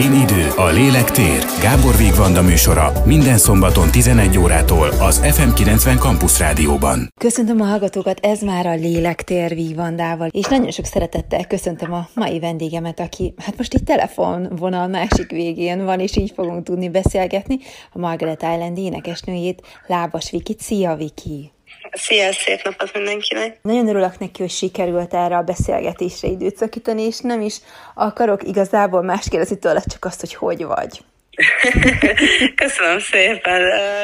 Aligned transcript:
Én 0.00 0.12
idő, 0.12 0.48
a 0.56 0.66
lélek 0.66 1.10
tér. 1.10 1.44
Gábor 1.62 1.96
Vigvanda 1.96 2.42
műsora 2.42 2.92
minden 3.04 3.38
szombaton 3.38 3.90
11 3.90 4.38
órától 4.38 4.88
az 4.88 5.20
FM90 5.24 5.98
Campus 5.98 6.38
Rádióban. 6.38 7.08
Köszöntöm 7.20 7.60
a 7.60 7.64
hallgatókat, 7.64 8.18
ez 8.20 8.40
már 8.40 8.66
a 8.66 8.74
Lélektér 8.74 9.54
Vigvandával, 9.54 10.28
és 10.30 10.46
nagyon 10.46 10.70
sok 10.70 10.84
szeretettel 10.84 11.46
köszöntöm 11.46 11.92
a 11.92 12.08
mai 12.14 12.38
vendégemet, 12.38 13.00
aki 13.00 13.34
hát 13.36 13.56
most 13.56 13.74
itt 13.74 13.84
telefonvonal 13.84 14.86
másik 14.86 15.30
végén 15.30 15.84
van, 15.84 16.00
és 16.00 16.16
így 16.16 16.32
fogunk 16.34 16.64
tudni 16.64 16.88
beszélgetni, 16.88 17.58
a 17.92 17.98
Margaret 17.98 18.42
Island 18.42 18.78
énekesnőjét, 18.78 19.62
Lábas 19.86 20.30
Vikit. 20.30 20.60
Szia, 20.60 20.94
Viki! 20.94 21.52
Szia, 21.92 22.32
szép 22.32 22.62
napot 22.62 22.94
mindenkinek! 22.94 23.58
Nagyon 23.62 23.88
örülök 23.88 24.18
neki, 24.18 24.40
hogy 24.40 24.50
sikerült 24.50 25.14
erre 25.14 25.36
a 25.36 25.42
beszélgetésre 25.42 26.28
időt 26.28 26.56
szakítani, 26.56 27.02
és 27.02 27.18
nem 27.18 27.40
is 27.40 27.56
akarok 27.94 28.42
igazából 28.42 29.02
más 29.02 29.28
kérdezni 29.28 29.58
tőle, 29.58 29.82
csak 29.86 30.04
azt, 30.04 30.20
hogy 30.20 30.34
hogy 30.34 30.64
vagy. 30.64 31.00
Köszönöm 32.62 32.98
szépen. 32.98 33.62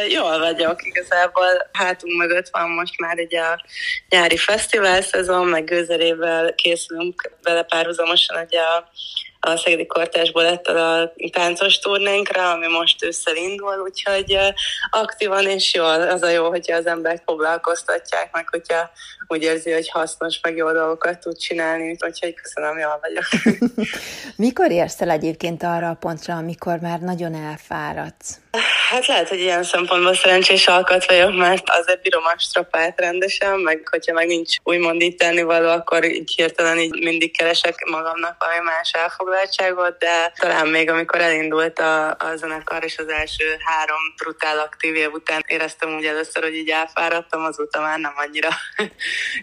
Jól 0.09 0.39
vagyok 0.39 0.87
igazából. 0.87 1.69
Hátunk 1.73 2.17
mögött 2.17 2.49
van 2.51 2.71
most 2.71 3.01
már 3.01 3.19
egy 3.19 3.37
a 3.37 3.65
nyári 4.09 4.37
fesztivál 4.37 5.03
szezon, 5.03 5.47
meg 5.47 5.65
gőzerével 5.65 6.55
készülünk 6.55 7.31
vele 7.43 7.63
párhuzamosan 7.63 8.39
egy 8.39 8.57
a 8.57 8.91
a 9.47 9.57
Szegedi 9.57 9.87
Kortás 9.87 10.33
Balettal 10.33 10.77
a 10.77 11.13
táncos 11.33 11.79
turnénkra, 11.79 12.51
ami 12.51 12.67
most 12.67 13.05
ősszel 13.05 13.37
indul, 13.37 13.79
úgyhogy 13.85 14.39
aktívan 14.91 15.49
és 15.49 15.75
jól, 15.75 16.09
az 16.09 16.23
a 16.23 16.29
jó, 16.29 16.49
hogyha 16.49 16.77
az 16.77 16.87
embert 16.87 17.23
foglalkoztatják, 17.25 18.33
meg 18.33 18.49
hogyha 18.49 18.91
úgy 19.27 19.43
érzi, 19.43 19.73
hogy 19.73 19.89
hasznos, 19.89 20.39
meg 20.43 20.57
jó 20.57 20.73
dolgokat 20.73 21.19
tud 21.19 21.39
csinálni, 21.39 21.97
úgyhogy 22.01 22.35
köszönöm, 22.35 22.79
jól 22.79 23.01
vagyok. 23.01 23.25
Mikor 24.37 24.71
érsz 24.71 25.01
el 25.01 25.11
egyébként 25.11 25.63
arra 25.63 25.89
a 25.89 25.95
pontra, 25.95 26.35
amikor 26.35 26.79
már 26.79 27.01
nagyon 27.01 27.35
elfáradsz? 27.35 28.39
Hát 28.91 29.07
lehet, 29.07 29.29
hogy 29.29 29.41
ilyen 29.41 29.63
szempontból 29.63 30.15
szerencsés 30.15 30.67
alkat 30.67 31.07
vagyok, 31.07 31.37
mert 31.37 31.65
azért 31.67 32.03
bírom 32.03 32.25
a 32.25 32.39
strapát 32.39 33.01
rendesen, 33.01 33.59
meg 33.59 33.89
hogyha 33.91 34.13
meg 34.13 34.27
nincs 34.27 34.57
úgymond 34.63 35.01
itt 35.01 35.19
tennivaló, 35.19 35.69
akkor 35.69 36.05
így 36.05 36.33
hirtelen 36.37 36.79
így 36.79 37.03
mindig 37.03 37.37
keresek 37.37 37.85
magamnak 37.85 38.37
valami 38.39 38.65
más 38.65 38.93
elfoglaltságot, 39.37 39.99
de 39.99 40.33
talán 40.39 40.69
még 40.69 40.91
amikor 40.91 41.21
elindult 41.21 41.79
a, 41.79 42.09
a 42.09 42.37
zenekar 42.37 42.85
és 42.85 42.99
az 42.99 43.09
első 43.09 43.45
három 43.65 44.01
brutál 44.17 44.59
aktív 44.59 44.95
év 44.95 45.13
után 45.13 45.45
éreztem 45.47 45.95
úgy 45.95 46.05
először, 46.05 46.43
hogy 46.43 46.55
így 46.55 46.69
elfáradtam, 46.69 47.45
azóta 47.45 47.81
már 47.81 47.99
nem 47.99 48.13
annyira 48.17 48.49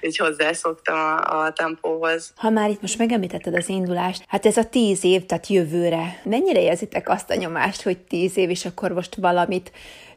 így 0.02 0.18
hozzászoktam 0.18 0.98
a, 0.98 1.46
a 1.46 1.54
tempóhoz. 1.54 2.34
Ha 2.36 2.50
már 2.50 2.70
itt 2.70 2.82
most 2.82 2.98
megemlítetted 2.98 3.56
az 3.56 3.70
indulást, 3.70 4.24
hát 4.28 4.46
ez 4.46 4.58
a 4.58 4.70
tíz 4.70 5.04
év, 5.04 5.26
tehát 5.26 5.48
jövőre. 5.48 6.22
Mennyire 6.24 6.62
érzitek 6.62 7.10
azt 7.10 7.30
a 7.30 7.36
nyomást, 7.36 7.82
hogy 7.82 7.98
tíz 7.98 8.38
év, 8.38 8.50
és 8.50 8.66
akkor 8.66 8.92
most 8.92 9.16
valamit 9.16 9.72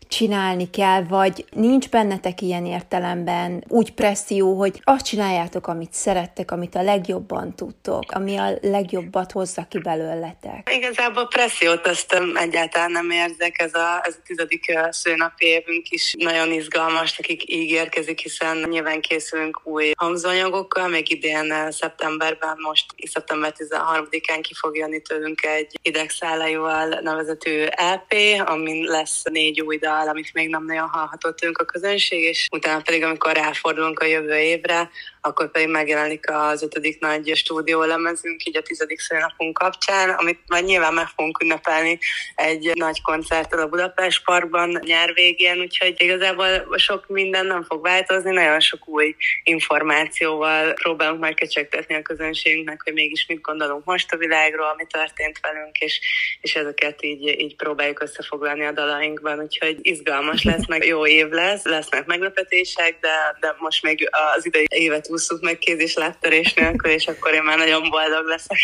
csinálni 0.08 0.70
kell, 0.70 1.02
vagy 1.02 1.44
nincs 1.50 1.88
bennetek 1.88 2.40
ilyen 2.40 2.66
értelemben 2.66 3.64
úgy 3.68 3.92
presszió, 3.92 4.58
hogy 4.58 4.80
azt 4.84 5.04
csináljátok, 5.04 5.66
amit 5.66 5.92
szerettek, 5.92 6.50
amit 6.50 6.74
a 6.74 6.82
legjobban 6.82 7.54
tudtok, 7.54 8.12
ami 8.12 8.36
a 8.36 8.58
legjobbat 8.60 9.32
hozza 9.32 9.66
ki 9.70 9.78
belőletek? 9.78 10.68
Igazából 10.76 11.26
pressziót 11.28 11.86
azt 11.86 12.20
egyáltalán 12.34 12.90
nem 12.90 13.10
érzek, 13.10 13.60
ez 13.60 13.74
a, 13.74 14.00
ez 14.02 14.14
a 14.18 14.22
tizedik 14.26 14.78
szőnapi 14.90 15.46
évünk 15.46 15.88
is 15.88 16.14
nagyon 16.18 16.52
izgalmas, 16.52 17.16
nekik 17.16 17.50
ígérkezik, 17.52 18.20
hiszen 18.20 18.56
nyilván 18.68 19.00
készülünk 19.00 19.60
új 19.64 19.92
hangzóanyagokkal, 19.96 20.88
még 20.88 21.10
idén 21.10 21.70
szeptemberben, 21.70 22.56
most 22.58 22.84
szeptember 23.12 23.54
13-án 23.58 24.38
ki 24.42 24.54
fog 24.54 24.76
jönni 24.76 25.00
tőlünk 25.00 25.44
egy 25.44 25.78
idegszállájúval 25.82 26.88
nevezetű 26.88 27.64
LP, 27.64 28.14
amin 28.44 28.84
lesz 28.84 29.22
négy 29.22 29.60
új 29.60 29.76
dal, 29.76 29.95
dal, 29.96 30.08
amit 30.08 30.34
még 30.34 30.48
nem 30.48 30.64
nagyon 30.64 30.88
hallhatott 30.88 31.40
a 31.40 31.64
közönség, 31.64 32.22
és 32.22 32.48
utána 32.50 32.80
pedig, 32.82 33.02
amikor 33.02 33.32
ráfordulunk 33.32 33.98
a 33.98 34.04
jövő 34.04 34.36
évre, 34.36 34.90
akkor 35.20 35.50
pedig 35.50 35.68
megjelenik 35.68 36.30
az 36.30 36.62
ötödik 36.62 37.00
nagy 37.00 37.32
stúdiólemezünk, 37.34 38.44
így 38.44 38.56
a 38.56 38.62
tizedik 38.62 39.00
szőnapunk 39.00 39.58
kapcsán, 39.58 40.10
amit 40.10 40.40
majd 40.46 40.64
nyilván 40.64 40.94
meg 40.94 41.06
fogunk 41.06 41.42
ünnepelni 41.42 41.98
egy 42.34 42.70
nagy 42.74 43.02
koncerttel 43.02 43.58
a 43.58 43.68
Budapest 43.68 44.24
Parkban 44.24 44.80
nyár 44.84 45.14
végén, 45.14 45.60
úgyhogy 45.60 45.94
igazából 45.98 46.76
sok 46.76 47.08
minden 47.08 47.46
nem 47.46 47.62
fog 47.62 47.82
változni, 47.82 48.32
nagyon 48.32 48.60
sok 48.60 48.88
új 48.88 49.16
információval 49.42 50.72
próbálunk 50.72 51.20
majd 51.20 51.34
kecsegtetni 51.34 51.94
a 51.94 52.02
közönségünknek, 52.02 52.82
hogy 52.84 52.92
mégis 52.92 53.26
mit 53.28 53.40
gondolunk 53.40 53.84
most 53.84 54.12
a 54.12 54.16
világról, 54.16 54.74
mi 54.76 54.84
történt 54.84 55.40
velünk, 55.40 55.78
és, 55.78 56.00
és 56.40 56.54
ezeket 56.54 57.04
így, 57.04 57.40
így 57.40 57.56
próbáljuk 57.56 58.02
összefoglalni 58.02 58.64
a 58.64 58.72
dalainkban, 58.72 59.40
úgyhogy 59.40 59.78
izgalmas 59.86 60.44
lesz, 60.44 60.66
meg 60.66 60.86
jó 60.86 61.06
év 61.06 61.28
lesz, 61.28 61.64
lesznek 61.64 62.06
meglepetések, 62.06 62.98
de, 63.00 63.36
de 63.40 63.54
most 63.58 63.82
még 63.82 64.08
az 64.36 64.46
idei 64.46 64.66
évet 64.68 65.08
ússzuk 65.10 65.42
meg 65.42 65.58
kéz 65.58 65.78
és 65.78 65.94
láttörés 65.94 66.54
nélkül, 66.54 66.90
és 66.90 67.06
akkor 67.06 67.34
én 67.34 67.42
már 67.42 67.58
nagyon 67.58 67.90
boldog 67.90 68.26
leszek. 68.26 68.58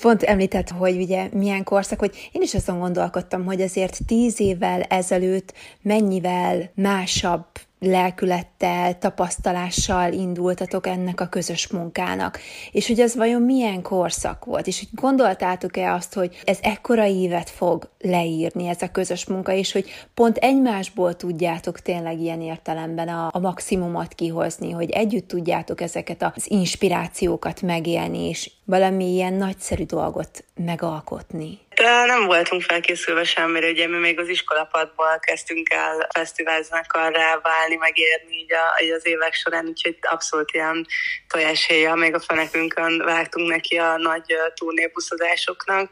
Pont 0.00 0.22
említett, 0.22 0.68
hogy 0.68 0.96
ugye 0.96 1.28
milyen 1.32 1.64
korszak, 1.64 1.98
hogy 1.98 2.28
én 2.32 2.42
is 2.42 2.54
azon 2.54 2.78
gondolkodtam, 2.78 3.44
hogy 3.44 3.60
azért 3.60 3.98
tíz 4.06 4.40
évvel 4.40 4.82
ezelőtt 4.82 5.52
mennyivel 5.82 6.72
másabb 6.74 7.46
lelkülettel, 7.80 8.98
tapasztalással 8.98 10.12
indultatok 10.12 10.86
ennek 10.86 11.20
a 11.20 11.26
közös 11.26 11.68
munkának, 11.68 12.38
és 12.72 12.86
hogy 12.86 13.00
ez 13.00 13.14
vajon 13.14 13.42
milyen 13.42 13.82
korszak 13.82 14.44
volt, 14.44 14.66
és 14.66 14.78
hogy 14.78 14.88
gondoltátok-e 14.92 15.92
azt, 15.92 16.14
hogy 16.14 16.40
ez 16.44 16.58
ekkora 16.62 17.06
évet 17.06 17.50
fog 17.50 17.90
leírni 17.98 18.66
ez 18.68 18.82
a 18.82 18.90
közös 18.90 19.26
munka, 19.26 19.52
és 19.52 19.72
hogy 19.72 19.88
pont 20.14 20.36
egymásból 20.36 21.16
tudjátok 21.16 21.80
tényleg 21.80 22.20
ilyen 22.20 22.40
értelemben 22.40 23.08
a, 23.08 23.28
a 23.32 23.38
maximumot 23.38 24.14
kihozni, 24.14 24.70
hogy 24.70 24.90
együtt 24.90 25.28
tudjátok 25.28 25.80
ezeket 25.80 26.22
az 26.22 26.50
inspirációkat 26.50 27.62
megélni, 27.62 28.28
és 28.28 28.50
valami 28.64 29.12
ilyen 29.12 29.34
nagyszerű 29.34 29.84
dolgot 29.84 30.44
megalkotni. 30.54 31.58
De 31.74 32.04
nem 32.04 32.24
voltunk 32.24 32.62
felkészülve 32.62 33.24
semmire, 33.24 33.68
ugye 33.68 33.86
mi 33.86 33.96
még 33.96 34.18
az 34.18 34.28
iskolapadból 34.28 35.18
kezdtünk 35.20 35.70
el 35.70 36.08
fesztiválzenekarrá 36.14 37.40
válni, 37.42 37.76
megérni 37.76 38.36
így, 38.36 38.52
a, 38.52 38.82
így 38.82 38.90
az 38.90 39.06
évek 39.06 39.34
során, 39.34 39.66
úgyhogy 39.66 39.98
abszolút 40.00 40.52
ilyen 40.52 40.86
tojáshéja, 41.28 41.94
még 41.94 42.14
a 42.14 42.20
fenekünkön 42.20 43.02
vágtunk 43.04 43.48
neki 43.50 43.76
a 43.76 43.96
nagy 43.96 44.34
turnébuszozásoknak 44.54 45.90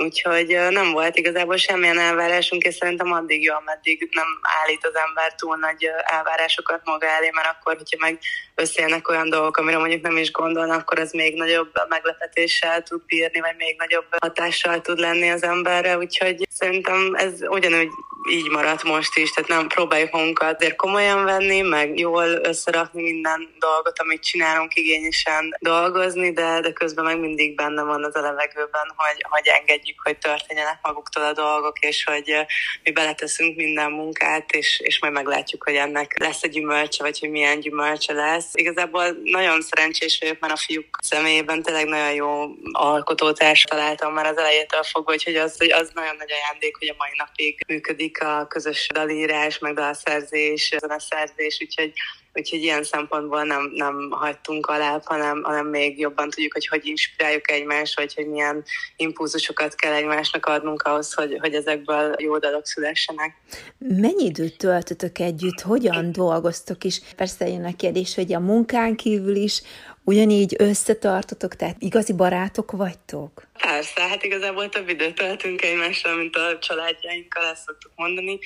Úgyhogy 0.00 0.46
nem 0.70 0.92
volt 0.92 1.16
igazából 1.16 1.56
semmilyen 1.56 1.98
elvárásunk, 1.98 2.62
és 2.62 2.74
szerintem 2.74 3.12
addig 3.12 3.42
jó, 3.42 3.54
ameddig 3.54 4.08
nem 4.12 4.26
állít 4.62 4.86
az 4.86 4.94
ember 4.94 5.34
túl 5.34 5.56
nagy 5.56 5.90
elvárásokat 6.04 6.80
maga 6.84 7.06
elé, 7.06 7.30
mert 7.34 7.48
akkor, 7.48 7.76
hogyha 7.76 7.96
meg 8.00 8.18
összejönnek 8.54 9.08
olyan 9.08 9.30
dolgok, 9.30 9.56
amire 9.56 9.78
mondjuk 9.78 10.02
nem 10.02 10.16
is 10.16 10.30
gondolnak, 10.30 10.80
akkor 10.80 10.98
az 10.98 11.12
még 11.12 11.34
nagyobb 11.34 11.72
meglepetéssel 11.88 12.82
tud 12.82 13.02
bírni, 13.06 13.40
vagy 13.40 13.56
még 13.56 13.74
nagyobb 13.78 14.06
hatással 14.20 14.80
tud 14.80 14.98
lenni 14.98 15.30
az 15.30 15.42
emberre, 15.42 15.96
úgyhogy 15.96 16.46
szerintem 16.50 17.14
ez 17.14 17.32
ugyanúgy 17.48 17.88
így 18.30 18.50
maradt 18.50 18.82
most 18.82 19.16
is, 19.16 19.30
tehát 19.30 19.50
nem 19.50 19.66
próbáljuk 19.68 20.10
magunkat 20.10 20.56
azért 20.58 20.76
komolyan 20.76 21.24
venni, 21.24 21.60
meg 21.60 21.98
jól 21.98 22.26
összerakni 22.42 23.02
minden 23.02 23.54
dolgot, 23.58 23.98
amit 23.98 24.22
csinálunk, 24.22 24.74
igényesen 24.74 25.56
dolgozni, 25.58 26.32
de, 26.32 26.60
de 26.60 26.72
közben 26.72 27.04
meg 27.04 27.20
mindig 27.20 27.54
benne 27.54 27.82
van 27.82 28.04
az 28.04 28.16
a 28.16 28.20
levegőben, 28.20 28.92
hogy, 28.96 29.24
hogy 29.28 29.46
engedjük, 29.46 29.87
hogy 29.96 30.18
történjenek 30.18 30.78
maguktól 30.82 31.24
a 31.24 31.32
dolgok, 31.32 31.78
és 31.78 32.04
hogy 32.04 32.46
mi 32.82 32.90
beleteszünk 32.90 33.56
minden 33.56 33.90
munkát, 33.90 34.52
és, 34.52 34.80
és 34.80 35.00
majd 35.00 35.12
meglátjuk, 35.12 35.62
hogy 35.62 35.74
ennek 35.74 36.18
lesz 36.18 36.42
egy 36.42 36.50
gyümölcse, 36.50 37.02
vagy 37.02 37.18
hogy 37.18 37.30
milyen 37.30 37.60
gyümölcse 37.60 38.12
lesz. 38.12 38.50
Igazából 38.52 39.16
nagyon 39.22 39.62
szerencsés 39.62 40.18
vagyok, 40.20 40.38
mert 40.40 40.52
a 40.52 40.56
fiúk 40.56 40.98
személyében 41.02 41.62
tényleg 41.62 41.86
nagyon 41.86 42.14
jó 42.14 42.44
alkotótárs 42.72 43.62
találtam 43.62 44.12
már 44.12 44.26
az 44.26 44.36
elejétől 44.36 44.82
fogva, 44.82 45.14
hogy 45.24 45.36
az, 45.36 45.58
hogy 45.58 45.70
az 45.70 45.90
nagyon 45.94 46.16
nagy 46.16 46.32
ajándék, 46.32 46.76
hogy 46.76 46.88
a 46.88 46.94
mai 46.98 47.12
napig 47.16 47.64
működik 47.66 48.22
a 48.22 48.46
közös 48.46 48.88
dalírás, 48.94 49.58
meg 49.58 49.74
dalszerzés, 49.74 50.74
zeneszerzés, 50.78 51.58
úgyhogy 51.60 51.92
úgyhogy 52.34 52.62
ilyen 52.62 52.82
szempontból 52.82 53.42
nem, 53.42 53.70
nem 53.74 54.08
hagytunk 54.10 54.66
alá, 54.66 55.00
hanem, 55.04 55.42
hanem 55.42 55.66
még 55.66 55.98
jobban 55.98 56.30
tudjuk, 56.30 56.52
hogy 56.52 56.66
hogy 56.66 56.86
inspiráljuk 56.86 57.50
egymást, 57.50 57.96
vagy 57.96 58.14
hogy 58.14 58.26
milyen 58.26 58.64
impulzusokat 58.96 59.74
kell 59.74 59.92
egymásnak 59.92 60.46
adnunk 60.46 60.82
ahhoz, 60.82 61.14
hogy, 61.14 61.36
hogy 61.40 61.54
ezekből 61.54 62.14
jó 62.18 62.38
dalok 62.38 62.66
szülessenek. 62.66 63.36
Mennyi 63.78 64.24
időt 64.24 64.58
töltötök 64.58 65.18
együtt, 65.18 65.60
hogyan 65.60 66.12
dolgoztok 66.12 66.84
is? 66.84 67.00
Persze 67.16 67.48
jön 67.48 67.64
a 67.64 67.76
kérdés, 67.76 68.14
hogy 68.14 68.32
a 68.32 68.40
munkán 68.40 68.96
kívül 68.96 69.36
is 69.36 69.62
ugyanígy 70.08 70.54
összetartotok, 70.58 71.56
tehát 71.56 71.76
igazi 71.78 72.12
barátok 72.12 72.70
vagytok? 72.70 73.48
Persze, 73.58 74.08
hát 74.08 74.24
igazából 74.24 74.68
több 74.68 74.88
időt 74.88 75.14
töltünk 75.14 75.62
egymással, 75.62 76.16
mint 76.16 76.36
a 76.36 76.58
családjainkkal, 76.58 77.44
ezt 77.44 77.62
szoktuk 77.66 77.92
mondani. 77.96 78.38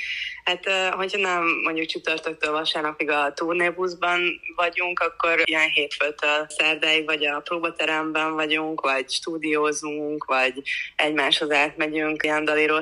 Hát, 0.44 0.70
hogyha 0.94 1.18
nem 1.18 1.44
mondjuk 1.64 1.86
csütörtöktől 1.86 2.52
vasárnapig 2.52 3.10
a 3.10 3.32
turnébuszban 3.34 4.20
vagyunk, 4.56 5.00
akkor 5.00 5.42
ilyen 5.44 5.68
hétfőtől 5.68 6.46
szerdáig 6.48 7.04
vagy 7.04 7.26
a 7.26 7.40
próbateremben 7.40 8.34
vagyunk, 8.34 8.80
vagy 8.80 9.10
stúdiózunk, 9.10 10.24
vagy 10.24 10.62
egymáshoz 10.96 11.50
átmegyünk 11.50 12.22
ilyen 12.22 12.44
dalíró 12.44 12.78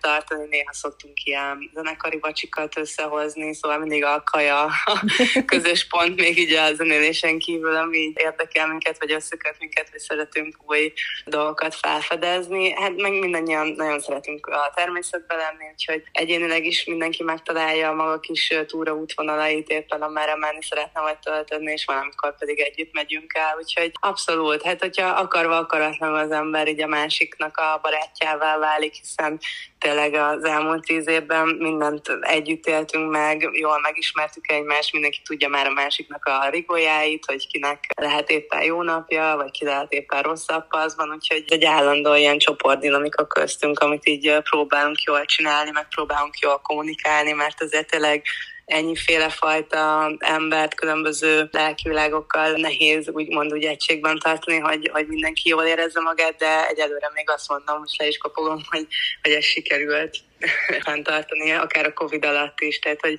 tartani, 0.00 0.46
néha 0.50 0.72
szoktunk 0.72 1.24
ilyen 1.24 1.70
zenekari 1.74 2.18
vacsikat 2.18 2.78
összehozni, 2.78 3.54
szóval 3.54 3.78
mindig 3.78 4.04
a 4.04 4.22
kaja 4.30 4.64
a 4.64 5.04
közös 5.46 5.86
pont, 5.86 6.20
még 6.20 6.38
így 6.38 6.52
a 6.52 6.74
zenélésen 6.74 7.38
kívül, 7.38 7.76
ami 7.76 8.07
érdekel 8.16 8.66
minket, 8.66 8.98
vagy 8.98 9.12
összeköt 9.12 9.56
minket, 9.58 9.90
vagy 9.90 10.00
szeretünk 10.00 10.56
új 10.66 10.92
dolgokat 11.24 11.74
felfedezni. 11.74 12.72
Hát 12.72 12.96
meg 12.96 13.12
mindannyian 13.12 13.66
nagyon 13.66 14.00
szeretünk 14.00 14.46
a 14.46 14.72
természetbe 14.74 15.34
lenni, 15.34 15.70
úgyhogy 15.72 16.02
egyénileg 16.12 16.64
is 16.64 16.84
mindenki 16.84 17.22
megtalálja 17.22 17.88
a 17.88 17.94
maga 17.94 18.20
kis 18.20 18.54
túra 18.66 18.92
útvonalait, 18.92 19.68
éppen 19.68 20.02
amerre 20.02 20.36
menni 20.36 20.62
szeretne 20.62 21.00
vagy 21.00 21.18
tölteni, 21.18 21.72
és 21.72 21.84
valamikor 21.84 22.36
pedig 22.36 22.60
együtt 22.60 22.92
megyünk 22.92 23.34
el, 23.34 23.56
úgyhogy 23.58 23.92
abszolút, 24.00 24.62
hát 24.62 24.80
hogyha 24.80 25.08
akarva 25.08 25.56
akaratlanul 25.56 26.18
az 26.18 26.30
ember 26.30 26.68
így 26.68 26.82
a 26.82 26.86
másiknak 26.86 27.56
a 27.56 27.78
barátjává 27.82 28.58
válik, 28.58 28.94
hiszen 28.94 29.40
tényleg 29.78 30.14
az 30.14 30.44
elmúlt 30.44 30.84
tíz 30.84 31.08
évben 31.08 31.48
mindent 31.48 32.08
együtt 32.20 32.66
éltünk 32.66 33.10
meg, 33.10 33.48
jól 33.52 33.80
megismertük 33.80 34.50
egymást, 34.50 34.92
mindenki 34.92 35.20
tudja 35.24 35.48
már 35.48 35.66
a 35.66 35.72
másiknak 35.72 36.24
a 36.24 36.48
rigójáit, 36.48 37.24
hogy 37.26 37.46
kinek 37.46 37.84
lehet 38.00 38.30
éppen 38.30 38.62
jó 38.62 38.82
napja, 38.82 39.34
vagy 39.36 39.50
ki 39.50 39.64
lehet 39.64 39.92
éppen 39.92 40.22
rosszabb 40.22 40.64
van, 40.96 41.10
úgyhogy 41.10 41.44
egy 41.48 41.64
állandó 41.64 42.14
ilyen 42.14 42.38
csoportdinamika 42.38 43.26
köztünk, 43.26 43.78
amit 43.78 44.08
így 44.08 44.38
próbálunk 44.42 45.02
jól 45.02 45.24
csinálni, 45.24 45.70
meg 45.70 45.88
próbálunk 45.88 46.38
jól 46.38 46.60
kommunikálni, 46.62 47.32
mert 47.32 47.62
azért 47.62 47.90
tényleg 47.90 48.22
ennyiféle 48.68 49.28
fajta 49.28 50.12
embert 50.18 50.74
különböző 50.74 51.48
lelkivilágokkal 51.52 52.50
nehéz 52.50 53.08
úgymond 53.08 53.52
úgy 53.52 53.64
egységben 53.64 54.18
tartani, 54.18 54.58
hogy, 54.58 54.90
hogy 54.92 55.06
mindenki 55.06 55.48
jól 55.48 55.64
érezze 55.64 56.00
magát, 56.00 56.36
de 56.36 56.68
egyelőre 56.68 57.10
még 57.14 57.30
azt 57.30 57.48
mondom, 57.48 57.78
most 57.78 58.00
le 58.00 58.06
is 58.06 58.16
kopogom, 58.16 58.62
hogy, 58.70 58.86
hogy 59.22 59.32
ez 59.32 59.44
sikerült 59.44 60.16
fenntartani, 60.84 61.50
akár 61.50 61.86
a 61.86 61.92
Covid 61.92 62.24
alatt 62.24 62.60
is. 62.60 62.78
Tehát, 62.78 63.00
hogy 63.00 63.16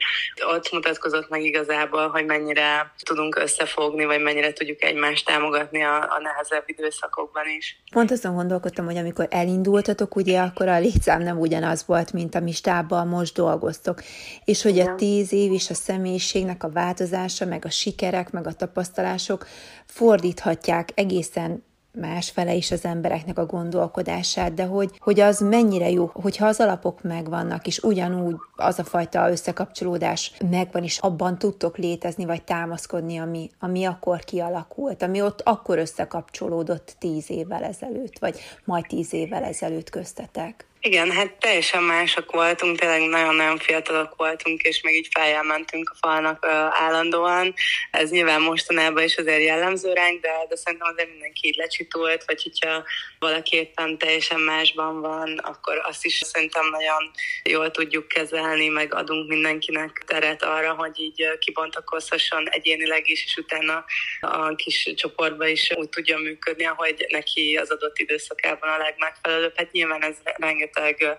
ott 0.53 0.71
mutatkozott 0.71 1.29
meg 1.29 1.43
igazából, 1.43 2.07
hogy 2.07 2.25
mennyire 2.25 2.93
tudunk 3.03 3.35
összefogni, 3.35 4.05
vagy 4.05 4.21
mennyire 4.21 4.53
tudjuk 4.53 4.83
egymást 4.83 5.25
támogatni 5.25 5.83
a, 5.83 5.95
a 5.95 6.19
nehezebb 6.21 6.63
időszakokban 6.65 7.43
is. 7.57 7.81
Pont 7.91 8.11
azon 8.11 8.35
gondolkodtam, 8.35 8.85
hogy 8.85 8.97
amikor 8.97 9.27
elindultatok, 9.29 10.15
ugye, 10.15 10.39
akkor 10.39 10.67
a 10.67 10.79
létszám 10.79 11.21
nem 11.21 11.39
ugyanaz 11.39 11.85
volt, 11.85 12.13
mint 12.13 12.35
ami 12.35 12.51
stábbal 12.51 13.03
most 13.03 13.33
dolgoztok. 13.33 14.03
És 14.45 14.61
hogy 14.61 14.79
a 14.79 14.95
tíz 14.95 15.33
év 15.33 15.51
és 15.51 15.69
a 15.69 15.73
személyiségnek 15.73 16.63
a 16.63 16.69
változása, 16.69 17.45
meg 17.45 17.65
a 17.65 17.69
sikerek, 17.69 18.31
meg 18.31 18.47
a 18.47 18.53
tapasztalások 18.53 19.47
fordíthatják 19.85 20.89
egészen 20.95 21.67
másfele 21.99 22.53
is 22.53 22.71
az 22.71 22.85
embereknek 22.85 23.37
a 23.37 23.45
gondolkodását, 23.45 24.53
de 24.53 24.65
hogy, 24.65 24.89
hogy 24.99 25.19
az 25.19 25.39
mennyire 25.39 25.89
jó, 25.89 26.09
hogyha 26.13 26.47
az 26.47 26.59
alapok 26.59 27.01
megvannak, 27.01 27.67
és 27.67 27.79
ugyanúgy 27.79 28.35
az 28.55 28.79
a 28.79 28.83
fajta 28.83 29.29
összekapcsolódás 29.29 30.33
megvan, 30.49 30.83
és 30.83 30.97
abban 30.97 31.37
tudtok 31.37 31.77
létezni, 31.77 32.25
vagy 32.25 32.43
támaszkodni, 32.43 33.17
ami, 33.17 33.49
ami 33.59 33.85
akkor 33.85 34.19
kialakult, 34.19 35.01
ami 35.01 35.21
ott 35.21 35.41
akkor 35.41 35.77
összekapcsolódott 35.77 36.95
tíz 36.99 37.29
évvel 37.29 37.63
ezelőtt, 37.63 38.19
vagy 38.19 38.39
majd 38.65 38.85
tíz 38.87 39.13
évvel 39.13 39.43
ezelőtt 39.43 39.89
köztetek. 39.89 40.68
Igen, 40.81 41.11
hát 41.11 41.33
teljesen 41.33 41.83
mások 41.83 42.31
voltunk, 42.31 42.79
tényleg 42.79 43.01
nagyon-nagyon 43.01 43.57
fiatalok 43.57 44.15
voltunk, 44.15 44.61
és 44.61 44.81
még 44.81 44.95
így 44.95 45.07
feljelmentünk 45.11 45.89
a 45.89 46.07
falnak 46.07 46.45
uh, 46.45 46.51
állandóan. 46.81 47.53
Ez 47.91 48.09
nyilván 48.09 48.41
mostanában 48.41 49.03
is 49.03 49.17
azért 49.17 49.43
jellemző 49.43 49.93
ránk, 49.93 50.21
de, 50.21 50.31
de 50.49 50.55
szerintem 50.55 50.89
azért 50.91 51.09
mindenki 51.09 51.47
így 51.47 51.55
lecsitult, 51.55 52.23
vagy 52.25 52.43
hogyha 52.43 52.83
valaki 53.19 53.55
éppen 53.55 53.97
teljesen 53.97 54.39
másban 54.39 55.01
van, 55.01 55.37
akkor 55.37 55.81
azt 55.83 56.05
is 56.05 56.17
szerintem 56.17 56.69
nagyon 56.69 57.11
jól 57.43 57.71
tudjuk 57.71 58.07
kezelni, 58.07 58.67
meg 58.67 58.93
adunk 58.93 59.29
mindenkinek 59.29 60.03
teret 60.05 60.43
arra, 60.43 60.73
hogy 60.73 60.99
így 60.99 61.37
kibontakozhasson 61.39 62.49
egyénileg 62.49 63.09
is, 63.09 63.25
és 63.25 63.37
utána 63.37 63.85
a 64.19 64.55
kis 64.55 64.93
csoportba 64.95 65.47
is 65.47 65.71
úgy 65.75 65.89
tudja 65.89 66.17
működni, 66.17 66.65
ahogy 66.65 67.05
neki 67.09 67.55
az 67.55 67.71
adott 67.71 67.97
időszakában 67.97 68.69
a 68.69 68.77
legmegfelelőbb. 68.77 69.53
Hát 69.55 69.71
nyilván 69.71 70.03
ez 70.03 70.15
rengeteg 70.23 70.68
rengeteg 70.75 71.17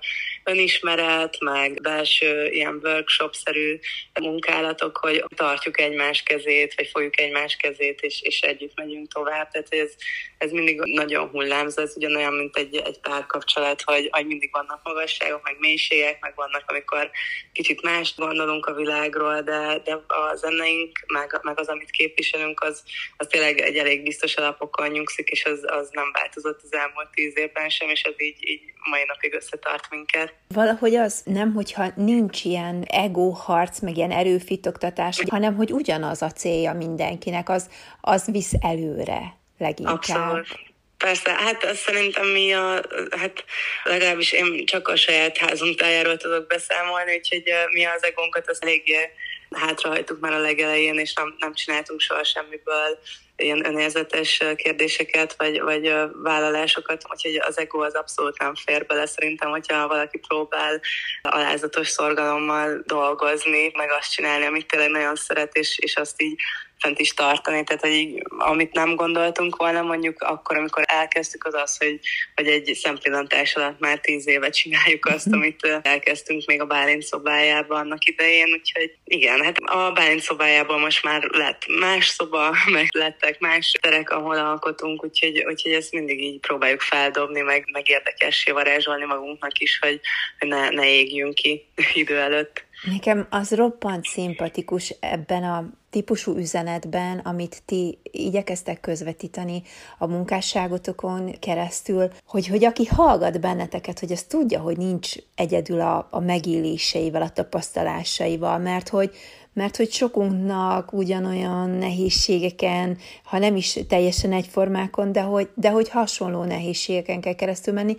önismeret, 0.50 1.40
meg 1.40 1.80
belső 1.82 2.46
ilyen 2.46 2.80
workshop-szerű 2.82 3.78
munkálatok, 4.20 4.96
hogy 4.96 5.24
tartjuk 5.36 5.80
egymás 5.80 6.22
kezét, 6.22 6.74
vagy 6.74 6.86
fogjuk 6.86 7.20
egymás 7.20 7.56
kezét, 7.56 8.00
és, 8.00 8.22
és 8.22 8.40
együtt 8.40 8.76
megyünk 8.76 9.12
tovább. 9.12 9.50
Tehát 9.50 9.74
ez, 9.74 9.92
ez 10.38 10.50
mindig 10.50 10.80
nagyon 10.80 11.28
hullámzó, 11.28 11.82
ez 11.82 11.96
ugyanolyan, 11.96 12.32
mint 12.32 12.56
egy, 12.56 12.76
egy 12.76 13.00
párkapcsolat, 13.00 13.82
hogy, 13.82 14.08
hogy 14.10 14.26
mindig 14.26 14.50
vannak 14.52 14.80
magasságok, 14.82 15.42
meg 15.42 15.56
mélységek, 15.58 16.20
meg 16.20 16.32
vannak, 16.34 16.64
amikor 16.66 17.10
kicsit 17.52 17.82
mást 17.82 18.16
gondolunk 18.16 18.66
a 18.66 18.74
világról, 18.74 19.40
de, 19.42 19.80
de 19.84 19.92
a 20.06 20.34
zeneink, 20.34 20.98
meg, 21.06 21.40
meg 21.42 21.60
az, 21.60 21.68
amit 21.68 21.90
képviselünk, 21.90 22.60
az, 22.60 22.82
az 23.16 23.26
tényleg 23.26 23.58
egy 23.58 23.76
elég 23.76 24.02
biztos 24.02 24.34
alapokon 24.36 24.88
nyugszik, 24.88 25.28
és 25.28 25.44
az, 25.44 25.64
az 25.66 25.88
nem 25.92 26.10
változott 26.12 26.60
az 26.62 26.72
elmúlt 26.72 27.10
tíz 27.10 27.36
évben 27.36 27.68
sem, 27.68 27.88
és 27.88 28.02
ez 28.02 28.14
így, 28.16 28.48
így 28.48 28.60
mai 28.90 29.04
napig 29.06 29.34
összetart 29.34 29.90
minket. 29.90 30.34
Valahogy 30.48 30.94
az 30.94 31.20
nem, 31.24 31.52
hogyha 31.52 31.92
nincs 31.96 32.44
ilyen 32.44 32.84
ego 32.88 33.30
harc, 33.30 33.80
meg 33.80 33.96
ilyen 33.96 34.10
erőfitoktatás, 34.10 35.22
hanem 35.28 35.54
hogy 35.54 35.72
ugyanaz 35.72 36.22
a 36.22 36.30
célja 36.30 36.72
mindenkinek, 36.72 37.48
az, 37.48 37.70
az 38.00 38.24
visz 38.30 38.52
előre 38.60 39.36
leginkább. 39.58 39.96
Abszolút. 39.96 40.68
Persze, 40.96 41.30
hát 41.32 41.64
azt 41.64 41.80
szerintem 41.80 42.26
mi 42.26 42.52
a, 42.52 42.82
hát 43.10 43.44
legalábbis 43.84 44.32
én 44.32 44.66
csak 44.66 44.88
a 44.88 44.96
saját 44.96 45.38
házunk 45.38 45.78
tájáról 45.78 46.16
tudok 46.16 46.46
beszámolni, 46.46 47.16
úgyhogy 47.16 47.42
mi 47.72 47.84
az 47.84 48.04
egónkat 48.04 48.48
az 48.48 48.62
eléggé 48.62 49.10
hátrahajtuk 49.50 50.20
már 50.20 50.32
a 50.32 50.38
legelején, 50.38 50.98
és 50.98 51.12
nem, 51.14 51.34
nem 51.38 51.54
csináltunk 51.54 52.00
soha 52.00 52.24
semmiből 52.24 52.98
ilyen 53.42 53.66
önérzetes 53.66 54.42
kérdéseket, 54.56 55.34
vagy, 55.36 55.60
vagy 55.60 55.92
vállalásokat, 56.22 57.02
úgyhogy 57.10 57.40
az 57.46 57.58
ego 57.58 57.80
az 57.82 57.94
abszolút 57.94 58.38
nem 58.38 58.54
fér 58.54 58.86
bele. 58.86 59.06
Szerintem, 59.06 59.50
hogyha 59.50 59.88
valaki 59.88 60.18
próbál 60.18 60.80
alázatos 61.22 61.88
szorgalommal 61.88 62.82
dolgozni, 62.86 63.70
meg 63.74 63.90
azt 63.90 64.12
csinálni, 64.12 64.44
amit 64.44 64.66
tényleg 64.66 64.90
nagyon 64.90 65.16
szeret, 65.16 65.56
és, 65.56 65.78
és 65.78 65.96
azt 65.96 66.22
így 66.22 66.40
fent 66.80 66.98
is 66.98 67.14
tartani, 67.14 67.64
tehát 67.64 67.82
hogy 67.82 67.92
így, 67.92 68.22
amit 68.38 68.72
nem 68.72 68.94
gondoltunk 68.94 69.56
volna 69.56 69.82
mondjuk 69.82 70.22
akkor, 70.22 70.56
amikor 70.56 70.84
elkezdtük, 70.86 71.44
az 71.44 71.54
az, 71.54 71.76
hogy, 71.76 72.00
hogy 72.34 72.46
egy 72.46 72.74
szempillantás 72.74 73.54
alatt 73.54 73.78
már 73.78 73.98
tíz 73.98 74.28
éve 74.28 74.50
csináljuk 74.50 75.06
azt, 75.06 75.26
mhm. 75.26 75.34
amit 75.34 75.80
elkezdtünk 75.82 76.46
még 76.46 76.60
a 76.60 76.66
Bálint 76.66 77.02
szobájában 77.02 77.80
annak 77.80 78.04
idején, 78.04 78.52
úgyhogy 78.52 78.94
igen, 79.04 79.44
hát 79.44 79.56
a 79.56 79.92
Bálint 79.92 80.20
szobájában 80.20 80.80
most 80.80 81.04
már 81.04 81.22
lett 81.22 81.62
más 81.80 82.06
szoba, 82.06 82.54
meg 82.72 82.88
lettek 82.92 83.38
más 83.38 83.72
terek, 83.80 84.10
ahol 84.10 84.36
alkotunk, 84.36 85.04
úgyhogy, 85.04 85.44
úgyhogy 85.46 85.72
ezt 85.72 85.92
mindig 85.92 86.20
így 86.20 86.40
próbáljuk 86.40 86.80
feldobni, 86.80 87.40
meg, 87.40 87.68
meg 87.72 87.88
érdekessé 87.88 88.50
varázsolni 88.50 89.04
magunknak 89.04 89.58
is, 89.58 89.78
hogy 89.78 90.00
ne, 90.38 90.68
ne 90.68 90.88
égjünk 90.88 91.34
ki 91.34 91.66
idő 91.94 92.18
előtt. 92.18 92.68
Nekem 92.84 93.26
az 93.30 93.54
roppant 93.54 94.04
szimpatikus 94.04 94.94
ebben 95.00 95.44
a 95.44 95.70
típusú 95.90 96.36
üzenetben, 96.36 97.18
amit 97.18 97.62
ti 97.64 97.98
igyekeztek 98.02 98.80
közvetíteni 98.80 99.62
a 99.98 100.06
munkásságotokon 100.06 101.38
keresztül, 101.40 102.10
hogy, 102.26 102.46
hogy 102.46 102.64
aki 102.64 102.84
hallgat 102.84 103.40
benneteket, 103.40 103.98
hogy 103.98 104.12
az 104.12 104.22
tudja, 104.22 104.60
hogy 104.60 104.76
nincs 104.76 105.12
egyedül 105.34 105.80
a, 105.80 106.08
a 106.10 106.20
megéléseivel, 106.20 107.22
a 107.22 107.30
tapasztalásaival, 107.30 108.58
mert 108.58 108.88
hogy, 108.88 109.10
mert 109.52 109.76
hogy 109.76 109.90
sokunknak 109.90 110.92
ugyanolyan 110.92 111.70
nehézségeken, 111.70 112.98
ha 113.24 113.38
nem 113.38 113.56
is 113.56 113.78
teljesen 113.88 114.32
egyformákon, 114.32 115.12
de 115.12 115.20
hogy, 115.20 115.48
de 115.54 115.70
hogy 115.70 115.88
hasonló 115.88 116.44
nehézségeken 116.44 117.20
kell 117.20 117.34
keresztül 117.34 117.74
menni, 117.74 117.96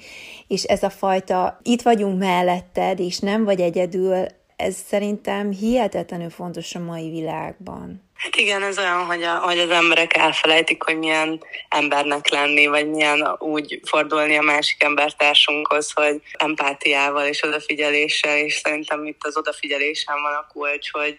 és 0.48 0.64
ez 0.64 0.84
a 0.84 0.90
fajta 0.90 1.60
itt 1.64 1.82
vagyunk 1.82 2.20
melletted, 2.20 3.00
és 3.00 3.20
nem 3.20 3.44
vagy 3.44 3.62
egyedül, 3.62 4.26
ez 4.62 4.76
szerintem 4.88 5.52
hihetetlenül 5.52 6.30
fontos 6.30 6.76
a 6.76 6.80
mai 6.80 7.10
világban. 7.10 8.10
Hát 8.14 8.36
igen, 8.36 8.64
ez 8.64 8.78
olyan, 8.78 9.06
hogy, 9.06 9.24
a, 9.24 9.36
hogy 9.36 9.60
az 9.60 9.70
emberek 9.70 10.18
elfelejtik, 10.18 10.84
hogy 10.84 10.98
milyen 10.98 11.44
embernek 11.70 12.30
lenni, 12.30 12.68
vagy 12.68 12.90
milyen 12.90 13.36
úgy 13.40 13.80
fordulni 13.84 14.38
a 14.38 14.42
másik 14.42 14.84
embertársunkhoz, 14.84 15.92
hogy 15.92 16.22
empátiával 16.32 17.26
és 17.26 17.44
odafigyeléssel, 17.44 18.38
és 18.38 18.54
szerintem 18.54 19.06
itt 19.06 19.24
az 19.24 19.38
odafigyelésen 19.38 20.22
van 20.22 20.34
a 20.34 20.48
kulcs, 20.54 20.92
hogy, 20.92 21.18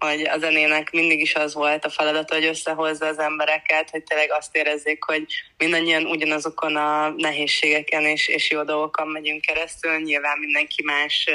hogy 0.00 0.22
a 0.22 0.38
zenének 0.38 0.90
mindig 0.90 1.20
is 1.20 1.34
az 1.34 1.54
volt 1.54 1.84
a 1.84 1.90
feladata, 1.90 2.34
hogy 2.34 2.44
összehozza 2.44 3.06
az 3.06 3.18
embereket, 3.18 3.90
hogy 3.90 4.02
tényleg 4.02 4.32
azt 4.32 4.56
érezzék, 4.56 5.04
hogy 5.04 5.24
mindannyian 5.58 6.06
ugyanazokon 6.06 6.76
a 6.76 7.14
nehézségeken 7.16 8.02
és, 8.02 8.28
és 8.28 8.50
jó 8.50 8.62
dolgokon 8.62 9.08
megyünk 9.08 9.40
keresztül, 9.40 9.96
nyilván 9.96 10.38
mindenki 10.38 10.82
más 10.84 11.28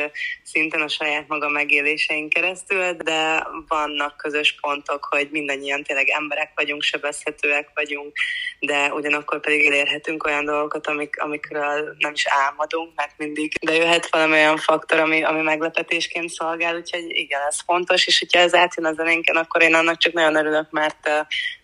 szinten 0.43 0.81
a 0.81 0.87
saját 0.87 1.27
maga 1.27 1.49
megéléseink 1.49 2.29
keresztül, 2.29 2.93
de 2.93 3.47
vannak 3.67 4.17
közös 4.17 4.55
pontok, 4.61 5.07
hogy 5.09 5.27
mindannyian 5.31 5.83
tényleg 5.83 6.09
emberek 6.09 6.51
vagyunk, 6.55 6.81
sebezhetőek 6.81 7.69
vagyunk, 7.73 8.17
de 8.59 8.93
ugyanakkor 8.93 9.39
pedig 9.39 9.65
elérhetünk 9.65 10.25
olyan 10.25 10.45
dolgokat, 10.45 10.87
amik, 10.87 11.21
amikről 11.21 11.95
nem 11.97 12.11
is 12.13 12.25
álmodunk, 12.27 12.95
mert 12.95 13.13
mindig 13.17 13.53
bejöhet 13.65 14.09
valami 14.09 14.31
olyan 14.33 14.57
faktor, 14.57 14.99
ami, 14.99 15.23
ami 15.23 15.41
meglepetésként 15.41 16.29
szolgál, 16.29 16.75
úgyhogy 16.75 17.05
igen, 17.07 17.41
ez 17.47 17.59
fontos, 17.65 18.07
és 18.07 18.19
hogyha 18.19 18.39
ez 18.39 18.53
átjön 18.55 18.85
a 18.85 18.93
zenénken, 18.93 19.35
akkor 19.35 19.61
én 19.61 19.73
annak 19.73 19.97
csak 19.97 20.13
nagyon 20.13 20.35
örülök, 20.35 20.71
mert 20.71 21.09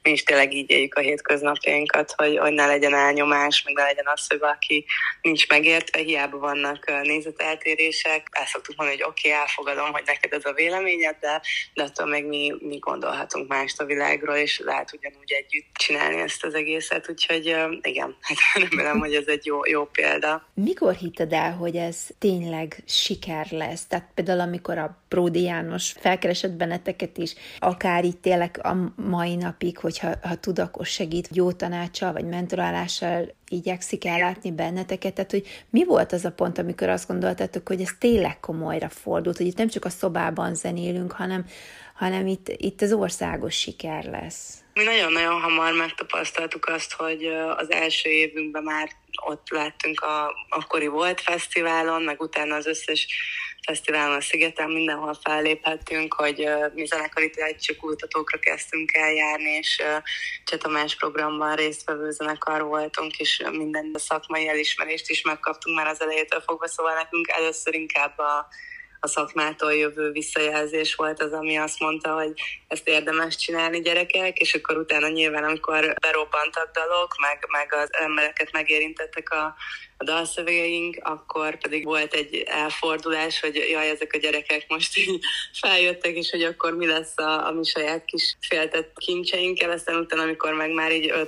mi 0.04 0.12
is 0.12 0.24
tényleg 0.24 0.54
így 0.54 0.70
éljük 0.70 0.96
a 0.96 1.02
hétköznapjainkat, 1.02 2.14
hogy, 2.18 2.38
hogy 2.38 2.54
ne 2.54 2.66
legyen 2.66 2.94
elnyomás, 2.94 3.64
meg 3.64 3.74
ne 3.74 3.84
legyen 3.84 4.08
az, 4.14 4.28
hogy 4.28 4.40
valaki 4.40 4.86
nincs 5.22 5.48
megértve, 5.48 6.02
hiába 6.02 6.38
vannak 6.38 7.02
nézeteltérések. 7.04 8.28
El 8.32 8.46
szoktuk 8.46 8.76
mondani, 8.76 9.00
hogy 9.00 9.10
oké, 9.10 9.30
okay, 9.30 9.42
elfogadom, 9.42 9.92
hogy 9.92 10.04
neked 10.06 10.34
ez 10.34 10.46
a 10.46 10.54
véleményed, 10.54 11.16
de, 11.20 11.42
de 11.74 11.84
attól 11.84 12.06
meg 12.08 12.26
mi, 12.26 12.54
mi 12.60 12.78
gondolhatunk 12.78 13.48
mást 13.48 13.82
a 13.82 13.86
világról, 13.86 14.36
és 14.36 14.60
lehet 14.60 14.94
ugyanúgy 14.94 15.32
együtt 15.32 15.74
csinálni 15.74 16.18
ezt 16.18 16.44
az 16.44 16.54
egészet, 16.54 17.10
úgyhogy 17.10 17.56
igen, 17.82 18.16
hát 18.28 18.64
remélem, 18.64 19.00
hogy 19.00 19.14
ez 19.14 19.28
egy 19.28 19.46
jó, 19.46 19.66
jó 19.66 19.86
példa. 19.86 20.48
Mikor 20.54 20.94
hitted 20.94 21.34
el, 21.34 21.52
hogy 21.52 21.76
ez 21.76 22.08
tényleg 22.20 22.84
siker 22.88 23.48
lesz? 23.50 23.86
Tehát 23.86 24.10
például 24.14 24.40
amikor 24.40 24.78
a 24.78 25.00
Pródi 25.08 25.42
János 25.42 25.94
felkeresett 26.00 26.52
benneteket 26.52 27.18
is, 27.18 27.34
akár 27.60 28.04
itt 28.04 28.22
tényleg 28.22 28.60
a 28.64 28.74
mai 28.96 29.36
napig, 29.36 29.78
hogyha 29.92 30.28
ha 30.28 30.36
tud, 30.36 30.60
akkor 30.60 30.86
segít 30.86 31.30
jó 31.32 31.52
tanácssal, 31.52 32.14
vagy 32.14 32.26
mentorálással 32.26 33.36
igyekszik 33.48 34.06
ellátni 34.06 34.52
benneteket, 34.52 35.14
tehát 35.14 35.32
hogy 35.32 35.48
mi 35.70 35.86
volt 35.86 36.12
az 36.12 36.26
a 36.26 36.32
pont, 36.32 36.58
amikor 36.58 36.90
azt 36.90 37.08
gondoltatok, 37.08 37.68
hogy 37.68 37.82
ez 37.82 37.90
tényleg 38.00 38.40
komolyra 38.40 38.90
fordult, 38.90 39.38
hogy 39.38 39.46
itt 39.46 39.58
nem 39.58 39.68
csak 39.68 39.86
a 39.86 39.90
szobában 39.90 40.56
zenélünk, 40.56 41.12
hanem, 41.12 41.46
hanem 41.96 42.28
itt, 42.28 42.48
itt 42.48 42.82
az 42.82 42.94
országos 42.94 43.56
siker 43.56 44.04
lesz. 44.04 44.64
Mi 44.74 44.84
nagyon-nagyon 44.84 45.42
hamar 45.42 45.74
megtapasztaltuk 45.74 46.66
azt, 46.66 46.94
hogy 46.94 47.26
az 47.58 47.72
első 47.72 48.10
évünkben 48.10 48.64
már 48.64 48.90
ott 49.26 49.50
láttunk 49.50 50.00
a 50.00 50.34
akkori 50.50 50.88
Volt 50.88 51.22
Fesztiválon, 51.22 52.02
meg 52.02 52.22
utána 52.22 52.56
az 52.56 52.66
összes 52.66 53.08
fesztiválon 53.66 54.16
a 54.16 54.22
szigeten 54.22 54.70
mindenhol 54.70 55.18
felléphettünk, 55.24 56.14
hogy 56.14 56.50
mi 56.74 56.86
zenekari 56.86 57.32
kutatókra 57.80 58.40
kezdtünk 58.40 58.94
el 58.94 59.12
járni, 59.14 59.50
és 59.50 59.82
Csetamás 60.44 60.96
programban 60.96 61.56
résztvevő 61.56 62.12
zenekar 62.12 62.64
voltunk, 62.64 63.20
és 63.20 63.44
minden 63.52 63.92
szakmai 63.94 64.48
elismerést 64.48 65.10
is 65.10 65.22
megkaptunk 65.22 65.78
már 65.78 65.88
az 65.88 66.02
elejétől 66.02 66.42
fogva, 66.42 66.68
szóval 66.68 66.94
nekünk 66.94 67.30
először 67.30 67.74
inkább 67.74 68.18
a 68.18 68.48
a 69.04 69.08
szakmától 69.08 69.74
jövő 69.74 70.12
visszajelzés 70.12 70.96
volt 70.96 71.22
az, 71.22 71.32
ami 71.32 71.58
azt 71.58 71.80
mondta, 71.80 72.14
hogy 72.14 72.34
ezt 72.68 72.88
érdemes 72.88 73.36
csinálni 73.36 73.82
gyerekek, 73.82 74.38
és 74.38 74.54
akkor 74.54 74.78
utána 74.78 75.08
nyilván, 75.08 75.44
amikor 75.44 75.94
berobbantak 76.02 76.72
dalok, 76.72 77.16
meg, 77.20 77.46
meg 77.48 77.74
az 77.74 77.90
embereket 77.92 78.52
megérintettek 78.52 79.30
a, 79.30 79.56
a 79.98 80.04
dalszövegeink, 80.04 80.98
akkor 81.02 81.58
pedig 81.58 81.86
volt 81.86 82.14
egy 82.14 82.44
elfordulás, 82.46 83.40
hogy 83.40 83.56
jaj, 83.56 83.90
ezek 83.90 84.14
a 84.14 84.18
gyerekek 84.18 84.66
most 84.68 84.98
így 84.98 85.20
feljöttek, 85.62 86.16
és 86.16 86.30
hogy 86.30 86.44
akkor 86.44 86.76
mi 86.76 86.88
lesz 86.88 87.18
a, 87.18 87.48
a 87.48 87.52
mi 87.52 87.64
saját 87.64 88.06
kis 88.06 88.36
féltett 88.42 88.98
kincseinkkel, 88.98 89.72
aztán 89.72 89.96
utána, 89.96 90.22
amikor 90.22 90.54
meg 90.54 90.74
már 90.74 90.92
így 90.92 91.12
5-8 91.14 91.28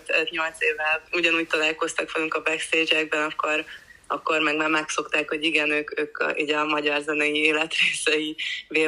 évvel 0.60 1.03
ugyanúgy 1.12 1.48
találkoztak 1.48 2.12
velünk 2.12 2.34
a 2.34 2.42
backstage-ekben, 2.42 3.24
akkor 3.24 3.65
akkor 4.13 4.39
meg 4.39 4.55
már 4.55 4.70
megszokták, 4.70 5.29
hogy 5.29 5.43
igen, 5.43 5.70
ők, 5.70 6.00
ők 6.00 6.17
a, 6.17 6.34
így 6.38 6.51
a 6.51 6.65
magyar 6.65 7.01
zenei 7.01 7.36
életrészei 7.36 8.36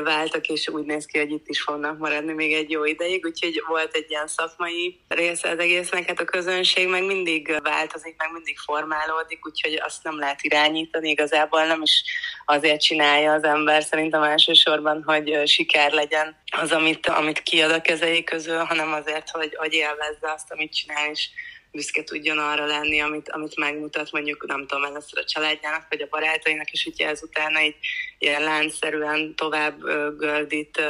váltak, 0.03 0.47
és 0.47 0.67
úgy 0.67 0.85
néz 0.85 1.05
ki, 1.05 1.17
hogy 1.17 1.31
itt 1.31 1.47
is 1.47 1.61
fognak 1.61 1.97
maradni 1.97 2.33
még 2.33 2.53
egy 2.53 2.69
jó 2.69 2.85
ideig, 2.85 3.25
úgyhogy 3.25 3.63
volt 3.67 3.95
egy 3.95 4.05
ilyen 4.09 4.27
szakmai 4.27 4.99
része 5.07 5.49
az 5.49 5.59
egésznek, 5.59 6.07
hát 6.07 6.19
a 6.19 6.25
közönség 6.25 6.87
meg 6.87 7.05
mindig 7.05 7.59
változik, 7.63 8.15
meg 8.17 8.31
mindig 8.31 8.57
formálódik, 8.57 9.45
úgyhogy 9.45 9.81
azt 9.85 10.03
nem 10.03 10.19
lehet 10.19 10.41
irányítani, 10.41 11.09
igazából 11.09 11.65
nem 11.65 11.81
is 11.81 12.03
azért 12.45 12.81
csinálja 12.81 13.33
az 13.33 13.43
ember 13.43 13.83
szerintem 13.83 14.23
elsősorban, 14.23 15.03
hogy 15.05 15.47
siker 15.47 15.91
legyen 15.91 16.37
az, 16.61 16.71
amit, 16.71 17.07
amit 17.07 17.43
kiad 17.43 17.71
a 17.71 17.81
kezei 17.81 18.23
közül, 18.23 18.57
hanem 18.57 18.93
azért, 18.93 19.29
hogy, 19.29 19.55
hogy 19.55 19.73
élvezze 19.73 20.31
azt, 20.35 20.51
amit 20.51 20.75
csinál, 20.75 21.09
és 21.11 21.29
büszke 21.75 22.03
tudjon 22.03 22.37
arra 22.37 22.65
lenni, 22.65 23.01
amit, 23.01 23.29
amit 23.29 23.57
megmutat 23.57 24.11
mondjuk, 24.11 24.45
nem 24.47 24.67
tudom, 24.67 24.83
először 24.83 25.19
a 25.19 25.25
családjának, 25.25 25.85
vagy 25.89 26.01
a 26.01 26.07
barátainak, 26.09 26.71
és 26.71 26.85
ugye 26.85 27.07
ezután 27.07 27.55
egy 27.55 27.75
ilyen 28.17 28.43
láncszerűen 28.43 29.35
tovább 29.35 29.81
gördít 30.17 30.81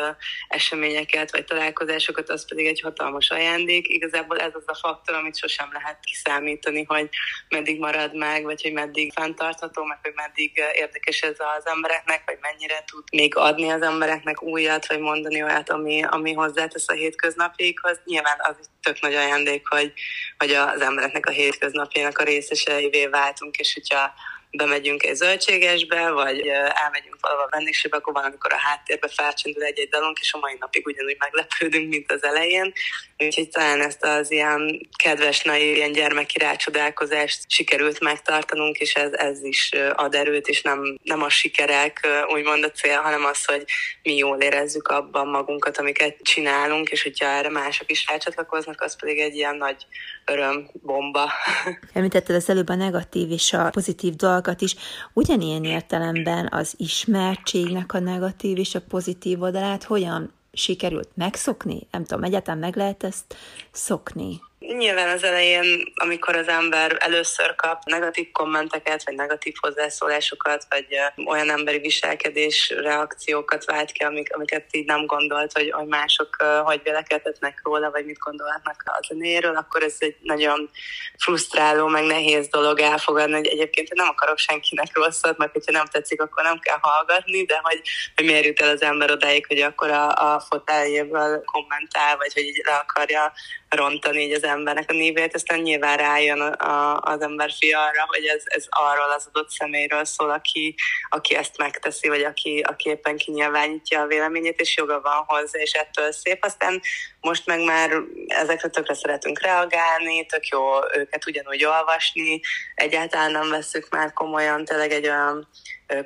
eseményeket, 0.47 1.31
vagy 1.31 1.45
találkozásokat, 1.45 2.29
az 2.29 2.47
pedig 2.47 2.65
egy 2.65 2.81
hatalmas 2.81 3.29
ajándék. 3.29 3.87
Igazából 3.87 4.37
ez 4.37 4.51
az 4.53 4.63
a 4.65 4.75
faktor, 4.75 5.15
amit 5.15 5.37
sosem 5.37 5.69
lehet 5.71 5.99
kiszámítani, 5.99 6.83
hogy 6.83 7.09
meddig 7.49 7.79
marad 7.79 8.15
meg, 8.15 8.43
vagy 8.43 8.61
hogy 8.61 8.73
meddig 8.73 9.11
fenntartható, 9.13 9.83
meg 9.83 9.97
hogy 10.01 10.13
meddig 10.15 10.51
érdekes 10.73 11.21
ez 11.21 11.35
az 11.57 11.67
embereknek, 11.67 12.21
vagy 12.25 12.37
mennyire 12.41 12.83
tud 12.85 13.03
még 13.11 13.35
adni 13.35 13.69
az 13.69 13.81
embereknek 13.81 14.41
újat, 14.41 14.87
vagy 14.87 14.99
mondani 14.99 15.43
olyat, 15.43 15.69
ami, 15.69 16.03
ami 16.03 16.33
hozzátesz 16.33 16.89
a 16.89 16.93
hétköznapjaikhoz. 16.93 18.01
Nyilván 18.05 18.37
az 18.37 18.55
tök 18.81 18.99
nagy 19.01 19.13
ajándék, 19.13 19.67
hogy, 19.67 19.93
hogy 20.37 20.51
az 20.75 20.81
embereknek 20.81 21.25
a 21.25 21.31
hétköznapjának 21.31 22.17
a 22.17 22.23
részeseivé 22.23 23.07
váltunk, 23.07 23.57
és 23.57 23.73
hogyha 23.73 24.13
bemegyünk 24.57 25.03
egy 25.03 25.15
zöldségesbe, 25.15 26.11
vagy 26.11 26.47
elmegyünk 26.83 27.17
valahol 27.21 27.47
vendégségbe, 27.51 27.97
akkor 27.97 28.13
van, 28.13 28.23
amikor 28.23 28.53
a 28.53 28.57
háttérbe 28.57 29.07
felcsendül 29.07 29.63
egy-egy 29.63 29.89
dalunk, 29.89 30.19
és 30.19 30.33
a 30.33 30.37
mai 30.37 30.55
napig 30.59 30.85
ugyanúgy 30.85 31.15
meglepődünk, 31.19 31.89
mint 31.89 32.11
az 32.11 32.23
elején. 32.23 32.73
Úgyhogy 33.17 33.49
talán 33.49 33.81
ezt 33.81 34.03
az 34.03 34.31
ilyen 34.31 34.89
kedves, 35.03 35.41
naív, 35.41 35.75
ilyen 35.75 35.91
gyermeki 35.91 36.37
rácsodálkozást 36.37 37.43
sikerült 37.47 37.99
megtartanunk, 37.99 38.77
és 38.77 38.93
ez, 38.93 39.11
ez 39.11 39.43
is 39.43 39.71
ad 39.95 40.15
erőt, 40.15 40.47
és 40.47 40.61
nem, 40.61 40.97
nem 41.03 41.21
a 41.21 41.29
sikerek 41.29 42.07
úgymond 42.33 42.63
a 42.63 42.71
cél, 42.71 43.01
hanem 43.01 43.25
az, 43.25 43.45
hogy 43.45 43.63
mi 44.03 44.15
jól 44.15 44.37
érezzük 44.37 44.87
abban 44.87 45.27
magunkat, 45.27 45.77
amiket 45.77 46.17
csinálunk, 46.21 46.89
és 46.89 47.03
hogyha 47.03 47.25
erre 47.25 47.49
mások 47.49 47.91
is 47.91 48.07
rácsatlakoznak, 48.07 48.81
az 48.81 48.95
pedig 48.99 49.19
egy 49.19 49.35
ilyen 49.35 49.55
nagy 49.55 49.85
öröm 50.25 50.69
bomba. 50.73 51.31
Említetted 51.93 52.35
az 52.35 52.49
előbb 52.49 52.69
a 52.69 52.75
negatív 52.75 53.31
és 53.31 53.53
a 53.53 53.69
pozitív 53.69 54.15
dolgokat 54.45 54.61
is. 54.61 54.75
Ugyanilyen 55.13 55.63
értelemben 55.63 56.47
az 56.51 56.73
ismertségnek 56.77 57.93
a 57.93 57.99
negatív 57.99 58.57
és 58.57 58.75
a 58.75 58.81
pozitív 58.81 59.41
oldalát 59.41 59.83
hogyan 59.83 60.31
sikerült 60.53 61.09
megszokni? 61.15 61.87
Nem 61.91 62.03
tudom, 62.05 62.23
egyáltalán 62.23 62.59
meg 62.59 62.75
lehet 62.75 63.03
ezt 63.03 63.35
szokni? 63.71 64.41
Nyilván 64.67 65.09
az 65.09 65.23
elején, 65.23 65.93
amikor 65.95 66.35
az 66.35 66.47
ember 66.47 66.97
először 66.99 67.55
kap 67.55 67.83
negatív 67.83 68.31
kommenteket, 68.31 69.03
vagy 69.03 69.15
negatív 69.15 69.53
hozzászólásokat, 69.59 70.65
vagy 70.69 70.85
olyan 71.25 71.49
emberi 71.49 71.77
viselkedés 71.77 72.69
reakciókat 72.69 73.65
vált 73.65 73.91
ki, 73.91 74.03
amik, 74.03 74.35
amiket 74.35 74.65
így 74.71 74.85
nem 74.85 75.05
gondolt, 75.05 75.51
hogy, 75.57 75.71
hogy 75.71 75.87
mások 75.87 76.35
hogy 76.63 76.81
vélekedhetnek 76.83 77.59
róla, 77.63 77.91
vagy 77.91 78.05
mit 78.05 78.17
gondolhatnak 78.17 78.83
a 78.85 79.05
zenéről, 79.07 79.55
akkor 79.55 79.83
ez 79.83 79.95
egy 79.99 80.15
nagyon 80.21 80.69
frusztráló, 81.17 81.87
meg 81.87 82.03
nehéz 82.03 82.47
dolog 82.47 82.79
elfogadni, 82.79 83.35
hogy 83.35 83.47
egyébként 83.47 83.93
nem 83.93 84.07
akarok 84.07 84.37
senkinek 84.37 84.97
rosszat, 84.97 85.37
mert 85.37 85.51
hogyha 85.51 85.71
nem 85.71 85.85
tetszik, 85.85 86.21
akkor 86.21 86.43
nem 86.43 86.59
kell 86.59 86.77
hallgatni, 86.81 87.45
de 87.45 87.59
hogy, 87.63 87.81
hogy 88.15 88.25
miért 88.25 88.45
jut 88.45 88.61
el 88.61 88.69
az 88.69 88.81
ember 88.81 89.11
odáig, 89.11 89.45
hogy 89.47 89.61
akkor 89.61 89.89
a, 89.89 90.33
a 90.33 90.39
fotáljéből 90.39 91.43
kommentál, 91.43 92.17
vagy 92.17 92.33
hogy 92.33 92.43
így 92.43 92.61
le 92.65 92.73
akarja 92.73 93.33
rontani 93.69 94.21
így 94.21 94.33
az 94.33 94.43
embernek 94.55 94.89
a 94.89 94.93
névét, 94.93 95.35
aztán 95.35 95.59
nyilván 95.59 95.97
rájön 95.97 96.41
a, 96.41 96.99
az 96.99 97.21
ember 97.21 97.51
fia 97.59 97.79
arra, 97.79 98.05
hogy 98.07 98.25
ez, 98.25 98.43
ez 98.45 98.65
arról 98.69 99.11
az 99.11 99.27
adott 99.27 99.49
személyről 99.49 100.05
szól, 100.05 100.29
aki, 100.29 100.75
aki 101.09 101.35
ezt 101.35 101.57
megteszi, 101.57 102.07
vagy 102.07 102.23
aki, 102.23 102.63
aki 102.67 102.89
éppen 102.89 103.17
kinyilvánítja 103.17 104.01
a 104.01 104.07
véleményét, 104.07 104.59
és 104.59 104.77
joga 104.77 105.01
van 105.01 105.23
hozzá, 105.25 105.59
és 105.59 105.71
ettől 105.71 106.11
szép. 106.11 106.43
Aztán 106.43 106.81
most 107.25 107.45
meg 107.45 107.63
már 107.63 107.91
ezekre 108.27 108.69
tökre 108.69 108.93
szeretünk 108.93 109.41
reagálni, 109.41 110.25
tök 110.25 110.47
jó 110.47 110.61
őket 110.95 111.25
ugyanúgy 111.25 111.65
olvasni, 111.65 112.41
egyáltalán 112.75 113.31
nem 113.31 113.49
veszük 113.49 113.89
már 113.89 114.13
komolyan, 114.13 114.65
tényleg 114.65 114.91
egy 114.91 115.07
olyan 115.07 115.47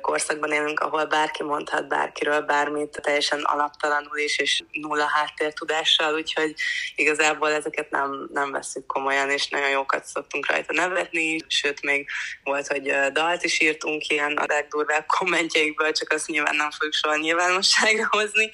korszakban 0.00 0.52
élünk, 0.52 0.80
ahol 0.80 1.04
bárki 1.04 1.42
mondhat 1.42 1.88
bárkiről 1.88 2.40
bármit, 2.40 3.00
teljesen 3.02 3.40
alaptalanul 3.42 4.18
is, 4.18 4.38
és 4.38 4.62
nulla 4.72 5.06
háttértudással, 5.06 6.14
úgyhogy 6.14 6.54
igazából 6.94 7.52
ezeket 7.52 7.90
nem, 7.90 8.28
nem 8.32 8.50
veszük 8.50 8.86
komolyan, 8.86 9.30
és 9.30 9.48
nagyon 9.48 9.70
jókat 9.70 10.04
szoktunk 10.04 10.50
rajta 10.50 10.72
nevetni, 10.72 11.38
sőt, 11.48 11.82
még 11.82 12.08
volt, 12.44 12.66
hogy 12.66 12.92
dalt 13.12 13.44
is 13.44 13.60
írtunk 13.60 14.08
ilyen 14.08 14.36
a 14.36 14.44
legdurvább 14.48 15.06
kommentjeikből, 15.06 15.92
csak 15.92 16.12
azt 16.12 16.26
nyilván 16.26 16.56
nem 16.56 16.70
fogjuk 16.70 16.94
soha 16.94 17.16
nyilvánosságra 17.16 18.06
hozni, 18.10 18.50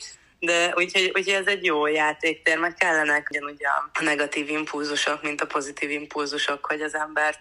de 0.47 0.73
úgyhogy, 0.76 1.12
úgyhogy 1.15 1.35
ez 1.35 1.47
egy 1.47 1.65
jó 1.65 1.87
játéktér, 1.87 2.59
meg 2.59 2.75
kellenek 2.75 3.29
ugyanúgy 3.31 3.65
a 3.93 4.03
negatív 4.03 4.49
impulzusok, 4.49 5.23
mint 5.23 5.41
a 5.41 5.47
pozitív 5.47 5.91
impulzusok, 5.91 6.67
hogy 6.67 6.81
az 6.81 6.95
embert 6.95 7.41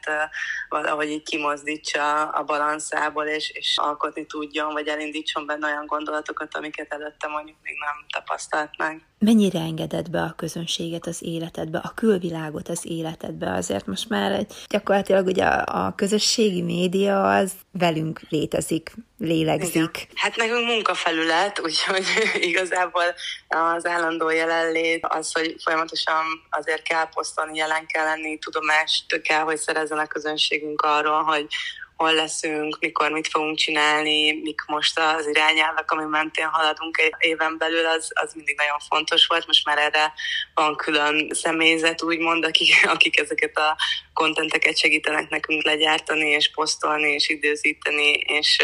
valahogy 0.70 1.10
így 1.10 1.24
kimozdítsa 1.24 2.30
a 2.30 2.44
balanszából, 2.44 3.26
és, 3.26 3.50
és 3.50 3.78
alkotni 3.78 4.26
tudjon, 4.26 4.74
vagy 4.74 4.88
elindítson 4.88 5.46
benne 5.46 5.68
olyan 5.68 5.86
gondolatokat, 5.86 6.56
amiket 6.56 6.94
előtte 6.94 7.28
mondjuk 7.28 7.58
még 7.62 7.76
nem 7.80 8.06
tapasztalt 8.22 8.78
meg. 8.78 9.02
Mennyire 9.20 9.60
engedett 9.60 10.10
be 10.10 10.22
a 10.22 10.34
közönséget 10.38 11.06
az 11.06 11.24
életedbe, 11.24 11.78
a 11.78 11.92
külvilágot 11.96 12.70
az 12.70 12.86
életedbe? 12.86 13.54
Azért 13.54 13.86
most 13.86 14.10
már 14.10 14.32
egy, 14.32 14.54
gyakorlatilag 14.68 15.26
ugye 15.26 15.44
a, 15.44 15.86
a 15.86 15.96
közösségi 15.96 16.62
média 16.62 17.36
az 17.36 17.52
velünk 17.72 18.22
létezik, 18.30 18.94
lélegzik. 19.18 19.76
Igen. 19.76 19.92
Hát 20.16 20.36
nekünk 20.36 20.66
munkafelület, 20.66 21.60
úgyhogy 21.60 22.06
igazából 22.52 23.14
az 23.48 23.86
állandó 23.86 24.30
jelenlét, 24.30 25.06
az, 25.06 25.32
hogy 25.34 25.56
folyamatosan 25.64 26.24
azért 26.50 26.82
kell 26.82 27.10
posztolni, 27.10 27.58
jelen 27.58 27.86
kell 27.86 28.06
lenni, 28.06 28.38
tudomást 28.38 29.22
kell, 29.22 29.42
hogy 29.42 29.58
szerezzen 29.58 29.98
a 29.98 30.08
közönségünk 30.08 30.82
arról, 30.82 31.24
hogy 31.24 31.48
hol 31.96 32.14
leszünk, 32.14 32.78
mikor 32.80 33.12
mit 33.12 33.28
fogunk 33.28 33.58
csinálni, 33.58 34.42
mik 34.42 34.62
most 34.68 35.00
az 35.00 35.28
irányelvek, 35.28 35.92
ami 35.92 36.04
mentén 36.06 36.48
haladunk 36.48 36.98
egy 36.98 37.14
éven 37.18 37.58
belül, 37.58 37.86
az, 37.86 38.12
az 38.14 38.34
mindig 38.34 38.58
nagyon 38.58 38.80
fontos 38.80 39.26
volt. 39.26 39.48
Most 39.48 39.66
már 39.66 39.78
erre 39.78 40.14
van 40.54 40.76
külön 40.76 41.30
személyzet, 41.34 42.04
úgymond, 42.04 42.46
akik, 42.46 42.88
akik 42.96 43.20
ezeket 43.20 43.58
a 43.58 43.78
kontenteket 44.14 44.78
segítenek 44.78 45.30
nekünk 45.30 45.64
legyártani, 45.64 46.30
és 46.30 46.52
posztolni, 46.52 47.12
és 47.12 47.30
időzíteni, 47.30 48.12
és 48.12 48.58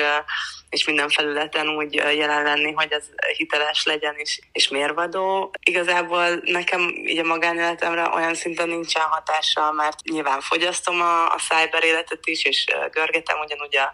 és 0.72 0.86
minden 0.86 1.10
felületen 1.10 1.68
úgy 1.68 1.94
jelen 1.94 2.44
lenni, 2.44 2.72
hogy 2.72 2.92
ez 2.92 3.04
hiteles 3.38 3.86
legyen 3.86 4.16
és, 4.18 4.40
és 4.52 4.68
mérvadó. 4.68 5.52
Igazából 5.64 6.42
nekem 6.44 6.82
így 7.06 7.18
a 7.18 7.24
magánéletemre 7.24 8.10
olyan 8.16 8.36
szinten 8.36 8.70
nincsen 8.70 9.02
hatással, 9.02 9.72
mert 9.72 10.04
nyilván 10.04 10.42
fogyasztom 10.42 11.02
a, 11.02 11.34
a 11.34 11.40
cyber 11.50 11.84
életet 11.84 12.26
is, 12.26 12.44
és 12.44 12.66
görgetem 12.92 13.40
ugyanúgy 13.40 13.78
a 13.78 13.94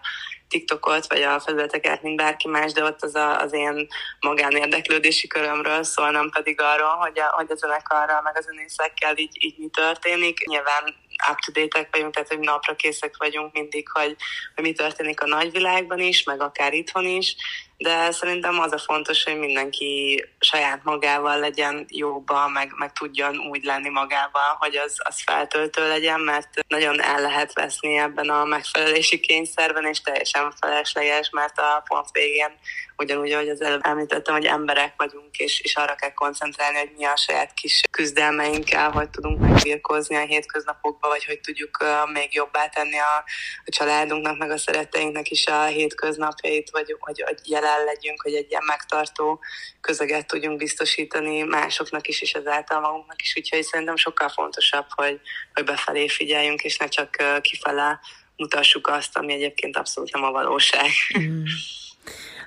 TikTokot, 0.49 1.07
vagy 1.07 1.21
a 1.21 1.39
felületeket, 1.39 2.01
mint 2.01 2.15
bárki 2.15 2.47
más, 2.47 2.71
de 2.71 2.83
ott 2.83 3.01
az 3.01 3.15
a, 3.15 3.41
az 3.41 3.53
én 3.53 3.87
magánérdeklődési 4.19 5.27
körömről 5.27 5.83
szól, 5.83 6.11
nem 6.11 6.29
pedig 6.29 6.61
arról, 6.61 6.95
hogy 6.95 7.19
a, 7.19 7.33
hogy 7.35 7.51
a 7.51 7.55
zenekarral, 7.55 8.21
meg 8.21 8.37
a 8.37 8.41
zenészekkel 8.41 9.17
így, 9.17 9.37
így 9.39 9.57
mi 9.57 9.67
történik. 9.67 10.45
Nyilván 10.45 10.95
up-to-date-ek 11.31 11.87
vagyunk, 11.91 12.13
tehát 12.13 12.29
hogy 12.29 12.39
napra 12.39 12.75
készek 12.75 13.17
vagyunk 13.17 13.53
mindig, 13.53 13.89
hogy, 13.89 14.15
hogy 14.55 14.63
mi 14.63 14.71
történik 14.71 15.21
a 15.21 15.27
nagyvilágban 15.27 15.99
is, 15.99 16.23
meg 16.23 16.41
akár 16.41 16.73
itthon 16.73 17.05
is, 17.05 17.35
de 17.77 18.11
szerintem 18.11 18.59
az 18.59 18.71
a 18.71 18.77
fontos, 18.77 19.23
hogy 19.23 19.37
mindenki 19.37 20.23
saját 20.39 20.83
magával 20.83 21.39
legyen 21.39 21.85
jóba, 21.89 22.47
meg, 22.47 22.73
meg 22.77 22.91
tudjon 22.91 23.37
úgy 23.37 23.63
lenni 23.63 23.89
magával, 23.89 24.55
hogy 24.59 24.75
az, 24.75 24.95
az 24.97 25.21
feltöltő 25.21 25.87
legyen, 25.87 26.19
mert 26.19 26.49
nagyon 26.67 27.01
el 27.01 27.21
lehet 27.21 27.53
veszni 27.53 27.97
ebben 27.97 28.29
a 28.29 28.43
megfelelési 28.43 29.19
kényszerben, 29.19 29.85
és 29.85 30.01
teljesen 30.01 30.53
felesleges, 30.59 31.29
mert 31.29 31.59
a 31.59 31.83
pont 31.87 32.11
végén 32.11 32.51
ugyanúgy, 32.97 33.31
ahogy 33.31 33.49
az 33.49 33.61
előbb 33.61 33.85
említettem, 33.85 34.33
hogy 34.33 34.45
emberek 34.45 34.93
vagyunk, 34.97 35.37
és, 35.37 35.59
és 35.59 35.75
arra 35.75 35.95
kell 35.95 36.13
koncentrálni, 36.13 36.77
hogy 36.77 36.91
mi 36.97 37.05
a 37.05 37.15
saját 37.15 37.53
kis 37.53 37.81
küzdelmeinkkel, 37.91 38.91
hogy 38.91 39.09
tudunk 39.09 39.39
megbirkózni 39.39 40.15
a 40.15 40.25
hétköznapokba, 40.25 41.07
vagy 41.07 41.25
hogy 41.25 41.39
tudjuk 41.39 41.77
uh, 41.81 42.11
még 42.13 42.33
jobbá 42.33 42.67
tenni 42.67 42.97
a, 42.97 43.23
a 43.65 43.69
családunknak, 43.69 44.37
meg 44.37 44.51
a 44.51 44.57
szeretteinknek 44.57 45.29
is 45.29 45.47
a 45.47 45.63
hétköznapjait, 45.63 46.69
vagy 46.71 46.95
hogy, 46.99 47.21
hogy 47.21 47.39
jelen 47.43 47.66
legyünk, 47.85 48.21
hogy 48.21 48.33
egy 48.33 48.49
ilyen 48.49 48.63
megtartó 48.65 49.39
közeget 49.81 50.27
tudjunk 50.27 50.57
biztosítani 50.57 51.41
másoknak 51.41 52.07
is, 52.07 52.21
és 52.21 52.33
ezáltal 52.33 52.79
magunknak 52.79 53.21
is. 53.21 53.33
Úgyhogy 53.37 53.63
szerintem 53.63 53.95
sokkal 53.95 54.29
fontosabb, 54.29 54.85
hogy, 54.89 55.19
hogy 55.53 55.63
befelé 55.63 56.07
figyeljünk, 56.07 56.61
és 56.63 56.77
ne 56.77 56.87
csak 56.87 57.15
kifele 57.41 57.99
mutassuk 58.35 58.87
azt, 58.87 59.17
ami 59.17 59.33
egyébként 59.33 59.77
abszolút 59.77 60.13
nem 60.13 60.23
a 60.23 60.31
valóság. 60.31 60.89
Mm 61.19 61.43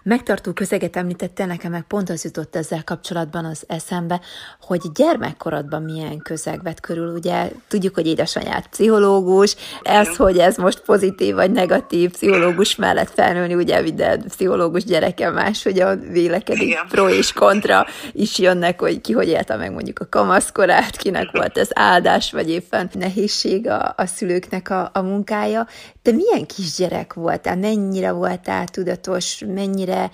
megtartó 0.02 0.52
közeget 0.52 0.97
említette, 0.97 1.47
nekem 1.47 1.71
meg 1.71 1.83
pont 1.83 2.11
az 2.11 2.25
jutott 2.25 2.57
ezzel 2.57 2.85
kapcsolatban 2.85 3.45
az 3.45 3.64
eszembe, 3.66 4.21
hogy 4.61 4.80
gyermekkorodban 4.95 5.83
milyen 5.83 6.19
közeg 6.19 6.62
vett 6.62 6.80
körül. 6.80 7.12
Ugye 7.12 7.50
tudjuk, 7.69 7.95
hogy 7.95 8.07
édesanyád 8.07 8.66
pszichológus, 8.66 9.57
ez, 9.83 10.16
hogy 10.16 10.38
ez 10.38 10.57
most 10.57 10.80
pozitív 10.80 11.35
vagy 11.35 11.50
negatív 11.50 12.11
pszichológus 12.11 12.76
mellett 12.76 13.11
felnőni, 13.14 13.54
ugye 13.54 13.80
minden 13.80 14.23
pszichológus 14.28 14.84
gyereke 14.84 15.30
más, 15.30 15.63
hogy 15.63 15.80
a 15.80 15.97
vélekedik 15.97 16.63
Igen. 16.63 16.86
pro 16.89 17.08
és 17.08 17.32
kontra 17.32 17.86
is 18.13 18.39
jönnek, 18.39 18.80
hogy 18.80 19.00
ki 19.00 19.13
hogy 19.13 19.28
élte 19.28 19.56
meg 19.56 19.73
mondjuk 19.73 19.99
a 19.99 20.08
kamaszkorát, 20.08 20.97
kinek 20.97 21.30
volt 21.32 21.58
ez 21.58 21.69
áldás, 21.73 22.32
vagy 22.32 22.50
éppen 22.50 22.91
nehézség 22.93 23.69
a, 23.69 23.95
a 23.97 24.06
szülőknek 24.06 24.71
a, 24.71 24.91
a 24.93 25.00
munkája. 25.00 25.67
Te 26.02 26.13
milyen 26.13 26.47
kisgyerek 26.47 27.15
voltál? 27.15 27.56
Mennyire 27.56 28.10
voltál 28.10 28.69
tudatos? 28.69 29.45
Mennyire 29.47 30.10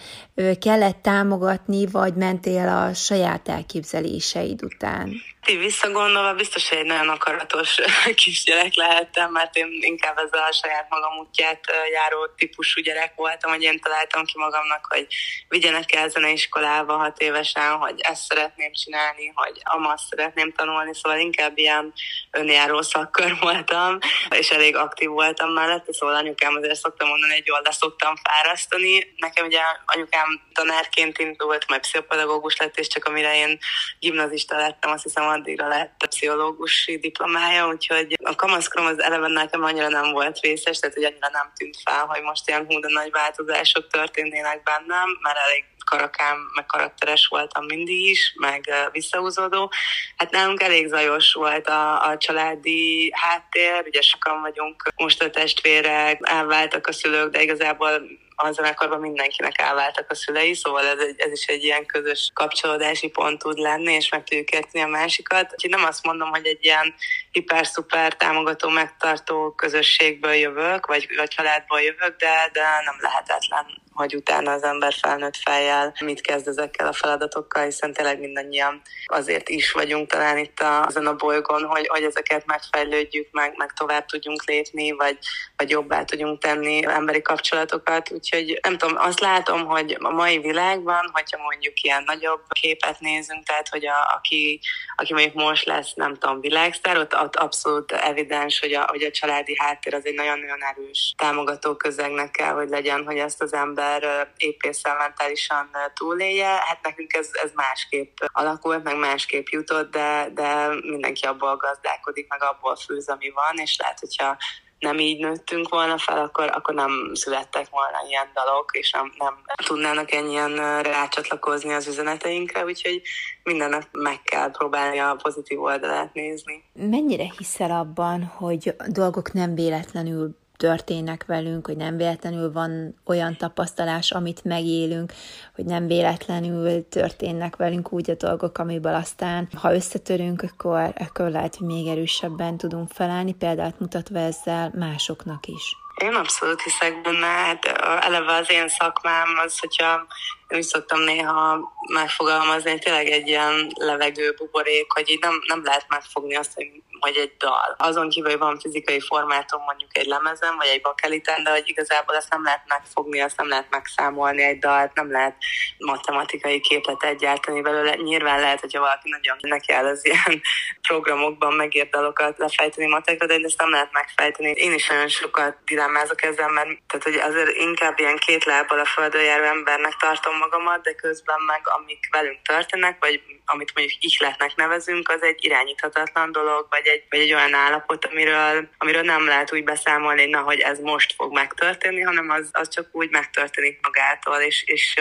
kellett 0.58 1.02
támogatni, 1.02 1.86
vagy 1.86 2.14
mentél 2.14 2.68
a 2.68 2.94
saját 2.94 3.48
elképzeléseid 3.48 4.64
után? 4.64 5.12
Ti 5.46 5.56
visszagondolva 5.56 6.34
biztos, 6.34 6.68
hogy 6.68 6.78
egy 6.78 6.84
nagyon 6.84 7.08
akaratos 7.08 7.78
kisgyerek 8.24 8.74
lehettem, 8.74 9.30
mert 9.32 9.56
én 9.56 9.68
inkább 9.80 10.18
ez 10.18 10.32
a 10.32 10.52
saját 10.52 10.86
magam 10.88 11.18
útját 11.18 11.60
járó 11.92 12.26
típusú 12.36 12.80
gyerek 12.80 13.12
voltam, 13.14 13.50
hogy 13.50 13.62
én 13.62 13.80
találtam 13.80 14.24
ki 14.24 14.32
magamnak, 14.36 14.86
hogy 14.88 15.06
vigyenek 15.48 15.94
el 15.94 16.08
zeneiskolába 16.08 16.96
hat 16.96 17.18
évesen, 17.18 17.76
hogy 17.76 18.00
ezt 18.00 18.22
szeretném 18.22 18.72
csinálni, 18.72 19.32
hogy 19.34 19.60
amazt 19.62 20.08
szeretném 20.08 20.52
tanulni, 20.52 20.94
szóval 20.94 21.18
inkább 21.18 21.58
ilyen 21.58 21.92
önjáró 22.30 22.82
szakkör 22.82 23.38
voltam, 23.46 23.98
és 24.30 24.50
elég 24.50 24.76
aktív 24.76 25.08
voltam 25.08 25.52
mellette, 25.52 25.92
szóval 25.92 26.14
anyukám 26.14 26.54
azért 26.54 26.74
szoktam 26.74 27.08
mondani, 27.08 27.32
hogy 27.32 27.46
jól 27.46 27.62
szoktam 27.70 28.14
fárasztani. 28.22 29.14
Nekem 29.16 29.46
ugye 29.46 29.60
anyukám 29.84 30.40
tanárként 30.52 31.18
indult, 31.18 31.68
majd 31.68 31.80
pszichopedagógus 31.80 32.56
lett, 32.56 32.78
és 32.78 32.86
csak 32.86 33.04
amire 33.04 33.36
én 33.36 33.58
gimnazista 33.98 34.56
lettem, 34.56 34.90
azt 34.90 35.02
hiszem 35.02 35.34
addigra 35.36 35.68
lett 35.68 36.02
a 36.02 36.06
pszichológusi 36.06 36.98
diplomája, 36.98 37.68
úgyhogy 37.68 38.16
a 38.22 38.34
kamaszkorom 38.34 38.86
az 38.86 39.02
eleve 39.02 39.28
nekem 39.28 39.62
annyira 39.62 39.88
nem 39.88 40.12
volt 40.12 40.40
vészes, 40.40 40.78
tehát 40.78 40.94
hogy 40.94 41.04
annyira 41.04 41.28
nem 41.32 41.52
tűnt 41.56 41.76
fel, 41.84 42.04
hogy 42.04 42.22
most 42.22 42.48
ilyen 42.48 42.64
hú, 42.66 42.78
nagy 42.78 43.10
változások 43.10 43.86
történnének 43.86 44.62
bennem, 44.62 45.18
mert 45.22 45.38
elég 45.46 45.64
karakám, 45.84 46.36
meg 46.54 46.66
karakteres 46.66 47.26
voltam 47.26 47.64
mindig 47.64 48.08
is, 48.08 48.34
meg 48.36 48.70
visszahúzódó. 48.92 49.72
Hát 50.16 50.30
nálunk 50.30 50.62
elég 50.62 50.86
zajos 50.86 51.32
volt 51.32 51.68
a, 51.68 52.08
a 52.08 52.16
családi 52.16 53.10
háttér, 53.14 53.82
ugye 53.86 54.00
sokan 54.00 54.40
vagyunk 54.40 54.82
most 54.96 55.22
a 55.22 55.30
testvérek, 55.30 56.18
elváltak 56.22 56.86
a 56.86 56.92
szülők, 56.92 57.30
de 57.30 57.42
igazából 57.42 58.02
a 58.36 58.52
zenekarban 58.52 59.00
mindenkinek 59.00 59.60
elváltak 59.60 60.10
a 60.10 60.14
szülei, 60.14 60.54
szóval 60.54 60.86
ez, 60.86 60.98
ez 61.16 61.32
is 61.32 61.46
egy 61.46 61.64
ilyen 61.64 61.86
közös 61.86 62.30
kapcsolódási 62.34 63.08
pont 63.08 63.38
tud 63.38 63.58
lenni, 63.58 63.92
és 63.92 64.08
meg 64.08 64.24
tudjuk 64.24 64.50
érteni 64.50 64.84
a 64.84 64.88
másikat. 64.88 65.52
Úgyhogy 65.52 65.70
nem 65.70 65.84
azt 65.84 66.04
mondom, 66.04 66.28
hogy 66.28 66.46
egy 66.46 66.64
ilyen 66.64 66.94
hiper-szuper 67.30 68.16
támogató, 68.16 68.68
megtartó 68.68 69.50
közösségből 69.50 70.34
jövök, 70.34 70.86
vagy, 70.86 71.08
vagy 71.16 71.28
családból 71.28 71.80
jövök, 71.80 72.16
de, 72.16 72.50
de 72.52 72.62
nem 72.84 72.96
lehetetlen 73.00 73.84
hogy 73.96 74.14
utána 74.14 74.52
az 74.52 74.62
ember 74.62 74.92
felnőtt 74.92 75.36
fejjel 75.36 75.94
mit 76.04 76.20
kezd 76.20 76.48
ezekkel 76.48 76.86
a 76.86 76.92
feladatokkal, 76.92 77.64
hiszen 77.64 77.92
tényleg 77.92 78.20
mindannyian 78.20 78.82
azért 79.06 79.48
is 79.48 79.72
vagyunk 79.72 80.10
talán 80.10 80.38
itt 80.38 80.60
a, 80.60 80.84
azon 80.84 81.06
a 81.06 81.14
bolygón, 81.14 81.64
hogy, 81.64 81.86
hogy 81.86 82.02
ezeket 82.02 82.46
megfejlődjük, 82.46 83.28
meg, 83.30 83.54
meg 83.56 83.72
tovább 83.72 84.06
tudjunk 84.06 84.44
lépni, 84.44 84.90
vagy, 84.90 85.18
vagy 85.56 85.70
jobbá 85.70 86.04
tudjunk 86.04 86.40
tenni 86.40 86.84
emberi 86.84 87.22
kapcsolatokat. 87.22 88.10
Úgyhogy 88.10 88.58
nem 88.62 88.78
tudom, 88.78 88.96
azt 88.98 89.20
látom, 89.20 89.64
hogy 89.64 89.96
a 90.00 90.10
mai 90.10 90.38
világban, 90.38 91.10
hogyha 91.12 91.42
mondjuk 91.42 91.80
ilyen 91.80 92.02
nagyobb 92.06 92.42
képet 92.48 93.00
nézünk, 93.00 93.44
tehát 93.44 93.68
hogy 93.68 93.86
a, 93.86 94.14
aki, 94.16 94.60
aki 94.96 95.12
mondjuk 95.12 95.34
most 95.34 95.64
lesz, 95.64 95.94
nem 95.94 96.14
tudom, 96.14 96.40
világsztár, 96.40 96.98
ott, 96.98 97.14
ott 97.14 97.36
abszolút 97.36 97.92
evidens, 97.92 98.60
hogy 98.60 98.72
a, 98.72 98.84
hogy 98.88 99.02
a 99.02 99.10
családi 99.10 99.56
háttér 99.58 99.94
az 99.94 100.06
egy 100.06 100.14
nagyon-nagyon 100.14 100.64
erős 100.64 101.14
támogató 101.16 101.76
közegnek 101.76 102.30
kell, 102.30 102.52
hogy 102.52 102.68
legyen, 102.68 103.04
hogy 103.04 103.16
ezt 103.16 103.42
az 103.42 103.52
ember 103.52 104.28
épészel 104.36 104.96
mentálisan 104.96 105.70
túlélje. 105.94 106.48
Hát 106.48 106.78
nekünk 106.82 107.12
ez, 107.12 107.30
ez 107.42 107.50
másképp 107.54 108.16
alakult, 108.32 108.82
meg 108.82 108.96
másképp 108.96 109.46
jutott, 109.46 109.90
de, 109.90 110.28
de 110.34 110.68
mindenki 110.68 111.26
abból 111.26 111.56
gazdálkodik, 111.56 112.28
meg 112.28 112.42
abból 112.42 112.76
főz, 112.76 113.08
ami 113.08 113.30
van, 113.30 113.56
és 113.56 113.76
lehet, 113.78 113.98
hogyha 113.98 114.36
nem 114.78 114.98
így 114.98 115.20
nőttünk 115.20 115.68
volna 115.68 115.98
fel, 115.98 116.18
akkor, 116.18 116.50
akkor 116.54 116.74
nem 116.74 117.10
születtek 117.14 117.68
volna 117.70 117.98
ilyen 118.08 118.30
dalok, 118.34 118.70
és 118.72 118.90
nem, 118.90 119.12
nem 119.18 119.34
tudnának 119.66 120.12
ennyien 120.12 120.82
rácsatlakozni 120.82 121.72
az 121.72 121.86
üzeneteinkre, 121.86 122.64
úgyhogy 122.64 123.02
mindennek 123.42 123.88
meg 123.92 124.22
kell 124.22 124.50
próbálni 124.50 124.98
a 124.98 125.16
pozitív 125.22 125.62
oldalát 125.62 126.14
nézni. 126.14 126.64
Mennyire 126.72 127.32
hiszel 127.38 127.70
abban, 127.70 128.24
hogy 128.24 128.74
dolgok 128.88 129.32
nem 129.32 129.54
véletlenül 129.54 130.36
történnek 130.56 131.24
velünk, 131.26 131.66
hogy 131.66 131.76
nem 131.76 131.96
véletlenül 131.96 132.52
van 132.52 132.94
olyan 133.04 133.36
tapasztalás, 133.36 134.10
amit 134.10 134.44
megélünk, 134.44 135.12
hogy 135.54 135.64
nem 135.64 135.86
véletlenül 135.86 136.88
történnek 136.88 137.56
velünk 137.56 137.92
úgy 137.92 138.10
a 138.10 138.14
dolgok, 138.14 138.58
amiből 138.58 138.94
aztán, 138.94 139.48
ha 139.60 139.74
összetörünk, 139.74 140.42
akkor, 140.42 140.92
akkor 140.98 141.30
lehet, 141.30 141.56
hogy 141.56 141.66
még 141.66 141.86
erősebben 141.86 142.56
tudunk 142.56 142.90
felállni, 142.90 143.34
példát 143.34 143.80
mutatva 143.80 144.18
ezzel 144.18 144.72
másoknak 144.74 145.46
is. 145.46 145.76
Én 145.96 146.14
abszolút 146.14 146.62
hiszek 146.62 147.00
benne, 147.00 147.26
hát 147.26 147.64
eleve 148.04 148.32
az 148.32 148.50
én 148.50 148.68
szakmám 148.68 149.28
az, 149.44 149.58
hogyha 149.58 150.06
én 150.48 150.58
úgy 150.58 150.64
szoktam 150.64 151.00
néha 151.00 151.72
megfogalmazni, 151.92 152.70
hogy 152.70 152.80
tényleg 152.80 153.06
egy 153.06 153.28
ilyen 153.28 153.72
levegő 153.74 154.34
buborék, 154.36 154.92
hogy 154.92 155.10
így 155.10 155.20
nem, 155.20 155.42
nem 155.46 155.64
lehet 155.64 155.84
megfogni 155.88 156.34
azt, 156.34 156.52
hogy 156.54 156.82
vagy 157.00 157.16
egy 157.16 157.36
dal. 157.38 157.74
Azon 157.78 158.08
kívül, 158.08 158.30
hogy 158.30 158.38
van 158.38 158.58
fizikai 158.58 159.00
formátum 159.00 159.62
mondjuk 159.62 159.96
egy 159.96 160.06
lemezen, 160.06 160.56
vagy 160.56 160.66
egy 160.66 160.80
bakeliten, 160.80 161.44
de 161.44 161.50
hogy 161.50 161.62
igazából 161.64 162.16
ezt 162.16 162.30
nem 162.30 162.44
lehet 162.44 162.62
megfogni, 162.66 163.20
azt 163.20 163.36
nem 163.36 163.48
lehet 163.48 163.70
megszámolni 163.70 164.42
egy 164.42 164.58
dalt, 164.58 164.94
nem 164.94 165.10
lehet 165.10 165.36
matematikai 165.78 166.60
képlet 166.60 167.02
egyáltalán 167.02 167.62
belőle. 167.62 167.94
Nyilván 167.94 168.40
lehet, 168.40 168.60
hogyha 168.60 168.80
valaki 168.80 169.08
nagyon 169.10 169.36
neki 169.40 169.72
áll 169.72 169.86
az 169.86 170.04
ilyen 170.04 170.40
programokban 170.88 171.52
megírt 171.52 171.90
dalokat 171.90 172.38
lefejteni 172.38 172.86
matekra, 172.86 173.26
de 173.26 173.34
ezt 173.42 173.60
nem 173.60 173.70
lehet 173.70 173.92
megfejteni. 173.92 174.50
Én 174.50 174.72
is 174.72 174.88
nagyon 174.88 175.08
sokat 175.08 175.56
dilemmázok 175.64 176.22
ezzel, 176.22 176.48
mert 176.48 176.68
tehát, 176.86 177.04
hogy 177.04 177.14
azért 177.14 177.56
inkább 177.56 177.98
ilyen 177.98 178.16
két 178.16 178.44
lábbal 178.44 178.78
a 178.78 178.84
földön 178.84 179.22
járó 179.22 179.44
embernek 179.44 179.94
tartom 179.96 180.36
magamat, 180.36 180.82
de 180.82 180.92
közben 180.92 181.40
meg 181.46 181.60
amik 181.64 182.08
velünk 182.10 182.42
történnek, 182.42 182.96
vagy 183.00 183.22
amit 183.44 183.74
mondjuk 183.74 183.98
ihletnek 184.00 184.56
nevezünk, 184.56 185.08
az 185.08 185.22
egy 185.22 185.44
irányíthatatlan 185.44 186.32
dolog, 186.32 186.66
vagy 186.70 186.85
egy, 186.86 187.04
vagy 187.10 187.20
egy 187.20 187.32
olyan 187.32 187.54
állapot, 187.54 188.04
amiről, 188.04 188.68
amiről 188.78 189.02
nem 189.02 189.26
lehet 189.26 189.52
úgy 189.52 189.64
beszámolni, 189.64 190.26
na, 190.26 190.40
hogy 190.40 190.60
ez 190.60 190.78
most 190.78 191.14
fog 191.14 191.32
megtörténni, 191.32 192.00
hanem 192.00 192.30
az, 192.30 192.48
az 192.52 192.68
csak 192.68 192.88
úgy 192.92 193.10
megtörténik 193.10 193.78
magától, 193.82 194.36
és, 194.36 194.64
és 194.66 194.94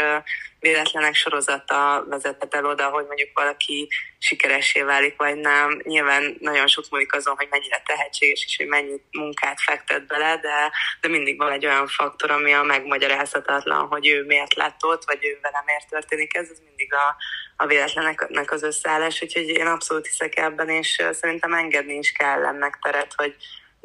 véletlenek 0.60 1.16
sorozata 1.16 2.06
vezetett 2.10 2.54
el 2.54 2.66
oda, 2.66 2.90
hogy 2.90 3.06
mondjuk 3.06 3.30
valaki 3.34 3.88
sikeresé 4.20 4.82
válik, 4.82 5.16
vagy 5.18 5.36
nem. 5.36 5.82
Nyilván 5.84 6.38
nagyon 6.40 6.68
sok 6.68 6.86
múlik 6.90 7.14
azon, 7.14 7.36
hogy 7.36 7.48
mennyire 7.50 7.82
tehetséges, 7.86 8.46
és 8.46 8.58
hogy 8.58 8.68
mennyi 8.68 9.02
munkát 9.12 9.62
fektet 9.62 10.08
bele, 10.08 10.38
de, 10.38 10.72
de 11.02 11.08
mindig 11.08 11.38
van 11.38 11.52
egy 11.52 11.66
olyan 11.66 11.88
faktor, 11.88 12.32
ami 12.32 12.54
a 12.54 12.64
megmagyarázhatatlan, 12.64 13.88
hogy 13.88 14.08
ő 14.08 14.24
miért 14.24 14.54
lett 14.54 14.84
ott, 14.84 15.04
vagy 15.06 15.20
ő 15.26 15.40
vele 15.42 15.64
miért 15.66 15.90
történik 15.90 16.36
ez, 16.36 16.50
ez 16.50 16.60
mindig 16.66 16.94
a, 16.94 17.16
a 17.56 17.66
véletleneknek 17.66 18.52
az 18.52 18.64
összeállás, 18.64 19.22
úgyhogy 19.22 19.48
én 19.48 19.68
abszolút 19.68 20.08
hiszek 20.08 20.38
ebben, 20.38 20.70
és 20.70 21.04
szerintem 21.12 21.54
engedni 21.54 21.94
is 21.98 22.12
kell 22.12 22.46
ennek 22.46 22.80
teret, 22.82 23.14
hogy 23.16 23.36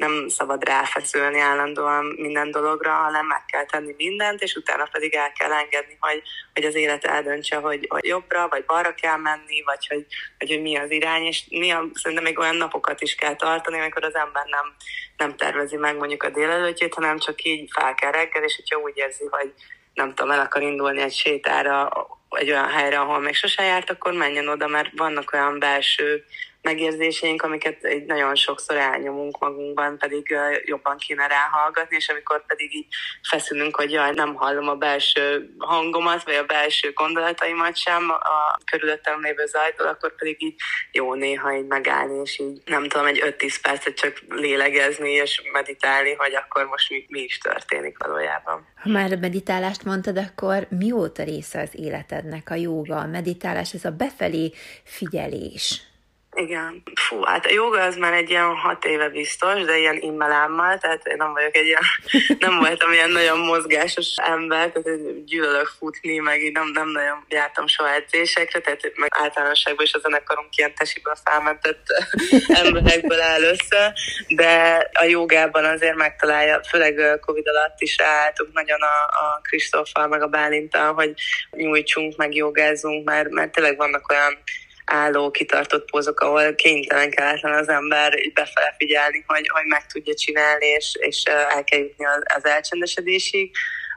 nem 0.01 0.27
szabad 0.27 0.63
ráfeszülni 0.63 1.39
állandóan 1.39 2.05
minden 2.05 2.51
dologra, 2.51 2.91
hanem 2.91 3.25
meg 3.25 3.45
kell 3.45 3.65
tenni 3.65 3.93
mindent, 3.97 4.41
és 4.41 4.55
utána 4.55 4.87
pedig 4.91 5.13
el 5.13 5.31
kell 5.31 5.51
engedni, 5.51 5.97
hogy, 5.99 6.21
hogy 6.53 6.63
az 6.63 6.75
élet 6.75 7.05
eldöntse, 7.05 7.55
hogy, 7.55 7.85
hogy 7.89 8.05
jobbra, 8.05 8.47
vagy 8.47 8.65
balra 8.65 8.93
kell 8.93 9.17
menni, 9.17 9.61
vagy 9.65 9.87
hogy, 9.87 10.05
vagy 10.37 10.49
hogy 10.49 10.61
mi 10.61 10.77
az 10.77 10.91
irány, 10.91 11.23
és 11.23 11.47
néha 11.49 11.85
szerintem 11.93 12.23
még 12.23 12.39
olyan 12.39 12.55
napokat 12.55 13.01
is 13.01 13.15
kell 13.15 13.35
tartani, 13.35 13.79
amikor 13.79 14.03
az 14.03 14.15
ember 14.15 14.45
nem, 14.45 14.75
nem 15.17 15.35
tervezi 15.35 15.75
meg 15.75 15.97
mondjuk 15.97 16.23
a 16.23 16.29
délelőttjét, 16.29 16.93
hanem 16.93 17.17
csak 17.17 17.43
így 17.43 17.69
fel 17.73 17.95
kell 17.95 18.11
reggel, 18.11 18.43
és 18.43 18.55
hogyha 18.55 18.79
úgy 18.79 18.97
érzi, 18.97 19.25
hogy 19.29 19.53
nem 19.93 20.13
tudom, 20.13 20.31
el 20.31 20.39
akar 20.39 20.61
indulni 20.61 21.01
egy 21.01 21.13
sétára 21.13 21.89
egy 22.37 22.51
olyan 22.51 22.69
helyre, 22.69 22.99
ahol 22.99 23.19
még 23.19 23.35
sose 23.35 23.63
járt, 23.63 23.89
akkor 23.89 24.13
menjen 24.13 24.47
oda, 24.47 24.67
mert 24.67 24.89
vannak 24.95 25.33
olyan 25.33 25.59
belső 25.59 26.25
megérzéseink, 26.61 27.41
amiket 27.41 27.83
egy 27.83 28.05
nagyon 28.05 28.35
sokszor 28.35 28.77
elnyomunk 28.77 29.39
magunkban, 29.39 29.97
pedig 29.97 30.35
jobban 30.65 30.97
kéne 30.97 31.27
ráhallgatni, 31.27 31.95
és 31.95 32.09
amikor 32.09 32.45
pedig 32.45 32.75
így 32.75 32.87
feszülünk, 33.29 33.75
hogy 33.75 33.91
jaj, 33.91 34.11
nem 34.11 34.35
hallom 34.35 34.67
a 34.67 34.75
belső 34.75 35.53
hangomat, 35.57 36.23
vagy 36.23 36.35
a 36.35 36.45
belső 36.45 36.91
gondolataimat 36.91 37.77
sem 37.77 38.09
a 38.09 38.59
körülöttem 38.71 39.21
lévő 39.21 39.45
zajtól, 39.45 39.87
akkor 39.87 40.15
pedig 40.15 40.43
így 40.43 40.55
jó 40.91 41.13
néha 41.13 41.55
így 41.55 41.65
megállni, 41.65 42.21
és 42.23 42.39
így 42.39 42.61
nem 42.65 42.87
tudom, 42.87 43.05
egy 43.05 43.35
5-10 43.39 43.55
percet 43.61 43.93
csak 43.93 44.21
lélegezni 44.29 45.11
és 45.11 45.41
meditálni, 45.51 46.13
hogy 46.13 46.35
akkor 46.35 46.65
most 46.65 46.89
mi, 46.89 47.05
mi 47.07 47.19
is 47.19 47.37
történik 47.37 47.97
valójában. 47.97 48.67
Ha 48.75 48.89
már 48.89 49.11
a 49.11 49.17
meditálást 49.17 49.83
mondtad, 49.83 50.17
akkor 50.17 50.67
mióta 50.69 51.23
része 51.23 51.61
az 51.61 51.69
életednek 51.73 52.49
a 52.49 52.55
jóga, 52.55 52.97
a 52.97 53.07
meditálás, 53.07 53.73
ez 53.73 53.85
a 53.85 53.91
befelé 53.91 54.51
figyelés? 54.83 55.90
Igen. 56.35 56.83
Fú, 56.95 57.21
hát 57.21 57.45
a 57.45 57.51
joga 57.51 57.83
az 57.83 57.95
már 57.95 58.13
egy 58.13 58.29
ilyen 58.29 58.55
hat 58.55 58.85
éve 58.85 59.09
biztos, 59.09 59.63
de 59.63 59.77
ilyen 59.77 59.97
immelámmal, 60.01 60.77
tehát 60.77 61.07
én 61.07 61.15
nem 61.17 61.33
vagyok 61.33 61.55
egy 61.55 61.65
ilyen, 61.65 61.83
nem 62.45 62.59
voltam 62.59 62.91
ilyen 62.91 63.09
nagyon 63.09 63.39
mozgásos 63.39 64.15
ember, 64.15 64.71
tehát 64.71 65.25
gyűlölök 65.25 65.71
futni, 65.79 66.17
meg 66.17 66.43
így 66.43 66.51
nem, 66.51 66.67
nem 66.73 66.89
nagyon 66.89 67.25
jártam 67.29 67.67
soha 67.67 67.93
edzésekre, 67.93 68.59
tehát 68.59 68.91
meg 68.95 69.09
általánosságban 69.21 69.85
is 69.85 69.93
a 69.93 69.99
zenekarunk 69.99 70.55
ilyen 70.55 70.75
tesiből 70.75 71.15
felmentett 71.23 71.85
emberekből 72.63 73.21
áll 73.21 73.41
össze, 73.41 73.93
de 74.27 74.87
a 74.99 75.03
jogában 75.03 75.65
azért 75.65 75.95
megtalálja, 75.95 76.61
főleg 76.69 77.19
Covid 77.19 77.47
alatt 77.47 77.81
is 77.81 77.99
álltunk 77.99 78.53
nagyon 78.53 78.79
a, 78.81 79.03
a 79.03 79.39
Kristóffal, 79.41 80.07
meg 80.07 80.21
a 80.21 80.27
Bálintal, 80.27 80.93
hogy 80.93 81.13
nyújtsunk, 81.51 82.17
meg 82.17 82.35
jogázunk, 82.35 83.05
mert, 83.05 83.29
mert 83.29 83.51
tényleg 83.51 83.77
vannak 83.77 84.09
olyan 84.09 84.43
álló, 84.85 85.31
kitartott 85.31 85.89
pózok, 85.89 86.19
ahol 86.19 86.55
kénytelen 86.55 87.09
kelletlen 87.09 87.53
az 87.53 87.69
ember 87.69 88.19
így 88.25 88.33
befele 88.33 88.75
figyelni, 88.77 89.23
hogy, 89.27 89.49
hogy 89.49 89.65
meg 89.65 89.85
tudja 89.85 90.13
csinálni, 90.13 90.65
és, 90.65 90.97
és 90.99 91.23
el 91.23 91.63
kell 91.63 91.79
jutni 91.79 92.05
az, 92.05 92.21
az 92.35 92.45
elcsendesedésig. 92.45 93.51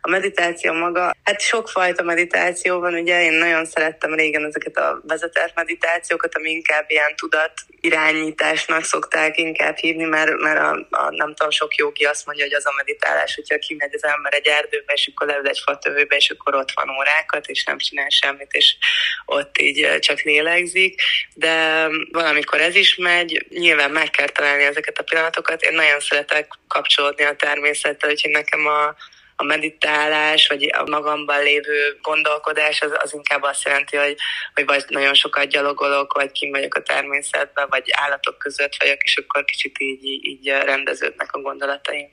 A 0.07 0.11
meditáció 0.11 0.73
maga, 0.73 1.15
hát 1.23 1.41
sokfajta 1.41 2.03
meditáció 2.03 2.81
van, 2.81 2.95
ugye 2.95 3.23
én 3.23 3.33
nagyon 3.33 3.65
szerettem 3.65 4.15
régen 4.15 4.45
ezeket 4.45 4.77
a 4.77 5.01
vezetett 5.07 5.53
meditációkat, 5.55 6.37
ami 6.37 6.51
inkább 6.51 6.85
ilyen 6.89 7.17
tudat 7.17 7.53
irányításnak 7.81 8.85
szokták 8.85 9.39
inkább 9.39 9.77
hívni, 9.77 10.05
mert, 10.05 10.37
mert 10.37 10.59
a, 10.59 10.87
a, 10.91 11.11
nem 11.11 11.35
tudom, 11.35 11.51
sok 11.51 11.75
jogi 11.75 12.05
azt 12.05 12.27
mondja, 12.27 12.45
hogy 12.45 12.55
az 12.55 12.67
a 12.67 12.73
meditálás, 12.77 13.35
hogyha 13.35 13.59
kimegy 13.59 13.95
az 13.95 14.05
ember 14.05 14.35
egy 14.35 14.47
erdőbe, 14.47 14.93
és 14.93 15.11
akkor 15.15 15.27
leül 15.27 15.49
egy 15.49 15.63
fatövőbe, 15.65 16.17
és 16.17 16.31
akkor 16.31 16.55
ott 16.55 16.73
van 16.75 16.97
órákat, 16.99 17.47
és 17.47 17.65
nem 17.65 17.79
csinál 17.79 18.09
semmit, 18.09 18.53
és 18.53 18.77
ott 19.27 19.59
így 19.59 19.99
csak 19.99 20.21
lélegzik, 20.21 21.03
de 21.35 21.87
valamikor 22.11 22.61
ez 22.61 22.75
is 22.75 22.97
megy, 22.97 23.47
nyilván 23.49 23.91
meg 23.91 24.11
kell 24.11 24.29
találni 24.29 24.65
ezeket 24.65 24.99
a 24.99 25.03
pillanatokat. 25.03 25.63
Én 25.63 25.75
nagyon 25.75 26.01
szeretek 26.01 26.53
kapcsolódni 26.69 27.25
a 27.25 27.37
természettel, 27.37 28.11
úgyhogy 28.11 28.31
nekem 28.31 28.67
a, 28.67 28.95
a 29.37 29.45
meditálás, 29.45 30.47
vagy 30.47 30.71
a 30.77 30.91
magamban 30.91 31.43
lévő 31.43 31.99
gondolkodás, 32.03 32.81
az, 32.81 32.93
az 33.03 33.15
inkább 33.15 33.43
azt 33.43 33.65
jelenti, 33.65 33.97
hogy, 33.97 34.17
hogy 34.55 34.65
vagy 34.65 34.85
nagyon 34.89 35.15
sokat 35.15 35.47
gyalogolok, 35.47 36.13
vagy 36.13 36.33
kim 36.33 36.51
vagyok 36.51 36.75
a 36.75 36.83
természetben, 36.83 37.67
vagy 37.71 37.85
állatok 37.91 38.39
között 38.39 38.77
vagyok, 38.79 39.03
és 39.03 39.17
akkor 39.17 39.45
kicsit 39.45 39.81
így, 39.81 40.05
így 40.05 40.49
rendeződnek 40.49 41.33
a 41.33 41.41
gondolataim. 41.41 42.09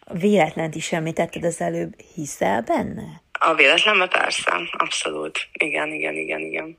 A 0.00 0.14
véletlent 0.14 0.74
is 0.74 0.92
említetted 0.92 1.44
az 1.44 1.60
előbb, 1.60 1.92
hiszel 2.14 2.62
benne? 2.62 3.22
A 3.32 3.54
véletlenben 3.54 4.08
persze, 4.08 4.52
abszolút. 4.72 5.48
Igen, 5.52 5.92
igen, 5.92 6.14
igen, 6.14 6.40
igen. 6.40 6.78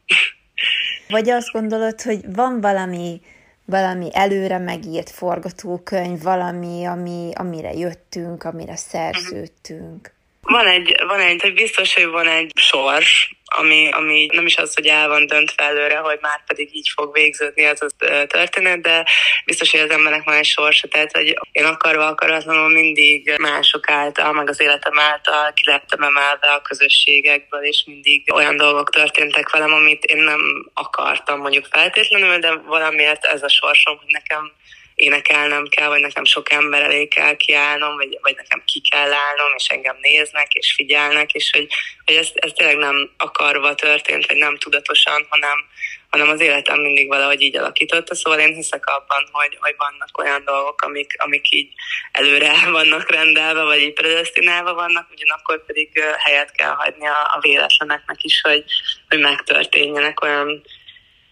Vagy 1.08 1.30
azt 1.30 1.52
gondolod, 1.52 2.02
hogy 2.02 2.20
van 2.34 2.62
valami 2.62 3.22
valami 3.66 4.10
előre 4.14 4.58
megírt 4.58 5.10
forgatókönyv, 5.10 6.22
valami, 6.22 6.86
ami, 6.86 7.32
amire 7.34 7.74
jöttünk, 7.74 8.44
amire 8.44 8.76
szerződtünk. 8.76 10.13
Van 10.44 10.68
egy, 10.68 10.96
van 11.08 11.20
egy, 11.20 11.42
hogy 11.42 11.54
biztos, 11.54 11.94
hogy 11.94 12.08
van 12.08 12.28
egy 12.28 12.52
sors, 12.56 13.30
ami, 13.46 13.90
ami 13.92 14.28
nem 14.32 14.46
is 14.46 14.58
az, 14.58 14.74
hogy 14.74 14.88
el 14.88 15.08
van 15.08 15.26
döntve 15.26 15.64
előre, 15.64 15.98
hogy 15.98 16.18
már 16.22 16.44
pedig 16.46 16.76
így 16.76 16.90
fog 16.96 17.14
végződni 17.14 17.66
az 17.66 17.82
a 17.82 18.06
történet, 18.26 18.82
de 18.82 19.06
biztos, 19.46 19.72
hogy 19.72 19.80
az 19.80 19.90
embernek 19.90 20.24
van 20.24 20.36
egy 20.36 20.46
sorsa, 20.46 20.88
tehát 20.88 21.12
hogy 21.12 21.40
én 21.52 21.66
akarva 21.66 22.08
akaratlanul 22.08 22.70
mindig 22.70 23.36
mások 23.38 23.90
által, 23.90 24.34
meg 24.34 24.50
az 24.50 24.62
életem 24.62 25.00
által 25.00 25.54
ki 25.54 25.64
lettem 25.66 26.04
emelve 26.04 26.48
a 26.48 26.62
közösségekből, 26.62 27.64
és 27.64 27.84
mindig 27.86 28.34
olyan 28.34 28.58
dolgok 28.58 28.90
történtek 28.90 29.50
velem, 29.50 29.74
amit 29.74 30.04
én 30.04 30.24
nem 30.24 30.42
akartam 30.74 31.40
mondjuk 31.40 31.68
feltétlenül, 31.72 32.38
de 32.40 32.56
valamiért 32.56 33.26
ez 33.26 33.44
a 33.44 33.50
sorsom, 33.50 33.98
hogy 33.98 34.12
nekem 34.12 34.52
énekelnem 34.96 35.68
kell, 35.68 35.88
vagy 35.88 36.02
nekem 36.02 36.26
sok 36.26 36.52
ember 36.52 36.82
elé 36.82 37.08
kell 37.08 37.36
kiállnom, 37.36 37.96
vagy, 37.96 38.18
vagy 38.22 38.36
nekem 38.36 38.64
ki 38.66 38.82
kell 38.90 39.12
állnom, 39.14 39.54
és 39.58 39.68
engem 39.68 39.98
néznek, 40.02 40.54
és 40.54 40.74
figyelnek, 40.74 41.32
és 41.32 41.50
hogy, 41.52 41.68
hogy 42.06 42.16
ez, 42.16 42.30
ez 42.34 42.52
tényleg 42.56 42.78
nem 42.78 43.10
akarva 43.18 43.76
történt, 43.76 44.26
vagy 44.26 44.38
nem 44.38 44.58
tudatosan, 44.58 45.26
hanem, 45.30 45.66
hanem 46.10 46.30
az 46.30 46.40
életem 46.40 46.80
mindig 46.80 47.08
valahogy 47.08 47.42
így 47.42 47.58
alakította, 47.58 48.16
szóval 48.16 48.40
én 48.40 48.54
hiszek 48.54 48.86
abban, 48.86 49.30
hogy, 49.32 49.58
hogy 49.60 49.76
vannak 49.78 50.18
olyan 50.18 50.44
dolgok, 50.46 50.82
amik, 50.82 51.14
amik 51.18 51.52
így 51.52 51.74
előre 52.12 52.54
vannak 52.72 53.12
rendelve, 53.12 53.64
vagy 53.64 53.80
így 53.80 53.94
predestinálva 53.94 54.74
vannak, 54.74 55.08
ugyanakkor 55.12 55.66
pedig 55.66 56.04
helyet 56.18 56.52
kell 56.52 56.74
hagyni 56.74 57.08
a, 57.08 57.32
a 57.36 57.40
véletleneknek 57.42 58.24
is, 58.24 58.42
hogy, 58.42 58.64
hogy 59.10 59.20
megtörténjenek 59.20 60.22
olyan 60.22 60.64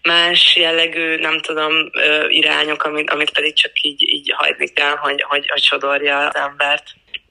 más 0.02 0.56
jellegű, 0.56 1.16
nem 1.16 1.40
tudom, 1.40 1.72
irányok, 2.28 2.82
amit, 2.82 3.10
amit 3.10 3.30
pedig 3.30 3.54
csak 3.54 3.72
így, 3.82 4.02
így 4.02 4.32
hagyni 4.36 4.66
kell, 4.66 4.96
hogy, 4.96 5.22
hogy, 5.22 5.48
hogy 5.48 5.62
sodorja 5.62 6.18
az 6.18 6.34
embert. 6.34 6.84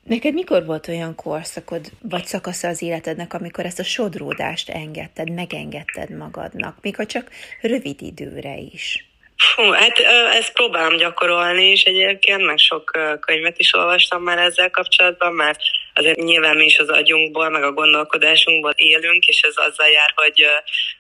Neked 0.04 0.34
mikor 0.34 0.66
volt 0.66 0.88
olyan 0.88 1.16
korszakod, 1.16 1.86
vagy 2.02 2.26
szakasza 2.26 2.68
az 2.68 2.82
életednek, 2.82 3.34
amikor 3.34 3.66
ezt 3.66 3.80
a 3.80 3.84
sodródást 3.84 4.70
engedted, 4.70 5.32
megengedted 5.32 6.10
magadnak, 6.18 6.78
még 6.82 6.96
ha 6.96 7.06
csak 7.06 7.30
rövid 7.62 8.02
időre 8.02 8.56
is? 8.74 9.06
Fú, 9.38 9.72
hát 9.72 10.00
ezt 10.34 10.54
próbálom 10.54 10.98
gyakorolni, 10.98 11.64
és 11.64 11.84
egyébként 11.84 12.46
meg 12.46 12.58
sok 12.58 12.92
könyvet 13.20 13.60
is 13.60 13.74
olvastam 13.74 14.24
már 14.24 14.38
ezzel 14.38 14.70
kapcsolatban, 14.70 15.34
mert 15.34 15.62
azért 15.94 16.18
nyilván 16.18 16.56
mi 16.56 16.66
is 16.66 16.80
az 16.80 16.90
agyunkból, 16.90 17.50
meg 17.50 17.64
a 17.64 17.72
gondolkodásunkból 17.72 18.72
élünk, 18.76 19.26
és 19.26 19.42
ez 19.42 19.58
azzal 19.58 19.88
jár, 19.88 20.12
hogy, 20.16 20.46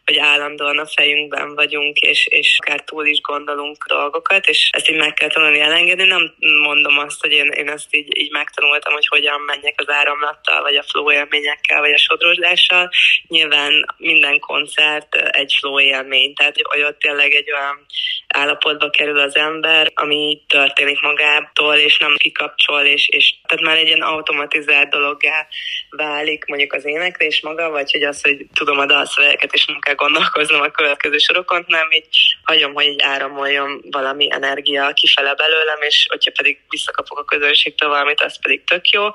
hogy 0.05 0.17
állandóan 0.17 0.77
a 0.77 0.85
fejünkben 0.85 1.55
vagyunk, 1.55 1.97
és, 1.97 2.27
és 2.27 2.57
akár 2.59 2.83
túl 2.83 3.05
is 3.05 3.21
gondolunk 3.21 3.85
dolgokat, 3.85 4.47
és 4.47 4.69
ezt 4.71 4.89
így 4.89 4.97
meg 4.97 5.13
kell 5.13 5.29
tanulni 5.29 5.59
elengedni. 5.59 6.03
Nem 6.03 6.33
mondom 6.39 6.97
azt, 6.97 7.21
hogy 7.21 7.31
én, 7.31 7.47
én 7.47 7.69
ezt 7.69 7.95
így, 7.95 8.17
így 8.17 8.31
megtanultam, 8.31 8.93
hogy 8.93 9.07
hogyan 9.07 9.41
menjek 9.41 9.73
az 9.77 9.89
áramlattal, 9.89 10.61
vagy 10.61 10.75
a 10.75 10.83
flow 10.83 11.11
élményekkel, 11.11 11.79
vagy 11.79 11.93
a 11.93 11.97
sodródással. 11.97 12.89
Nyilván 13.27 13.85
minden 13.97 14.39
koncert 14.39 15.15
egy 15.15 15.55
flow 15.59 15.79
élmény, 15.79 16.33
tehát 16.33 16.55
hogy 16.61 16.81
ott 16.81 16.99
tényleg 16.99 17.33
egy 17.33 17.51
olyan 17.51 17.85
állapotba 18.27 18.89
kerül 18.89 19.19
az 19.19 19.35
ember, 19.35 19.91
ami 19.95 20.41
történik 20.47 21.01
magától, 21.01 21.75
és 21.75 21.97
nem 21.97 22.15
kikapcsol, 22.17 22.81
és, 22.81 23.07
és 23.07 23.35
tehát 23.47 23.63
már 23.63 23.77
egy 23.77 23.87
ilyen 23.87 24.01
automatizált 24.01 24.80
dologgá 24.89 25.47
válik 25.89 26.45
mondjuk 26.45 26.73
az 26.73 26.85
éneklés 26.85 27.41
maga, 27.41 27.69
vagy 27.69 27.91
hogy 27.91 28.03
az, 28.03 28.21
hogy 28.21 28.45
tudom 28.53 28.79
a 28.79 28.85
dalszövegeket, 28.85 29.53
és 29.53 29.65
nem 29.65 29.79
kell 29.79 29.95
gondolkoznom 29.95 30.61
a 30.61 30.71
következő 30.71 31.17
sorokon, 31.17 31.65
nem 31.67 31.91
így 31.91 32.35
hagyom, 32.43 32.73
hogy 32.73 32.85
így 32.85 33.01
áramoljon 33.01 33.81
valami 33.91 34.27
energia 34.31 34.93
kifele 34.93 35.35
belőlem, 35.35 35.81
és 35.81 36.05
hogyha 36.09 36.31
pedig 36.35 36.59
visszakapok 36.69 37.19
a 37.19 37.23
közönségtől 37.23 37.89
valamit, 37.89 38.21
az 38.21 38.39
pedig 38.41 38.63
tök 38.63 38.89
jó. 38.89 39.07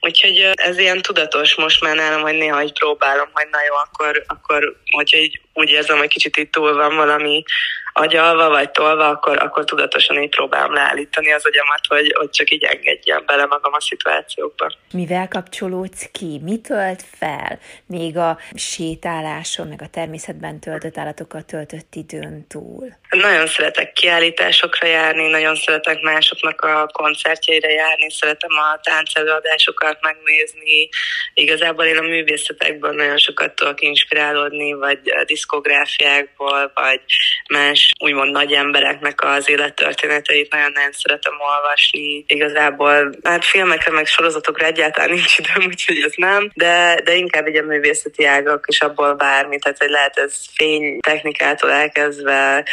Úgyhogy 0.00 0.50
ez 0.54 0.78
ilyen 0.78 1.02
tudatos 1.02 1.54
most 1.54 1.80
már 1.80 1.96
nálam, 1.96 2.22
hogy 2.22 2.34
néha 2.34 2.62
így 2.62 2.72
próbálom, 2.72 3.28
hogy 3.32 3.46
na 3.50 3.58
jó, 3.68 3.74
akkor, 3.74 4.24
akkor 4.26 4.76
hogyha 4.90 5.18
így 5.18 5.40
úgy 5.54 5.70
érzem, 5.70 5.98
hogy 5.98 6.08
kicsit 6.08 6.36
itt 6.36 6.52
túl 6.52 6.74
van 6.74 6.96
valami 6.96 7.44
agyalva 7.96 8.48
vagy 8.48 8.70
tolva, 8.70 9.08
akkor, 9.08 9.42
akkor 9.42 9.64
tudatosan 9.64 10.22
így 10.22 10.28
próbálom 10.28 10.72
leállítani 10.72 11.32
az 11.32 11.46
agyamat, 11.46 11.80
hogy, 11.88 12.14
hogy 12.18 12.30
csak 12.30 12.50
így 12.50 12.62
engedjem 12.62 13.22
bele 13.26 13.46
magam 13.46 13.72
a 13.72 13.80
szituációkba. 13.80 14.72
Mivel 14.92 15.28
kapcsolódsz 15.28 16.08
ki? 16.12 16.40
Mi 16.42 16.60
tölt 16.60 17.02
fel? 17.18 17.58
Még 17.86 18.16
a 18.16 18.38
sétáláson, 18.54 19.66
meg 19.66 19.82
a 19.82 19.86
természetben 19.86 20.60
töltött 20.60 20.98
állatokkal 20.98 21.42
töltött 21.42 21.94
időn 21.94 22.46
túl? 22.48 22.96
Nagyon 23.10 23.46
szeretek 23.46 23.92
kiállításokra 23.92 24.86
járni, 24.86 25.28
nagyon 25.28 25.54
szeretek 25.54 26.00
másoknak 26.00 26.60
a 26.60 26.88
koncertjeire 26.92 27.72
járni, 27.72 28.10
szeretem 28.10 28.50
a 28.50 28.80
táncelőadásokat 28.82 29.98
megnézni. 30.00 30.88
Igazából 31.34 31.84
én 31.84 31.98
a 31.98 32.02
művészetekből 32.02 32.92
nagyon 32.92 33.18
sokat 33.18 33.54
tudok 33.54 33.80
inspirálódni, 33.80 34.72
vagy 34.72 35.00
a 35.20 35.24
diszkográfiákból, 35.44 36.72
vagy 36.74 37.00
más 37.48 37.92
úgymond 38.04 38.30
nagy 38.30 38.52
embereknek 38.52 39.24
az 39.24 39.50
élettörténeteit 39.50 40.52
nagyon-nagyon 40.52 40.92
szeretem 40.92 41.32
olvasni. 41.38 42.24
Igazából 42.26 43.10
hát 43.22 43.44
filmekre 43.44 43.92
meg 43.92 44.06
sorozatokra 44.06 44.66
egyáltalán 44.66 45.10
nincs 45.10 45.38
időm, 45.38 45.66
úgyhogy 45.66 46.02
ez 46.06 46.12
nem, 46.16 46.50
de, 46.54 47.00
de 47.04 47.14
inkább 47.14 47.46
egy 47.46 47.56
a 47.56 47.62
művészeti 47.62 48.24
ágak, 48.24 48.64
és 48.68 48.80
abból 48.80 49.14
bármi, 49.14 49.58
tehát 49.58 49.78
hogy 49.78 49.90
lehet 49.90 50.16
ez 50.16 50.44
fénytechnikától 50.56 51.70
elkezdve 51.70 52.64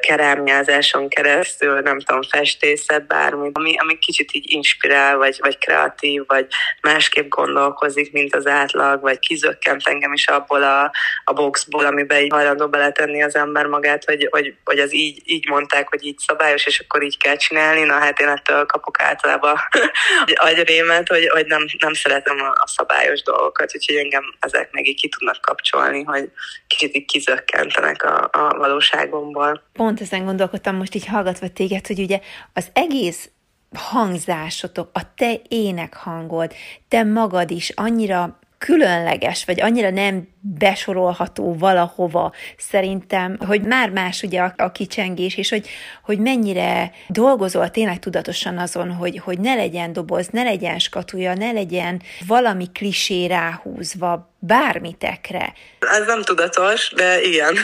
kerámiázáson 0.00 1.08
keresztül, 1.08 1.80
nem 1.80 2.00
tudom, 2.00 2.22
festészet, 2.22 3.06
bármi, 3.06 3.50
ami, 3.52 3.78
ami 3.78 3.98
kicsit 3.98 4.32
így 4.32 4.52
inspirál, 4.52 5.16
vagy, 5.16 5.36
vagy 5.40 5.58
kreatív, 5.58 6.22
vagy 6.26 6.46
másképp 6.80 7.28
gondolkozik, 7.28 8.12
mint 8.12 8.34
az 8.34 8.46
átlag, 8.46 9.00
vagy 9.00 9.18
kizökkent 9.18 9.82
engem 9.84 10.12
is 10.12 10.26
abból 10.26 10.62
a, 10.62 10.90
a 11.24 11.32
boxból, 11.32 11.84
amiben 12.08 12.24
így 12.24 12.32
hajlandó 12.32 12.68
beletenni 12.68 13.22
az 13.22 13.36
ember 13.36 13.66
magát, 13.66 14.04
hogy, 14.04 14.28
hogy, 14.30 14.54
hogy 14.64 14.78
az 14.78 14.94
így, 14.94 15.22
így 15.24 15.48
mondták, 15.48 15.88
hogy 15.88 16.04
így 16.04 16.18
szabályos, 16.18 16.66
és 16.66 16.78
akkor 16.78 17.02
így 17.02 17.18
kell 17.18 17.36
csinálni. 17.36 17.82
Na 17.82 17.92
hát 17.92 18.20
én 18.20 18.28
ettől 18.28 18.66
kapok 18.66 19.00
általában 19.00 19.56
agyrémet, 20.34 21.08
hogy, 21.08 21.28
hogy 21.28 21.46
nem, 21.46 21.66
nem 21.78 21.94
szeretem 21.94 22.40
a, 22.40 22.48
a 22.48 22.66
szabályos 22.66 23.22
dolgokat, 23.22 23.74
úgyhogy 23.74 23.96
engem 23.96 24.22
ezek 24.40 24.68
meg 24.72 24.86
így 24.86 25.00
ki 25.00 25.08
tudnak 25.08 25.40
kapcsolni, 25.40 26.02
hogy 26.02 26.30
kicsit 26.66 26.94
így 26.96 27.04
kizökkentenek 27.04 28.02
a, 28.02 28.28
a 28.32 28.54
valóságomból. 28.58 29.62
Pont 29.72 30.00
ezen 30.00 30.24
gondolkodtam 30.24 30.76
most 30.76 30.94
így 30.94 31.06
hallgatva 31.06 31.48
téged, 31.48 31.86
hogy 31.86 31.98
ugye 31.98 32.20
az 32.52 32.68
egész 32.72 33.30
hangzásotok, 33.74 34.90
a 34.92 35.14
te 35.14 35.40
énekhangod, 35.48 36.52
te 36.88 37.02
magad 37.02 37.50
is 37.50 37.72
annyira 37.74 38.38
különleges, 38.58 39.44
vagy 39.44 39.60
annyira 39.60 39.90
nem 39.90 40.28
besorolható 40.40 41.56
valahova 41.58 42.32
szerintem, 42.56 43.36
hogy 43.46 43.62
már 43.62 43.90
más 43.90 44.22
ugye 44.22 44.40
a, 44.40 44.54
a 44.56 44.72
kicsengés, 44.72 45.36
és 45.36 45.50
hogy, 45.50 45.68
hogy 46.02 46.18
mennyire 46.18 46.90
dolgozol 47.08 47.70
tényleg 47.70 47.98
tudatosan 47.98 48.58
azon, 48.58 48.92
hogy, 48.92 49.20
hogy 49.24 49.38
ne 49.38 49.54
legyen 49.54 49.92
doboz, 49.92 50.28
ne 50.28 50.42
legyen 50.42 50.78
skatuja, 50.78 51.34
ne 51.34 51.52
legyen 51.52 52.02
valami 52.26 52.66
klisé 52.74 53.26
ráhúzva 53.26 54.34
bármitekre. 54.38 55.52
Ez 55.78 56.06
nem 56.06 56.22
tudatos, 56.22 56.92
de 56.94 57.22
igen. 57.22 57.56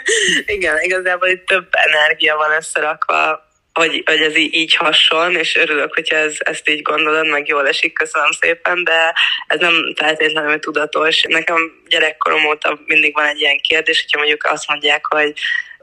igen, 0.56 0.76
igazából 0.80 1.28
itt 1.28 1.46
több 1.46 1.68
energia 1.70 2.36
van 2.36 2.56
összerakva 2.56 3.48
hogy, 3.80 4.02
hogy 4.06 4.20
ez 4.20 4.36
így, 4.36 4.74
hason, 4.74 5.36
és 5.36 5.56
örülök, 5.56 5.94
hogyha 5.94 6.16
ez, 6.16 6.34
ezt 6.38 6.68
így 6.68 6.82
gondolod, 6.82 7.26
meg 7.26 7.46
jól 7.46 7.68
esik, 7.68 7.92
köszönöm 7.92 8.30
szépen, 8.40 8.84
de 8.84 9.14
ez 9.46 9.60
nem 9.60 9.92
feltétlenül 9.96 10.58
tudatos. 10.58 11.22
Nekem 11.22 11.82
gyerekkorom 11.88 12.46
óta 12.46 12.78
mindig 12.84 13.14
van 13.14 13.26
egy 13.26 13.40
ilyen 13.40 13.58
kérdés, 13.58 14.00
hogyha 14.00 14.18
mondjuk 14.18 14.44
azt 14.44 14.68
mondják, 14.68 15.06
hogy 15.06 15.32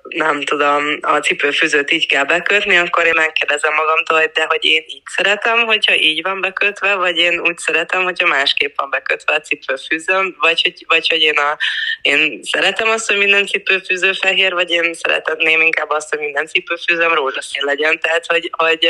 nem 0.08 0.42
tudom, 0.42 0.98
a 1.02 1.18
cipőfűzőt 1.18 1.92
így 1.92 2.08
kell 2.08 2.24
bekötni, 2.24 2.78
akkor 2.78 3.06
én 3.06 3.14
megkérdezem 3.16 3.74
magamtól, 3.74 4.20
hogy 4.20 4.32
de 4.34 4.46
hogy 4.48 4.66
én 4.66 4.84
így 4.88 5.02
szeretem, 5.06 5.66
hogyha 5.66 5.96
így 5.96 6.22
van 6.22 6.42
bekötve, 6.42 6.96
vagy 6.96 7.18
én 7.18 7.40
úgy 7.40 7.58
szeretem, 7.58 8.04
hogyha 8.04 8.28
másképp 8.28 8.78
van 8.78 8.90
bekötve 8.90 9.34
a 9.34 9.42
cipőfűzőm, 9.42 10.36
vagy 10.40 10.62
hogy, 10.62 10.86
vagy 10.88 11.08
hogy 11.10 11.22
én, 11.22 11.38
a, 11.38 11.58
én 12.02 12.40
szeretem 12.44 12.90
azt, 12.90 13.08
hogy 13.08 13.18
minden 13.18 13.46
cipőfűző 13.46 14.14
fehér, 14.14 14.54
vagy 14.54 14.70
én 14.70 14.94
szeretném 14.94 15.62
inkább 15.62 15.90
azt, 15.90 16.10
hogy 16.10 16.20
minden 16.20 16.48
cipőfűzőm 16.48 17.14
rózsaszín 17.14 17.64
legyen. 17.66 18.00
Tehát, 18.00 18.26
hogy, 18.26 18.52
hogy 18.58 18.90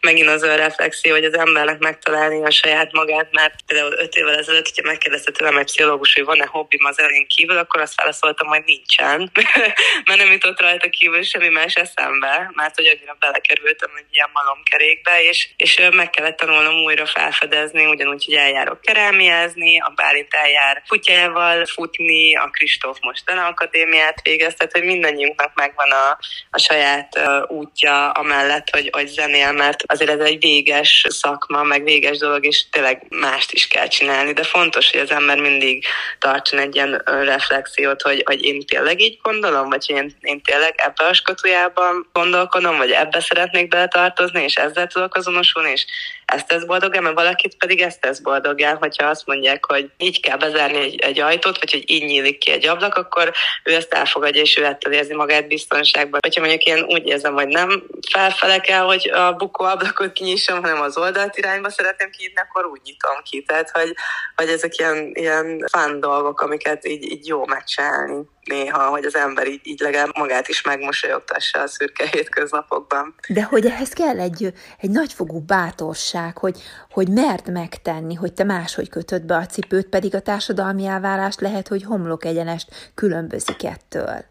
megint 0.00 0.28
az 0.28 0.44
reflexió, 0.44 1.12
hogy 1.12 1.24
az 1.24 1.34
embernek 1.34 1.78
megtalálni 1.78 2.44
a 2.44 2.50
saját 2.50 2.92
magát, 2.92 3.28
mert 3.30 3.54
például 3.66 3.92
öt 3.92 4.14
évvel 4.14 4.38
ezelőtt, 4.38 4.68
hogyha 4.68 4.88
megkérdezte 4.88 5.30
tőlem 5.30 5.56
egy 5.56 5.64
pszichológus, 5.64 6.14
hogy 6.14 6.24
van-e 6.24 6.46
hobbim 6.46 6.84
az 6.84 6.98
elén 6.98 7.26
kívül, 7.26 7.56
akkor 7.56 7.80
azt 7.80 7.96
válaszoltam, 7.96 8.46
hogy 8.46 8.62
nincsen, 8.66 9.30
mert 10.06 10.18
nem 10.18 10.32
jutott 10.32 10.60
rajta 10.60 10.88
kívül 10.88 11.22
semmi 11.22 11.48
más 11.48 11.74
eszembe, 11.74 12.50
mert 12.54 12.74
hogy 12.74 12.86
annyira 12.86 13.16
belekerültem 13.18 13.90
egy 13.96 14.06
ilyen 14.10 14.30
malomkerékbe, 14.32 15.22
és, 15.22 15.48
és 15.56 15.80
meg 15.92 16.10
kellett 16.10 16.36
tanulnom 16.36 16.74
újra 16.84 17.06
felfedezni, 17.06 17.86
ugyanúgy, 17.86 18.24
hogy 18.24 18.34
eljárok 18.34 18.80
kerámiázni, 18.80 19.80
a 19.80 19.92
Bálint 19.96 20.34
eljár 20.34 20.82
kutyával 20.88 21.66
futni, 21.66 22.36
a 22.36 22.48
Kristóf 22.52 22.98
most 23.00 23.30
akadémiát 23.30 24.20
végez, 24.22 24.54
tehát 24.54 24.72
hogy 24.72 24.84
mindannyiunknak 24.84 25.54
megvan 25.54 25.90
a, 25.90 26.18
a 26.50 26.58
saját 26.58 27.18
uh, 27.18 27.50
útja 27.50 28.10
amellett, 28.10 28.70
hogy, 28.70 28.88
hogy 28.92 29.06
zenél, 29.06 29.52
mert 29.52 29.82
azért 29.90 30.10
ez 30.10 30.20
egy 30.20 30.40
véges 30.40 31.04
szakma, 31.08 31.62
meg 31.62 31.84
véges 31.84 32.18
dolog, 32.18 32.46
és 32.46 32.64
tényleg 32.70 33.06
mást 33.08 33.52
is 33.52 33.68
kell 33.68 33.86
csinálni, 33.86 34.32
de 34.32 34.42
fontos, 34.42 34.90
hogy 34.90 35.00
az 35.00 35.10
ember 35.10 35.40
mindig 35.40 35.84
tartson 36.18 36.58
egy 36.58 36.74
ilyen 36.74 37.02
reflexiót, 37.04 38.02
hogy, 38.02 38.22
hogy 38.26 38.44
én 38.44 38.66
tényleg 38.66 39.00
így 39.00 39.18
gondolom, 39.22 39.68
vagy 39.68 39.84
én, 39.90 40.16
én 40.20 40.42
tényleg 40.42 40.74
ebbe 40.76 41.04
a 41.04 41.12
skatujában 41.12 42.08
gondolkodom, 42.12 42.76
vagy 42.76 42.90
ebbe 42.90 43.20
szeretnék 43.20 43.68
beletartozni, 43.68 44.42
és 44.42 44.54
ezzel 44.54 44.86
tudok 44.86 45.14
azonosulni, 45.14 45.70
és 45.70 45.84
ezt 46.30 46.46
tesz 46.46 46.64
boldogá, 46.64 47.00
mert 47.00 47.14
valakit 47.14 47.56
pedig 47.56 47.80
ezt 47.80 48.00
tesz 48.00 48.18
boldogá, 48.18 48.74
hogyha 48.74 49.06
azt 49.06 49.26
mondják, 49.26 49.64
hogy 49.64 49.90
így 49.98 50.20
kell 50.20 50.36
bezárni 50.36 50.78
egy, 50.78 51.00
egy 51.00 51.20
ajtót, 51.20 51.58
vagy 51.58 51.70
hogy 51.70 51.90
így 51.90 52.04
nyílik 52.04 52.38
ki 52.38 52.50
egy 52.50 52.66
ablak, 52.66 52.94
akkor 52.94 53.32
ő 53.64 53.74
ezt 53.74 53.92
elfogadja, 53.92 54.42
és 54.42 54.56
ő 54.56 54.64
ettől 54.64 54.92
érzi 54.92 55.14
magát 55.14 55.48
biztonságban. 55.48 56.20
Hogyha 56.22 56.40
mondjuk 56.40 56.62
én 56.62 56.84
úgy 56.88 57.06
érzem, 57.06 57.34
hogy 57.34 57.48
nem 57.48 57.82
felfele 58.10 58.60
kell, 58.60 58.82
hogy 58.82 59.10
a 59.10 59.32
bukó 59.32 59.64
ablakot 59.80 60.12
kinyissam, 60.12 60.62
hanem 60.62 60.80
az 60.80 60.96
oldalt 60.96 61.36
irányba 61.36 61.70
szeretném 61.70 62.10
kinyitni, 62.10 62.40
akkor 62.40 62.64
úgy 62.64 62.80
nyitom 62.84 63.16
ki. 63.22 63.42
Tehát, 63.42 63.70
hogy, 63.70 63.94
hogy 64.36 64.48
ezek 64.48 64.78
ilyen, 64.78 65.10
ilyen 65.14 65.64
fán 65.70 66.00
dolgok, 66.00 66.40
amiket 66.40 66.86
így, 66.86 67.04
így 67.04 67.26
jó 67.26 67.46
megcsinálni 67.46 68.28
néha, 68.44 68.88
hogy 68.88 69.04
az 69.04 69.16
ember 69.16 69.46
így, 69.46 69.60
így 69.62 69.80
legalább 69.80 70.16
magát 70.16 70.48
is 70.48 70.62
megmosolyogtassa 70.62 71.60
a 71.60 71.66
szürke 71.66 72.06
hétköznapokban. 72.06 73.14
De 73.28 73.42
hogy 73.42 73.66
ehhez 73.66 73.92
kell 73.92 74.20
egy, 74.20 74.52
egy 74.80 74.90
nagyfogú 74.90 75.40
bátorság, 75.40 76.38
hogy, 76.38 76.62
hogy 76.90 77.08
mert 77.08 77.46
megtenni, 77.46 78.14
hogy 78.14 78.32
te 78.32 78.44
máshogy 78.44 78.88
kötöd 78.88 79.22
be 79.22 79.36
a 79.36 79.46
cipőt, 79.46 79.88
pedig 79.88 80.14
a 80.14 80.20
társadalmi 80.20 80.86
elvárás 80.86 81.34
lehet, 81.38 81.68
hogy 81.68 81.84
homlok 81.84 82.24
egyenest 82.24 82.92
különbözik 82.94 83.64
ettől. 83.64 84.24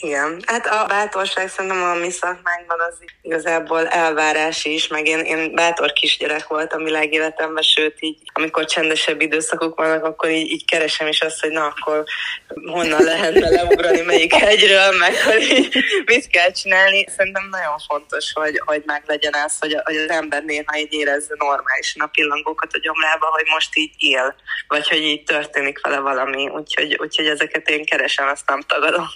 Igen, 0.00 0.42
hát 0.46 0.66
a 0.66 0.84
bátorság 0.88 1.48
szerintem 1.48 1.82
a 1.82 1.94
mi 1.94 2.10
szakmánkban 2.10 2.80
az 2.88 2.94
igazából 3.22 3.88
elvárás 3.88 4.64
is, 4.64 4.88
meg 4.88 5.06
én, 5.06 5.18
én 5.18 5.54
bátor 5.54 5.92
kisgyerek 5.92 6.46
voltam 6.46 6.84
világéletemben, 6.84 7.62
sőt 7.62 7.96
így, 8.00 8.18
amikor 8.32 8.64
csendesebb 8.64 9.20
időszakok 9.20 9.76
vannak, 9.78 10.04
akkor 10.04 10.30
így, 10.30 10.50
így 10.50 10.64
keresem 10.64 11.06
is 11.06 11.20
azt, 11.20 11.40
hogy 11.40 11.50
na 11.50 11.64
akkor 11.64 12.04
honnan 12.66 13.02
lehetne 13.02 13.48
leugrani, 13.48 14.00
melyik 14.00 14.34
hegyről, 14.34 14.96
meg 14.98 15.22
hogy 15.22 15.68
mit 16.06 16.26
kell 16.26 16.50
csinálni. 16.50 17.06
Szerintem 17.16 17.48
nagyon 17.50 17.78
fontos, 17.88 18.32
hogy, 18.32 18.62
hogy 18.64 18.82
meg 18.86 19.02
legyen 19.06 19.34
ez, 19.34 19.58
hogy, 19.58 19.76
hogy 19.84 19.96
az 19.96 20.08
ember 20.08 20.42
néha 20.42 20.78
így 20.78 20.92
érezze 20.92 21.34
normálisan 21.38 22.02
a 22.02 22.06
pillangókat 22.06 22.72
a 22.72 22.78
gyomrába, 22.78 23.26
hogy 23.26 23.44
most 23.54 23.76
így 23.76 23.92
él, 23.98 24.34
vagy 24.68 24.88
hogy 24.88 25.02
így 25.02 25.22
történik 25.22 25.80
vele 25.80 25.98
valami. 25.98 26.48
Úgyhogy, 26.48 26.96
úgyhogy 27.00 27.26
ezeket 27.26 27.68
én 27.68 27.84
keresem, 27.84 28.28
azt 28.28 28.48
nem 28.48 28.60
tagadom. 28.60 29.06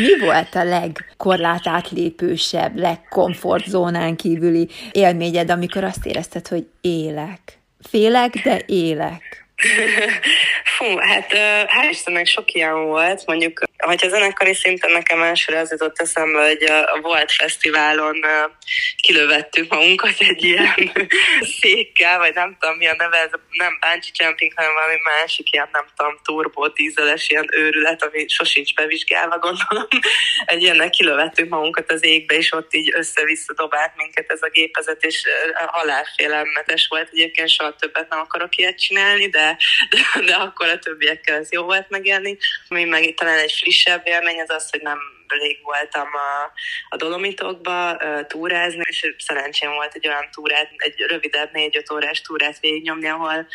Mi 0.00 0.18
volt 0.18 0.54
a 0.54 0.64
legkorlátátlépősebb, 0.64 2.78
legkomfortzónán 2.78 4.16
kívüli 4.16 4.68
élményed, 4.92 5.50
amikor 5.50 5.84
azt 5.84 6.06
érezted, 6.06 6.48
hogy 6.48 6.66
élek? 6.80 7.58
Félek, 7.80 8.40
de 8.44 8.62
élek. 8.66 9.41
Fú, 10.76 10.96
hát 10.96 11.32
hál' 11.66 11.90
Istennek 11.90 12.26
sok 12.26 12.52
ilyen 12.52 12.84
volt. 12.84 13.26
Mondjuk, 13.26 13.60
hogyha 13.76 14.08
zenekari 14.08 14.54
szinten 14.54 14.90
nekem 14.90 15.22
elsőre 15.22 15.58
az 15.58 15.70
jutott 15.70 16.00
eszembe, 16.00 16.46
hogy 16.46 16.62
a 16.62 17.00
Volt 17.00 17.32
Fesztiválon 17.32 18.20
kilövettük 18.96 19.70
magunkat 19.70 20.14
egy 20.18 20.44
ilyen 20.44 20.92
székkel, 21.60 22.18
vagy 22.18 22.34
nem 22.34 22.56
tudom 22.60 22.76
mi 22.76 22.86
a 22.86 22.94
neve, 22.98 23.16
ez 23.16 23.30
nem 23.50 23.78
bungee 23.80 24.10
jumping, 24.26 24.52
hanem 24.54 24.72
valami 24.72 24.98
másik 25.04 25.52
ilyen, 25.52 25.68
nem 25.72 25.84
tudom, 25.96 26.18
turbo 26.24 26.68
dízeles 26.68 27.30
ilyen 27.30 27.48
őrület, 27.52 28.02
ami 28.02 28.28
sosincs 28.28 28.74
bevizsgálva, 28.74 29.38
gondolom. 29.38 29.88
Egy 30.52 30.62
ilyennek 30.62 30.90
kilövettük 30.90 31.48
magunkat 31.48 31.92
az 31.92 32.04
égbe, 32.04 32.34
és 32.34 32.52
ott 32.52 32.74
így 32.74 32.92
össze-vissza 32.94 33.54
dobált 33.54 33.92
minket 33.96 34.30
ez 34.30 34.42
a 34.42 34.50
gépezet, 34.52 35.04
és 35.04 35.22
halálfélelmetes 35.66 36.86
volt. 36.88 37.08
Egyébként 37.12 37.48
soha 37.48 37.74
többet 37.74 38.08
nem 38.08 38.18
akarok 38.18 38.56
ilyet 38.56 38.80
csinálni, 38.80 39.28
de 39.28 39.51
de, 39.90 40.24
de 40.24 40.34
akkor 40.34 40.68
a 40.68 40.78
többiekkel 40.78 41.36
ez 41.36 41.52
jó 41.52 41.62
volt 41.62 41.90
megélni. 41.90 42.38
Mi 42.68 42.84
meg 42.84 43.14
talán 43.14 43.38
egy 43.38 43.52
frissebb 43.52 44.02
élmény 44.04 44.40
az 44.40 44.50
az, 44.50 44.70
hogy 44.70 44.82
nem 44.82 44.98
rég 45.28 45.58
voltam 45.62 46.08
a, 46.12 46.52
a 46.88 46.96
Dolomitokba 46.96 47.96
uh, 47.96 48.26
túrázni, 48.26 48.82
és 48.88 49.14
szerencsém 49.18 49.70
volt 49.70 49.94
egy 49.94 50.08
olyan 50.08 50.28
túrát, 50.30 50.68
egy 50.76 51.00
rövidebb 51.08 51.52
négy-öt 51.52 51.90
órás 51.90 52.20
túrát 52.20 52.60
végignyomni, 52.60 53.08
ahol 53.08 53.46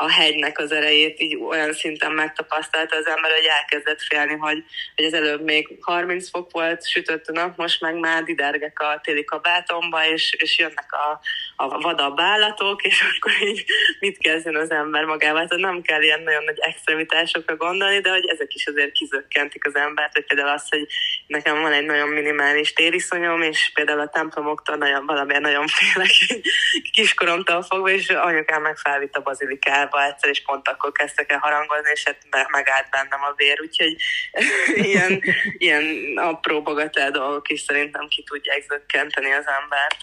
a 0.00 0.10
hegynek 0.10 0.58
az 0.58 0.72
erejét 0.72 1.20
így 1.20 1.36
olyan 1.36 1.72
szinten 1.72 2.12
megtapasztalta 2.12 2.96
az 2.96 3.06
ember, 3.06 3.30
hogy 3.30 3.48
elkezdett 3.60 4.02
félni, 4.02 4.34
hogy, 4.34 4.64
hogy 4.96 5.04
az 5.04 5.12
előbb 5.12 5.42
még 5.44 5.78
30 5.80 6.30
fok 6.30 6.50
volt, 6.50 6.88
sütött 6.88 7.26
a 7.26 7.32
nap, 7.32 7.56
most 7.56 7.80
meg 7.80 7.98
már 7.98 8.22
didergek 8.22 8.80
a 8.80 9.00
téli 9.02 9.24
kabátomba, 9.24 10.06
és, 10.06 10.32
és 10.38 10.58
jönnek 10.58 10.92
a, 10.92 11.20
a 11.56 11.78
vadabb 11.80 12.20
állatok, 12.20 12.82
és 12.82 13.02
akkor 13.16 13.32
így 13.42 13.64
mit 14.00 14.18
kezdjen 14.18 14.56
az 14.56 14.70
ember 14.70 15.04
magával. 15.04 15.46
Tehát 15.46 15.64
nem 15.64 15.82
kell 15.82 16.02
ilyen 16.02 16.22
nagyon 16.22 16.44
nagy 16.44 16.58
extremitásokra 16.58 17.56
gondolni, 17.56 18.00
de 18.00 18.10
hogy 18.10 18.26
ezek 18.26 18.54
is 18.54 18.66
azért 18.66 18.92
kizökkentik 18.92 19.66
az 19.66 19.76
embert, 19.76 20.12
hogy 20.12 20.26
például 20.26 20.48
az, 20.48 20.68
hogy 20.68 20.86
nekem 21.28 21.60
van 21.60 21.72
egy 21.72 21.84
nagyon 21.84 22.08
minimális 22.08 22.72
tériszonyom, 22.72 23.42
és 23.42 23.70
például 23.74 24.00
a 24.00 24.08
templomoktól 24.08 24.76
nagyon, 24.76 25.06
valamiért 25.06 25.42
nagyon 25.42 25.66
félek 25.66 26.10
kiskoromtól 26.96 27.62
fogva, 27.62 27.90
és 27.90 28.08
anyukám 28.08 28.62
meg 28.62 28.76
felvitt 28.76 29.16
a 29.16 29.22
bazilikába 29.22 30.04
egyszer, 30.04 30.30
és 30.30 30.42
pont 30.42 30.68
akkor 30.68 30.92
kezdtek 30.92 31.32
el 31.32 31.38
harangozni, 31.38 31.90
és 31.92 32.04
hát 32.04 32.48
megállt 32.50 32.90
bennem 32.90 33.22
a 33.22 33.32
vér, 33.36 33.60
úgyhogy 33.60 33.96
ilyen, 34.90 35.22
ilyen 35.58 35.84
apró 36.16 36.62
bagatel 36.62 37.10
dolgok 37.10 37.48
is 37.48 37.60
szerintem 37.60 38.08
ki 38.08 38.22
tudják 38.22 38.64
zökkenteni 38.68 39.30
az 39.32 39.46
embert 39.62 39.96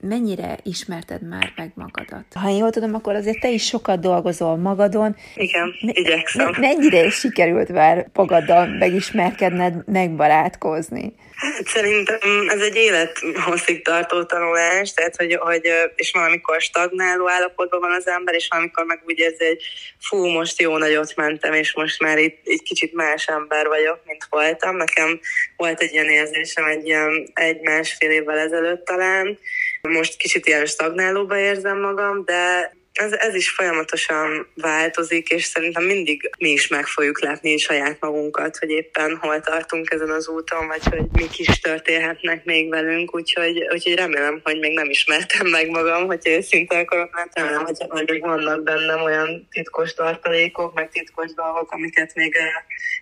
mennyire 0.00 0.58
ismerted 0.62 1.28
már 1.28 1.52
meg 1.56 1.72
magadat? 1.74 2.24
Ha 2.34 2.48
én 2.50 2.56
jól 2.56 2.70
tudom, 2.70 2.94
akkor 2.94 3.14
azért 3.14 3.40
te 3.40 3.50
is 3.50 3.64
sokat 3.66 4.00
dolgozol 4.00 4.56
magadon. 4.56 5.16
Igen, 5.34 5.74
igyekszem. 5.80 6.44
Me- 6.50 6.58
mennyire 6.58 7.10
sikerült 7.10 7.72
már 7.72 8.08
magaddal 8.14 8.66
megismerkedned, 8.66 9.82
megbarátkozni? 9.86 11.14
Hát 11.38 11.66
szerintem 11.66 12.18
ez 12.48 12.60
egy 12.60 12.76
élethosszig 12.76 13.84
tartó 13.84 14.24
tanulás, 14.24 14.92
tehát 14.92 15.16
hogy, 15.16 15.34
hogy 15.34 15.70
és 15.94 16.10
valamikor 16.10 16.60
stagnáló 16.60 17.28
állapotban 17.28 17.80
van 17.80 17.92
az 17.92 18.06
ember, 18.06 18.34
és 18.34 18.48
valamikor 18.50 18.84
meg 18.84 19.02
úgy 19.06 19.18
érzi, 19.18 19.44
hogy 19.44 19.62
fú, 20.00 20.26
most 20.26 20.60
jó 20.60 20.76
nagyot 20.76 21.16
mentem, 21.16 21.52
és 21.52 21.74
most 21.74 22.00
már 22.00 22.18
itt 22.18 22.40
egy 22.44 22.62
kicsit 22.62 22.94
más 22.94 23.26
ember 23.26 23.66
vagyok, 23.66 24.00
mint 24.04 24.26
voltam. 24.30 24.76
Nekem 24.76 25.20
volt 25.56 25.80
egy 25.80 25.92
ilyen 25.92 26.08
érzésem 26.08 26.64
egy 26.64 26.86
ilyen 26.86 27.30
egy-másfél 27.34 28.10
évvel 28.10 28.38
ezelőtt 28.38 28.84
talán, 28.84 29.38
most 29.80 30.16
kicsit 30.16 30.46
ilyen 30.46 30.66
stagnálóba 30.66 31.38
érzem 31.38 31.80
magam, 31.80 32.24
de 32.24 32.72
ez, 32.98 33.12
ez 33.12 33.34
is 33.34 33.50
folyamatosan 33.50 34.46
változik, 34.54 35.28
és 35.28 35.44
szerintem 35.44 35.84
mindig 35.84 36.30
mi 36.38 36.50
is 36.50 36.68
meg 36.68 36.86
fogjuk 36.86 37.20
látni 37.20 37.56
saját 37.56 37.96
magunkat, 38.00 38.58
hogy 38.58 38.70
éppen 38.70 39.16
hol 39.20 39.40
tartunk 39.40 39.90
ezen 39.90 40.10
az 40.10 40.28
úton, 40.28 40.66
vagy 40.66 40.82
hogy 40.84 41.06
mik 41.12 41.38
is 41.38 41.60
történhetnek 41.60 42.44
még 42.44 42.68
velünk, 42.68 43.14
úgyhogy, 43.14 43.66
úgyhogy 43.72 43.94
remélem, 43.94 44.40
hogy 44.44 44.58
még 44.58 44.72
nem 44.72 44.90
ismertem 44.90 45.46
meg 45.46 45.68
magam, 45.68 46.06
hogy 46.06 46.20
őszinte 46.24 46.78
akarok, 46.78 47.14
mert 47.14 47.38
remélem, 47.38 47.64
hogy, 47.64 47.86
hogy 47.88 48.20
vannak 48.20 48.62
bennem 48.62 49.02
olyan 49.02 49.48
titkos 49.50 49.94
tartalékok, 49.94 50.74
meg 50.74 50.88
titkos 50.88 51.34
dolgok, 51.34 51.70
amiket 51.70 52.14
még 52.14 52.36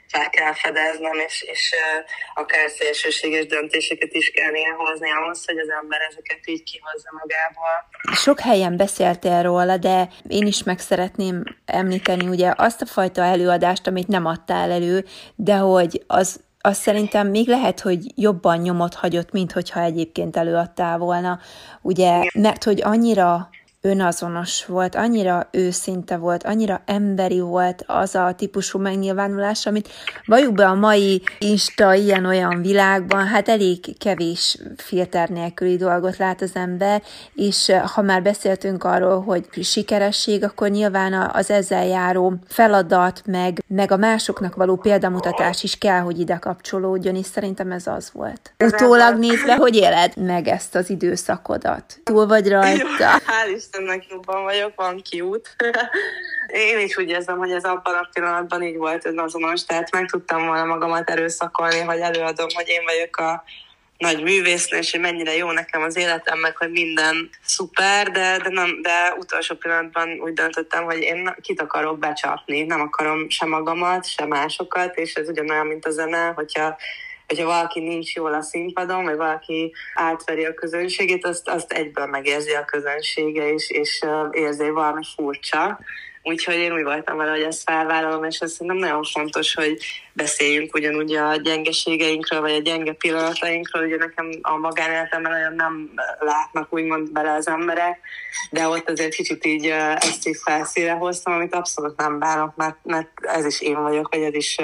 fel 0.09 0.31
kell 0.31 0.55
fedeznem, 0.55 1.19
és, 1.27 1.43
és 1.43 1.75
akár 2.35 2.71
szélsőséges 2.71 3.47
döntéseket 3.47 4.13
is 4.13 4.31
kell 4.31 4.51
néha 4.51 4.75
hozni 4.77 5.11
ahhoz, 5.11 5.45
hogy 5.47 5.59
az 5.59 5.69
ember 5.83 6.01
ezeket 6.01 6.41
így 6.45 6.63
kihozza 6.63 7.09
magából. 7.21 7.89
Sok 8.15 8.41
helyen 8.41 8.77
beszéltél 8.77 9.43
róla, 9.43 9.77
de 9.77 10.09
én 10.29 10.47
is 10.47 10.63
meg 10.63 10.79
szeretném 10.79 11.43
említeni 11.65 12.27
ugye 12.29 12.53
azt 12.57 12.83
a 12.83 12.87
fajta 12.87 13.23
előadást, 13.23 13.87
amit 13.87 14.09
nem 14.09 14.27
adtál 14.27 14.71
elő, 14.71 15.05
de 15.35 15.55
hogy 15.55 16.03
az 16.07 16.45
az 16.67 16.77
szerintem 16.77 17.29
még 17.29 17.49
lehet, 17.49 17.81
hogy 17.81 17.99
jobban 18.15 18.59
nyomot 18.59 18.95
hagyott, 18.95 19.33
mint 19.33 19.53
hogyha 19.53 19.81
egyébként 19.81 20.37
előadtál 20.37 20.99
volna, 20.99 21.39
ugye, 21.83 22.23
mert 22.35 22.65
hogy 22.65 22.83
annyira 22.83 23.49
önazonos 23.87 24.67
volt, 24.67 24.95
annyira 24.95 25.49
őszinte 25.51 26.17
volt, 26.17 26.43
annyira 26.43 26.83
emberi 26.85 27.41
volt 27.41 27.85
az 27.87 28.15
a 28.15 28.35
típusú 28.37 28.79
megnyilvánulás, 28.79 29.67
amit 29.67 29.89
valljuk 30.25 30.55
be 30.55 30.67
a 30.67 30.75
mai 30.75 31.23
Insta 31.39 31.95
ilyen-olyan 31.95 32.63
világban, 32.63 33.27
hát 33.27 33.49
elég 33.49 33.99
kevés 33.99 34.59
filter 34.77 35.29
nélküli 35.29 35.77
dolgot 35.77 36.17
lát 36.17 36.43
az 36.43 36.51
ember, 36.55 37.03
és 37.35 37.69
eh, 37.69 37.83
ha 37.83 38.03
már 38.03 38.23
beszéltünk 38.23 38.85
arról, 38.85 39.23
hogy 39.23 39.49
sikeresség, 39.63 40.45
akkor 40.45 40.69
nyilván 40.69 41.31
az 41.33 41.51
ezzel 41.51 41.87
járó 41.87 42.35
feladat, 42.49 43.23
meg, 43.27 43.65
meg 43.67 43.93
a 43.93 43.97
másoknak 43.97 44.55
való 44.55 44.77
példamutatás 44.77 45.63
is 45.63 45.79
kell, 45.79 46.01
hogy 46.01 46.21
ide 46.21 46.37
kapcsolódjon, 46.37 47.15
és 47.17 47.27
szerintem 47.27 47.73
ez 47.73 47.87
az 47.87 48.11
volt. 48.13 48.53
Utólag 48.65 49.19
nézve, 49.19 49.57
hogy 49.57 49.77
éled 49.77 50.17
meg 50.17 50.49
ezt 50.49 50.75
az 50.75 50.91
időszakodat? 50.91 52.01
Túl 52.05 52.27
vagy 52.27 52.49
rajta? 52.49 52.85
Hál' 52.99 53.55
Istennek 53.77 54.07
jobban 54.11 54.43
vagyok, 54.43 54.73
van 54.77 55.03
kiút. 55.03 55.57
Én 56.47 56.79
is 56.79 56.97
úgy 56.97 57.09
érzem, 57.09 57.39
hogy 57.39 57.51
ez 57.51 57.65
abban 57.65 57.95
a 57.95 58.09
pillanatban 58.13 58.63
így 58.63 58.77
volt 58.77 59.07
ez 59.07 59.15
azonos, 59.17 59.65
tehát 59.65 59.91
meg 59.91 60.07
tudtam 60.07 60.47
volna 60.47 60.65
magamat 60.65 61.11
erőszakolni, 61.11 61.81
hogy 61.81 61.99
előadom, 61.99 62.47
hogy 62.55 62.69
én 62.69 62.85
vagyok 62.85 63.17
a 63.17 63.45
nagy 63.99 64.23
művésznő, 64.23 64.79
és 64.79 64.91
hogy 64.91 65.01
mennyire 65.01 65.37
jó 65.37 65.51
nekem 65.51 65.83
az 65.83 65.97
életem, 65.97 66.39
meg 66.39 66.57
hogy 66.57 66.71
minden 66.71 67.31
szuper, 67.45 68.11
de, 68.11 68.39
de, 68.43 68.49
nem, 68.49 68.83
de 68.83 69.15
utolsó 69.19 69.55
pillanatban 69.55 70.21
úgy 70.21 70.33
döntöttem, 70.33 70.85
hogy 70.85 70.99
én 70.99 71.35
kit 71.41 71.61
akarok 71.61 71.99
becsapni, 71.99 72.63
nem 72.63 72.81
akarom 72.81 73.31
se 73.31 73.47
magamat, 73.47 74.09
se 74.09 74.27
másokat, 74.27 74.97
és 74.97 75.15
ez 75.15 75.29
ugyanolyan, 75.29 75.67
mint 75.67 75.87
a 75.87 75.91
zene, 75.91 76.27
hogyha 76.27 76.77
hogyha 77.27 77.47
valaki 77.47 77.81
nincs 77.81 78.15
jól 78.15 78.35
a 78.35 78.43
színpadon, 78.43 79.05
vagy 79.05 79.17
valaki 79.17 79.73
átveri 79.95 80.45
a 80.45 80.55
közönségét, 80.55 81.27
azt, 81.27 81.49
azt 81.49 81.73
egyből 81.73 82.07
megérzi 82.07 82.53
a 82.53 82.65
közönsége, 82.65 83.53
és, 83.53 83.71
és 83.71 84.05
érzi 84.31 84.71
valami 84.71 85.03
furcsa. 85.15 85.79
Úgyhogy 86.23 86.55
én 86.55 86.73
úgy 86.73 86.83
voltam 86.83 87.17
vele, 87.17 87.31
hogy 87.31 87.43
ezt 87.43 87.63
felvállalom, 87.63 88.25
és 88.25 88.41
azt 88.41 88.53
szerintem 88.53 88.77
nagyon 88.77 89.03
fontos, 89.03 89.55
hogy 89.55 89.79
beszéljünk 90.13 90.75
ugyanúgy 90.75 91.15
a 91.15 91.37
gyengeségeinkről, 91.37 92.41
vagy 92.41 92.53
a 92.53 92.59
gyenge 92.59 92.93
pillanatainkról. 92.93 93.85
Ugye 93.85 93.97
nekem 93.97 94.31
a 94.43 94.57
magánéletemben 94.57 95.33
nagyon 95.33 95.55
nem 95.55 95.91
látnak 96.19 96.73
úgymond 96.73 97.13
bele 97.13 97.33
az 97.33 97.49
emberek, 97.49 97.99
de 98.51 98.69
ott 98.69 98.91
azért 98.91 99.15
kicsit 99.15 99.45
így 99.45 99.67
ezt 99.97 100.29
így 100.29 100.39
felszíre 100.45 100.93
hoztam, 100.93 101.33
amit 101.33 101.55
abszolút 101.55 101.97
nem 101.97 102.19
bánok, 102.19 102.57
mert, 102.57 102.77
mert 102.83 103.11
ez 103.21 103.45
is 103.45 103.61
én 103.61 103.83
vagyok, 103.83 104.15
vagy 104.15 104.23
ez 104.23 104.35
is 104.35 104.57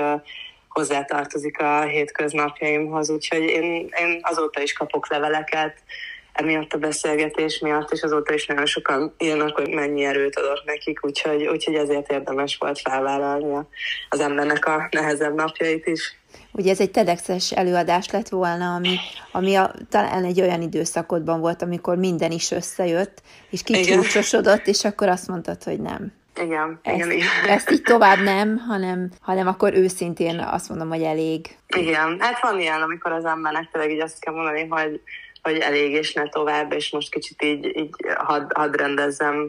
hozzátartozik 0.73 1.61
a 1.61 1.83
hétköznapjaimhoz, 1.83 3.11
úgyhogy 3.11 3.43
én, 3.43 3.91
én 3.99 4.19
azóta 4.23 4.63
is 4.63 4.73
kapok 4.73 5.11
leveleket, 5.11 5.75
emiatt 6.33 6.73
a 6.73 6.79
beszélgetés 6.79 7.59
miatt, 7.59 7.93
és 7.93 8.03
azóta 8.03 8.35
is 8.35 8.47
nagyon 8.47 8.67
sokan 8.67 9.15
írnak, 9.19 9.57
hogy 9.57 9.69
mennyi 9.69 10.05
erőt 10.05 10.39
adott 10.39 10.65
nekik, 10.65 11.05
úgyhogy, 11.05 11.47
úgyhogy 11.47 11.75
ezért 11.75 12.13
érdemes 12.13 12.57
volt 12.57 12.81
felvállalni 12.81 13.67
az 14.09 14.21
embernek 14.21 14.67
a 14.67 14.89
nehezebb 14.91 15.35
napjait 15.35 15.87
is. 15.87 16.17
Ugye 16.53 16.71
ez 16.71 16.81
egy 16.81 16.91
TEDx-es 16.91 17.53
előadás 17.53 18.11
lett 18.11 18.29
volna, 18.29 18.75
ami, 18.75 18.97
ami 19.33 19.55
a, 19.55 19.75
talán 19.89 20.25
egy 20.25 20.41
olyan 20.41 20.63
időszakodban 20.63 21.41
volt, 21.41 21.63
amikor 21.63 21.97
minden 21.97 22.31
is 22.31 22.51
összejött, 22.51 23.23
és 23.51 23.63
kicsúcsosodott, 23.63 24.67
és 24.67 24.85
akkor 24.85 25.09
azt 25.09 25.29
mondtad, 25.29 25.63
hogy 25.63 25.81
nem. 25.81 26.13
Igen, 26.45 26.81
ezt, 26.83 26.97
igen, 26.97 27.11
igen. 27.11 27.29
Ezt 27.47 27.71
így 27.71 27.83
tovább 27.83 28.19
nem, 28.19 28.57
hanem, 28.57 29.11
hanem 29.21 29.47
akkor 29.47 29.75
őszintén 29.75 30.39
azt 30.39 30.69
mondom, 30.69 30.89
hogy 30.89 31.03
elég. 31.03 31.57
Igen, 31.77 32.17
hát 32.21 32.41
van 32.41 32.61
ilyen, 32.61 32.83
amikor 32.83 33.13
az 33.13 33.25
embernek 33.25 33.69
tényleg 33.73 33.91
így 33.91 34.01
azt 34.01 34.21
kell 34.21 34.35
mondani, 34.35 34.67
hogy, 34.69 35.01
hogy 35.43 35.59
elég 35.59 35.93
és 35.93 36.13
ne 36.13 36.29
tovább, 36.29 36.73
és 36.73 36.91
most 36.91 37.11
kicsit 37.11 37.43
így, 37.43 37.77
így 37.77 37.91
hadd 38.17 38.55
had 38.55 38.77
rendezzem 38.77 39.47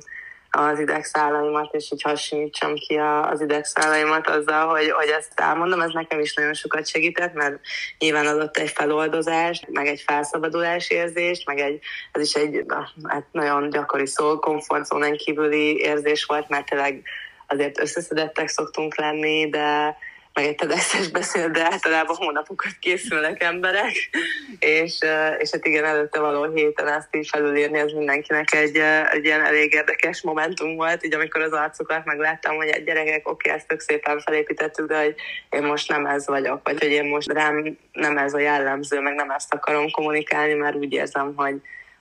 az 0.55 0.79
idegszálaimat, 0.79 1.73
és 1.73 1.91
így 1.91 2.01
hasonlítsam 2.01 2.73
ki 2.75 2.95
az 3.31 3.41
idegszálaimat 3.41 4.29
azzal, 4.29 4.67
hogy, 4.67 4.91
hogy 4.91 5.07
ezt 5.07 5.31
elmondom, 5.35 5.81
ez 5.81 5.91
nekem 5.93 6.19
is 6.19 6.33
nagyon 6.33 6.53
sokat 6.53 6.87
segített, 6.87 7.33
mert 7.33 7.59
nyilván 7.99 8.27
adott 8.27 8.57
egy 8.57 8.69
feloldozást, 8.69 9.67
meg 9.71 9.87
egy 9.87 10.03
felszabadulás 10.05 10.89
érzést, 10.89 11.45
meg 11.45 11.59
egy, 11.59 11.79
ez 12.11 12.21
is 12.21 12.33
egy 12.33 12.65
hát 13.03 13.25
nagyon 13.31 13.69
gyakori 13.69 14.07
szó, 14.07 14.39
komfortzónán 14.39 15.17
kívüli 15.17 15.77
érzés 15.77 16.25
volt, 16.25 16.49
mert 16.49 16.69
tényleg 16.69 17.03
azért 17.47 17.79
összeszedettek 17.79 18.47
szoktunk 18.47 18.97
lenni, 18.97 19.49
de 19.49 19.97
meg 20.33 20.45
egy 20.45 20.55
tedeszes 20.55 21.09
beszél, 21.09 21.49
de 21.49 21.63
általában 21.63 22.15
hónapokat 22.15 22.71
készülnek 22.79 23.43
emberek, 23.43 23.91
és, 24.59 24.97
és 25.39 25.49
hát 25.51 25.65
igen, 25.65 25.85
előtte 25.85 26.19
való 26.19 26.53
héten 26.53 26.87
ezt 26.87 27.15
így 27.15 27.27
felülírni, 27.27 27.79
ez 27.79 27.91
mindenkinek 27.91 28.53
egy, 28.53 28.77
egy 29.11 29.25
ilyen 29.25 29.45
elég 29.45 29.73
érdekes 29.73 30.21
momentum 30.21 30.75
volt, 30.75 31.05
így 31.05 31.13
amikor 31.13 31.41
az 31.41 31.51
arcokat 31.51 32.05
megláttam, 32.05 32.55
hogy 32.55 32.67
egy 32.67 32.83
gyerekek, 32.83 33.29
oké, 33.29 33.49
ezt 33.49 33.67
tök 33.67 33.79
szépen 33.79 34.19
felépítettük, 34.19 34.87
de 34.87 35.03
hogy 35.03 35.15
én 35.49 35.63
most 35.63 35.89
nem 35.89 36.05
ez 36.05 36.27
vagyok, 36.27 36.59
vagy 36.63 36.79
hogy 36.79 36.91
én 36.91 37.05
most 37.05 37.31
rám 37.31 37.77
nem 37.91 38.17
ez 38.17 38.33
a 38.33 38.39
jellemző, 38.39 38.99
meg 38.99 39.13
nem 39.13 39.29
ezt 39.29 39.53
akarom 39.53 39.91
kommunikálni, 39.91 40.53
mert 40.53 40.75
úgy 40.75 40.93
érzem, 40.93 41.33
hogy, 41.35 41.55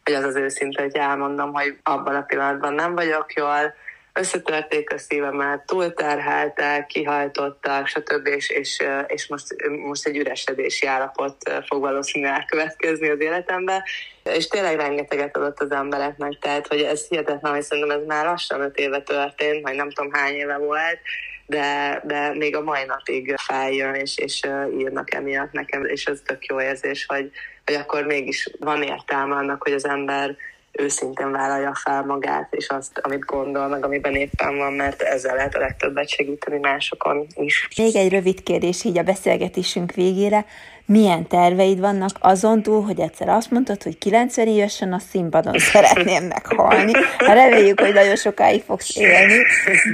hogy 0.05 0.15
az 0.15 0.25
az 0.25 0.37
őszinte, 0.37 0.83
hogy 0.83 0.97
elmondom, 0.97 1.53
hogy 1.53 1.77
abban 1.83 2.15
a 2.15 2.23
pillanatban 2.23 2.75
nem 2.75 2.95
vagyok 2.95 3.33
jól, 3.33 3.75
összetörték 4.13 4.93
a 4.93 4.99
szívemet, 4.99 5.67
túlterheltek, 5.67 6.87
kihajtottak, 6.87 7.87
stb. 7.87 8.27
És, 8.27 8.51
és, 8.51 8.83
és 9.07 9.27
most, 9.27 9.47
most 9.87 10.07
egy 10.07 10.17
üresedési 10.17 10.87
állapot 10.87 11.37
fog 11.67 11.81
valószínűleg 11.81 12.35
elkövetkezni 12.35 13.09
az 13.09 13.21
életemben. 13.21 13.83
És 14.23 14.47
tényleg 14.47 14.77
rengeteget 14.77 15.37
adott 15.37 15.61
az 15.61 15.71
embereknek, 15.71 16.39
tehát 16.41 16.67
hogy 16.67 16.81
ez 16.81 17.07
hihetetlen, 17.09 17.53
hogy 17.53 17.63
szerintem 17.63 17.99
ez 17.99 18.07
már 18.07 18.25
lassan 18.25 18.61
öt 18.61 18.79
éve 18.79 19.01
történt, 19.01 19.63
vagy 19.63 19.75
nem 19.75 19.91
tudom 19.91 20.13
hány 20.13 20.35
éve 20.35 20.57
volt, 20.57 20.99
de, 21.47 22.01
de 22.05 22.35
még 22.35 22.57
a 22.57 22.63
mai 22.63 22.85
napig 22.85 23.35
feljön, 23.37 23.95
és, 23.95 24.19
és 24.19 24.41
írnak 24.79 25.15
emiatt 25.15 25.53
nekem, 25.53 25.85
és 25.85 26.05
ez 26.05 26.21
tök 26.27 26.47
jó 26.47 26.61
érzés, 26.61 27.07
hogy, 27.07 27.31
hogy 27.65 27.75
akkor 27.75 28.05
mégis 28.05 28.51
van 28.59 28.83
értelme 28.83 29.35
annak, 29.35 29.63
hogy 29.63 29.73
az 29.73 29.85
ember 29.85 30.37
őszintén 30.73 31.31
vállalja 31.31 31.75
fel 31.75 32.05
magát, 32.05 32.55
és 32.55 32.69
azt, 32.69 32.99
amit 33.03 33.25
gondol, 33.25 33.69
meg 33.69 33.85
amiben 33.85 34.15
éppen 34.15 34.57
van, 34.57 34.73
mert 34.73 35.03
ezzel 35.03 35.35
lehet 35.35 35.55
a 35.55 35.59
legtöbbet 35.59 36.09
segíteni 36.09 36.59
másokon 36.59 37.27
is. 37.35 37.69
Még 37.77 37.97
egy 37.97 38.13
rövid 38.13 38.43
kérdés 38.43 38.85
így 38.85 38.99
a 38.99 39.03
beszélgetésünk 39.03 39.93
végére. 39.93 40.45
Milyen 40.87 41.27
terveid 41.27 41.81
vannak 41.81 42.11
azon 42.21 42.63
túl, 42.63 42.83
hogy 42.83 43.01
egyszer 43.01 43.29
azt 43.29 43.51
mondtad, 43.51 43.83
hogy 43.83 43.99
90 43.99 44.47
évesen 44.47 44.93
a 44.93 44.99
színpadon 44.99 45.59
szeretném 45.73 46.25
meghalni. 46.25 46.93
Hát 47.19 47.37
reméljük, 47.37 47.81
hogy 47.81 47.93
nagyon 47.95 48.17
sokáig 48.17 48.63
fogsz 48.63 48.97
élni, 48.97 49.43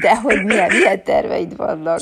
de 0.00 0.16
hogy 0.16 0.44
milyen, 0.44 0.70
milyen 0.72 1.02
terveid 1.02 1.56
vannak? 1.56 2.00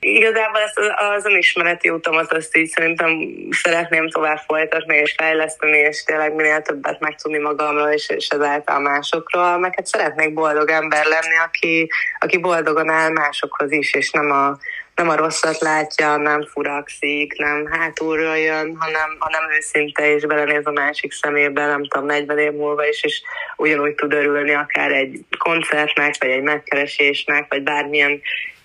Igazából 0.00 0.60
ezt 0.60 0.78
az 0.94 1.24
önismereti 1.24 1.90
utamat 1.90 2.32
azt 2.32 2.56
így 2.56 2.68
szerintem 2.68 3.18
szeretném 3.50 4.08
tovább 4.08 4.38
folytatni 4.46 4.96
és 4.96 5.14
fejleszteni, 5.16 5.78
és 5.78 6.04
tényleg 6.04 6.34
minél 6.34 6.62
többet 6.62 7.00
megtudni 7.00 7.38
magamról 7.38 7.88
és, 7.88 8.08
és 8.08 8.28
ezáltal 8.28 8.80
másokról, 8.80 9.58
meg 9.58 9.74
hát 9.76 9.86
szeretnék 9.86 10.34
boldog 10.34 10.70
ember 10.70 11.06
lenni, 11.06 11.36
aki, 11.44 11.90
aki 12.18 12.38
boldogan 12.38 12.88
áll 12.88 13.10
másokhoz 13.10 13.72
is, 13.72 13.94
és 13.94 14.10
nem 14.10 14.30
a, 14.30 14.58
nem 14.94 15.08
a 15.08 15.16
rosszat 15.16 15.58
látja, 15.58 16.16
nem 16.16 16.46
furakszik, 16.46 17.38
nem 17.38 17.66
hátulról 17.70 18.36
jön, 18.36 18.76
hanem, 18.78 19.16
hanem 19.18 19.50
őszinte 19.56 20.14
és 20.14 20.26
belenéz 20.26 20.66
a 20.66 20.70
másik 20.70 21.12
szemébe, 21.12 21.66
nem 21.66 21.84
tudom, 21.84 22.06
40 22.06 22.38
év 22.38 22.52
múlva 22.52 22.86
is, 22.86 23.02
és 23.02 23.22
ugyanúgy 23.56 23.94
tud 23.94 24.12
örülni 24.12 24.54
akár 24.54 24.92
egy 24.92 25.24
koncertnek, 25.38 26.14
vagy 26.18 26.30
egy 26.30 26.42
megkeresésnek, 26.42 27.46
vagy 27.48 27.62
bármilyen 27.62 28.20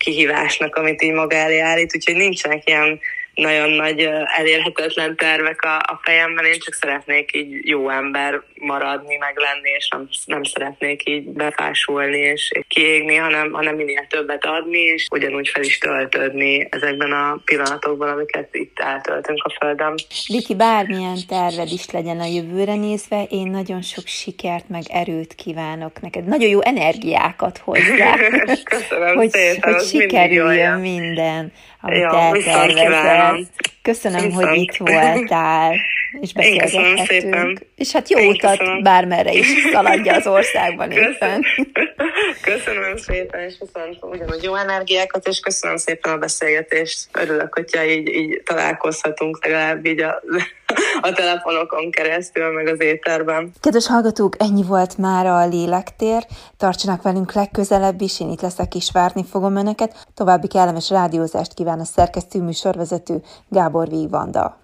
kihívásnak, 0.06 0.76
amit 0.76 1.02
így 1.02 1.14
maga 1.14 1.36
elé 1.36 1.60
állít, 1.60 1.96
úgyhogy 1.96 2.16
nincsenek 2.16 2.68
ilyen 2.68 3.00
nagyon 3.36 3.70
nagy 3.70 4.10
elérhetetlen 4.38 5.16
tervek 5.16 5.62
a, 5.62 5.76
a 5.78 6.00
fejemben, 6.04 6.46
én 6.46 6.60
csak 6.60 6.74
szeretnék 6.74 7.36
így 7.36 7.68
jó 7.68 7.90
ember 7.90 8.42
maradni, 8.60 9.16
meg 9.16 9.38
lenni, 9.38 9.70
és 9.78 9.88
nem, 9.88 10.08
nem 10.26 10.44
szeretnék 10.44 11.10
így 11.10 11.24
befásulni 11.24 12.18
és 12.18 12.52
kiégni, 12.68 13.16
hanem, 13.16 13.52
hanem 13.52 13.76
minél 13.76 14.06
többet 14.10 14.46
adni, 14.46 14.80
és 14.80 15.08
ugyanúgy 15.12 15.48
fel 15.48 15.64
is 15.64 15.78
töltődni 15.78 16.68
ezekben 16.70 17.12
a 17.12 17.42
pillanatokban, 17.46 18.10
amiket 18.10 18.56
itt 18.56 18.80
eltöltünk 18.80 19.44
a 19.44 19.56
Földön. 19.60 19.96
Viki, 20.28 20.56
bármilyen 20.56 21.18
terved 21.28 21.72
is 21.72 21.92
legyen 21.92 22.20
a 22.20 22.26
jövőre 22.26 22.76
nézve, 22.76 23.24
én 23.30 23.48
nagyon 23.48 23.82
sok 23.82 24.08
sikert, 24.08 24.70
meg 24.70 24.84
erőt 24.88 25.36
kívánok 25.36 26.02
neked. 26.02 26.26
Nagyon 26.26 26.50
jó 26.50 26.62
energiákat 26.62 27.58
hozzá. 27.58 28.16
Köszönöm 28.64 29.16
hogy, 29.16 29.30
szépen, 29.30 29.74
hogy 29.74 29.84
sikerüljön 29.84 30.80
minden, 30.80 31.52
amit 31.86 32.00
ja, 32.46 32.52
eltervezel. 32.52 33.40
Köszönöm, 33.82 34.22
Viszont. 34.22 34.46
hogy 34.46 34.58
itt 34.58 34.76
voltál, 34.78 35.76
és 36.22 36.34
beszélgethettünk. 36.34 37.60
És 37.76 37.92
hát 37.92 38.10
jó 38.10 38.20
Én 38.20 38.30
utat 38.30 38.58
köszönöm. 38.58 38.84
bármerre 38.84 39.32
is 39.32 39.48
szaladja 39.74 40.14
az 40.14 40.28
országban 40.28 40.92
éppen. 40.92 41.44
Köszönöm 42.42 42.98
szépen, 42.98 43.42
és 43.42 43.56
viszont 43.60 43.98
ugyanúgy 44.02 44.44
jó 44.44 44.56
energiákat, 44.56 45.28
és 45.28 45.40
köszönöm 45.40 45.78
szépen 45.78 46.14
a 46.14 46.18
beszélgetést. 46.18 47.00
Örülök, 47.12 47.54
hogyha 47.54 47.84
így, 47.84 48.08
így 48.08 48.42
találkozhatunk 48.46 49.46
legalább 49.46 49.86
így 49.86 50.02
a, 50.02 50.22
a 51.02 51.12
telefonokon 51.12 51.92
keresztül, 51.92 52.52
meg 52.52 52.68
az 52.68 52.82
éterben. 52.82 53.52
Kedves 53.60 53.88
hallgatók, 53.88 54.36
ennyi 54.38 54.64
volt 54.64 54.98
már 54.98 55.26
a 55.26 55.48
lélektér. 55.48 56.26
Tartsanak 56.58 57.02
velünk 57.02 57.34
legközelebb 57.34 58.02
is, 58.02 58.20
én 58.20 58.30
itt 58.30 58.42
leszek 58.42 58.76
és 58.76 58.90
várni 58.94 59.26
fogom 59.32 59.56
önöket. 59.56 60.06
További 60.14 60.48
kellemes 60.48 60.90
rádiózást 60.90 61.54
kíván 61.54 61.80
a 61.80 61.84
szerkesztő 61.84 62.42
műsorvezető 62.42 63.22
Gábor 63.50 63.90
Vigvanda. 63.90 64.58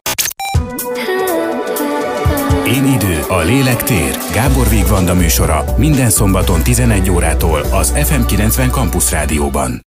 Én 2.66 2.86
idő, 2.86 3.20
a 3.28 3.42
lélek 3.42 3.84
tér. 3.84 4.18
Gábor 4.34 4.70
Vigvanda 4.70 5.14
műsora 5.14 5.64
minden 5.78 6.10
szombaton 6.10 6.64
11 6.64 7.10
órától 7.10 7.60
az 7.60 7.94
FM90 7.96 8.72
Campus 8.72 9.12
Rádióban. 9.12 9.82